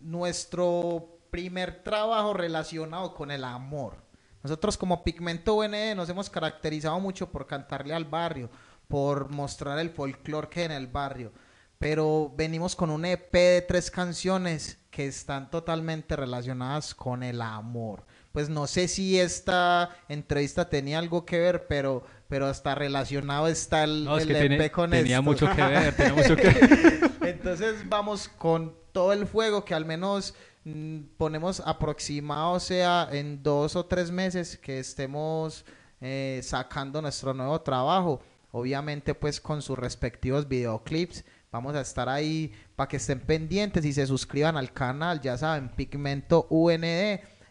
nuestro 0.00 1.20
primer 1.30 1.84
trabajo 1.84 2.34
relacionado 2.34 3.14
con 3.14 3.30
el 3.30 3.44
amor. 3.44 3.98
Nosotros 4.42 4.76
como 4.76 5.04
Pigmento 5.04 5.54
UNE 5.54 5.94
nos 5.94 6.08
hemos 6.08 6.28
caracterizado 6.28 6.98
mucho 6.98 7.30
por 7.30 7.46
cantarle 7.46 7.94
al 7.94 8.04
barrio, 8.04 8.50
por 8.88 9.30
mostrar 9.30 9.78
el 9.78 9.90
folclore 9.90 10.48
que 10.48 10.60
hay 10.60 10.66
en 10.66 10.72
el 10.72 10.88
barrio, 10.88 11.32
pero 11.78 12.32
venimos 12.36 12.74
con 12.76 12.90
un 12.90 13.04
EP 13.04 13.32
de 13.32 13.62
tres 13.66 13.90
canciones 13.90 14.78
que 14.90 15.06
están 15.06 15.50
totalmente 15.50 16.16
relacionadas 16.16 16.94
con 16.94 17.22
el 17.22 17.42
amor. 17.42 18.04
Pues 18.32 18.48
no 18.48 18.66
sé 18.66 18.88
si 18.88 19.18
esta 19.18 19.90
entrevista 20.08 20.68
tenía 20.68 20.98
algo 20.98 21.24
que 21.26 21.38
ver, 21.38 21.66
pero, 21.66 22.04
pero 22.28 22.46
hasta 22.46 22.74
relacionado 22.74 23.46
está 23.48 23.84
el, 23.84 24.04
No, 24.04 24.16
es 24.16 24.22
el 24.22 24.28
que 24.28 24.34
EP 24.38 24.48
tiene- 24.48 24.70
con 24.70 24.90
tenía 24.90 25.16
esto. 25.16 25.22
mucho 25.22 25.46
que 25.54 25.62
ver, 25.62 25.94
tenía 25.96 26.14
mucho 26.14 26.36
que 26.36 26.48
ver. 26.50 27.10
Entonces 27.28 27.88
vamos 27.88 28.28
con 28.28 28.74
todo 28.92 29.12
el 29.12 29.26
fuego 29.26 29.64
que 29.64 29.74
al 29.74 29.84
menos 29.84 30.34
mm, 30.64 30.98
ponemos 31.18 31.60
aproximado, 31.60 32.52
o 32.52 32.60
sea, 32.60 33.08
en 33.12 33.42
dos 33.42 33.76
o 33.76 33.84
tres 33.86 34.10
meses 34.10 34.56
que 34.58 34.78
estemos 34.78 35.64
eh, 36.00 36.40
sacando 36.42 37.00
nuestro 37.02 37.32
nuevo 37.34 37.60
trabajo. 37.60 38.20
Obviamente 38.52 39.14
pues 39.14 39.40
con 39.40 39.60
sus 39.60 39.78
respectivos 39.78 40.48
videoclips. 40.48 41.24
Vamos 41.56 41.74
a 41.74 41.80
estar 41.80 42.06
ahí 42.06 42.52
para 42.76 42.86
que 42.86 42.98
estén 42.98 43.18
pendientes 43.18 43.82
y 43.86 43.92
se 43.94 44.06
suscriban 44.06 44.58
al 44.58 44.74
canal, 44.74 45.22
ya 45.22 45.38
saben, 45.38 45.70
Pigmento 45.70 46.46
UND. 46.50 46.84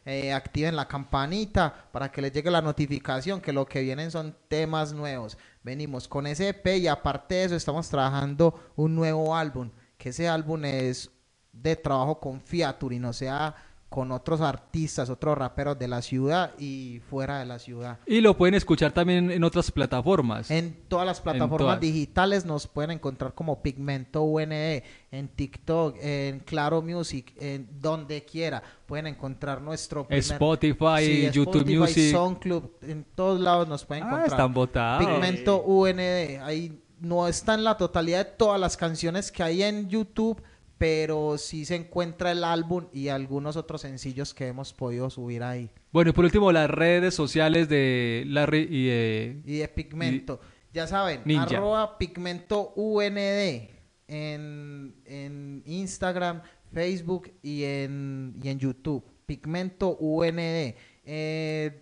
eh, 0.05 0.31
activen 0.31 0.75
la 0.75 0.87
campanita 0.87 1.89
para 1.91 2.11
que 2.11 2.21
les 2.21 2.31
llegue 2.31 2.51
la 2.51 2.61
notificación 2.61 3.41
que 3.41 3.51
lo 3.51 3.65
que 3.65 3.81
vienen 3.81 4.11
son 4.11 4.37
temas 4.47 4.93
nuevos. 4.93 5.35
Venimos 5.63 6.07
con 6.07 6.27
ese 6.27 6.49
EP 6.49 6.77
y 6.77 6.87
aparte 6.87 7.33
de 7.33 7.45
eso 7.45 7.55
estamos 7.55 7.89
trabajando 7.89 8.53
un 8.75 8.93
nuevo 8.93 9.35
álbum, 9.35 9.71
que 9.97 10.09
ese 10.09 10.29
álbum 10.29 10.63
es 10.65 11.09
de 11.51 11.75
trabajo 11.75 12.19
con 12.19 12.39
Fiaturin, 12.39 13.05
o 13.05 13.13
sea, 13.13 13.55
con 13.89 14.11
otros 14.11 14.41
artistas, 14.41 15.09
otros 15.09 15.37
raperos 15.37 15.79
de 15.79 15.87
la 15.87 16.01
ciudad 16.01 16.51
y 16.59 16.99
fuera 17.09 17.39
de 17.39 17.45
la 17.45 17.59
ciudad. 17.59 17.99
Y 18.05 18.19
lo 18.19 18.35
pueden 18.35 18.55
escuchar 18.55 18.91
también 18.91 19.31
en 19.31 19.43
otras 19.43 19.71
plataformas. 19.71 20.51
En 20.51 20.75
todas 20.89 21.05
las 21.05 21.21
plataformas 21.21 21.59
todas. 21.59 21.79
digitales 21.79 22.45
nos 22.45 22.67
pueden 22.67 22.91
encontrar 22.91 23.33
como 23.33 23.61
Pigmento 23.61 24.23
UNE, 24.23 24.83
en 25.11 25.27
TikTok, 25.29 25.95
en 26.01 26.39
Claro 26.39 26.81
Music, 26.81 27.33
en 27.39 27.69
donde 27.79 28.25
quiera. 28.25 28.61
Pueden 28.85 29.07
encontrar 29.07 29.61
nuestro 29.61 30.05
primer- 30.05 30.19
Spotify, 30.23 31.29
YouTube 31.31 31.55
Spotify, 31.57 31.77
Music. 31.77 32.11
SoundCloud, 32.11 32.63
en 32.81 33.05
todos 33.15 33.39
lados 33.39 33.67
nos 33.67 33.85
pueden 33.85 34.03
Ah, 34.03 34.07
encontrar. 34.07 34.29
están 34.31 34.53
botados. 34.53 35.05
Pigmento 35.05 35.61
UND, 35.63 36.41
ahí 36.43 36.81
no 36.99 37.27
está 37.27 37.53
en 37.53 37.63
la 37.63 37.77
totalidad 37.77 38.25
de 38.25 38.31
todas 38.31 38.59
las 38.59 38.75
canciones 38.75 39.31
que 39.31 39.43
hay 39.43 39.63
en 39.63 39.87
YouTube, 39.89 40.41
pero 40.77 41.37
sí 41.37 41.65
se 41.65 41.75
encuentra 41.75 42.31
el 42.31 42.43
álbum 42.43 42.87
y 42.91 43.07
algunos 43.07 43.55
otros 43.55 43.81
sencillos 43.81 44.33
que 44.33 44.47
hemos 44.47 44.73
podido 44.73 45.09
subir 45.09 45.43
ahí. 45.43 45.69
Bueno, 45.91 46.09
y 46.09 46.13
por 46.13 46.25
último, 46.25 46.51
las 46.51 46.69
redes 46.69 47.13
sociales 47.13 47.69
de 47.69 48.23
Larry 48.27 48.67
y 48.69 48.87
de... 48.87 49.41
Y 49.45 49.57
de 49.57 49.67
Pigmento. 49.69 50.41
ya 50.73 50.87
saben, 50.87 51.21
Ninja. 51.23 51.43
arroba 51.43 51.97
Pigmento 51.97 52.73
UND 52.75 53.69
en, 54.07 54.95
en 55.05 55.63
Instagram, 55.65 56.41
Facebook 56.73 57.31
y 57.41 57.63
en, 57.63 58.35
y 58.43 58.49
en 58.49 58.59
YouTube. 58.59 59.03
Pigmento 59.25 59.95
UND. 59.97 60.75
Eh, 61.05 61.81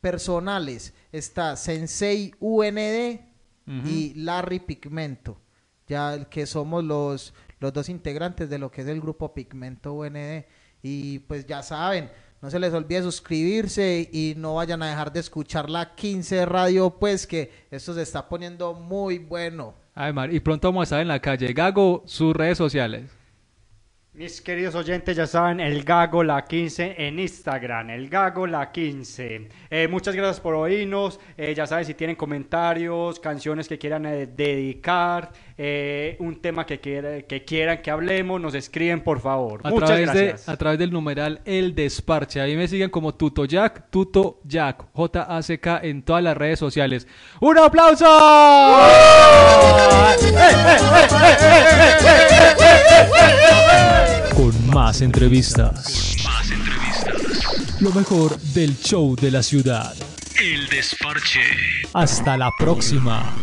personales 0.00 0.94
está 1.10 1.56
Sensei 1.56 2.32
UND 2.38 3.20
y 3.84 4.14
Larry 4.14 4.60
Pigmento. 4.60 5.40
Ya 5.86 6.28
que 6.28 6.46
somos 6.46 6.84
los, 6.84 7.34
los 7.60 7.72
dos 7.72 7.88
integrantes 7.88 8.50
de 8.50 8.58
lo 8.58 8.70
que 8.70 8.82
es 8.82 8.88
el 8.88 9.00
grupo 9.00 9.34
Pigmento 9.34 9.92
UND. 9.94 10.44
Y 10.82 11.18
pues 11.20 11.46
ya 11.46 11.62
saben, 11.62 12.10
no 12.40 12.50
se 12.50 12.58
les 12.58 12.72
olvide 12.72 13.02
suscribirse 13.02 14.08
y 14.12 14.34
no 14.36 14.54
vayan 14.54 14.82
a 14.82 14.88
dejar 14.88 15.12
de 15.12 15.20
escuchar 15.20 15.68
la 15.68 15.94
15 15.94 16.46
radio, 16.46 16.90
pues 16.90 17.26
que 17.26 17.50
esto 17.70 17.94
se 17.94 18.02
está 18.02 18.28
poniendo 18.28 18.74
muy 18.74 19.18
bueno. 19.18 19.74
Ay, 19.94 20.12
Mar, 20.12 20.32
y 20.32 20.38
pronto 20.38 20.68
vamos 20.68 20.82
a 20.82 20.84
estar 20.84 21.00
en 21.00 21.08
la 21.08 21.20
calle. 21.20 21.52
Gago, 21.52 22.04
sus 22.06 22.34
redes 22.36 22.56
sociales. 22.56 23.18
Mis 24.18 24.40
queridos 24.40 24.74
oyentes 24.74 25.16
ya 25.16 25.28
saben, 25.28 25.60
el 25.60 25.84
Gago 25.84 26.24
La 26.24 26.44
15 26.44 26.96
en 26.98 27.20
Instagram, 27.20 27.90
el 27.90 28.08
Gago 28.08 28.48
La 28.48 28.72
15. 28.72 29.48
Eh, 29.70 29.86
muchas 29.86 30.16
gracias 30.16 30.40
por 30.40 30.54
oírnos. 30.54 31.20
Eh, 31.36 31.54
ya 31.54 31.68
saben, 31.68 31.84
si 31.84 31.94
tienen 31.94 32.16
comentarios, 32.16 33.20
canciones 33.20 33.68
que 33.68 33.78
quieran 33.78 34.06
eh, 34.06 34.26
dedicar, 34.26 35.30
eh, 35.60 36.16
un 36.20 36.40
tema 36.40 36.64
que, 36.64 36.78
quiera- 36.80 37.22
que 37.22 37.44
quieran 37.44 37.82
que 37.82 37.90
hablemos, 37.90 38.40
nos 38.40 38.54
escriben 38.54 39.00
por 39.02 39.20
favor. 39.20 39.60
A 39.64 39.70
muchas 39.70 39.88
través, 39.88 40.12
de, 40.14 40.24
gracias. 40.26 40.48
a 40.48 40.56
través 40.56 40.78
del 40.78 40.92
numeral 40.92 41.40
El 41.44 41.74
Desparche. 41.74 42.40
Ahí 42.40 42.56
me 42.56 42.68
siguen 42.68 42.90
como 42.90 43.14
Tuto 43.14 43.44
Jack, 43.44 43.90
Tuto 43.90 44.40
Jack, 44.44 44.84
J-A-C-K 44.92 45.80
en 45.82 46.02
todas 46.02 46.22
las 46.22 46.36
redes 46.36 46.58
sociales. 46.60 47.08
¡Un 47.40 47.58
aplauso! 47.58 48.06
Con 54.34 54.66
más 54.68 55.00
entrevistas. 55.00 56.16
Lo 57.80 57.90
mejor 57.92 58.38
del 58.38 58.76
show 58.78 59.14
de 59.16 59.30
la 59.30 59.42
ciudad. 59.42 59.94
El 60.40 60.68
desparche. 60.68 61.40
Hasta 61.92 62.36
la 62.36 62.50
próxima. 62.58 63.34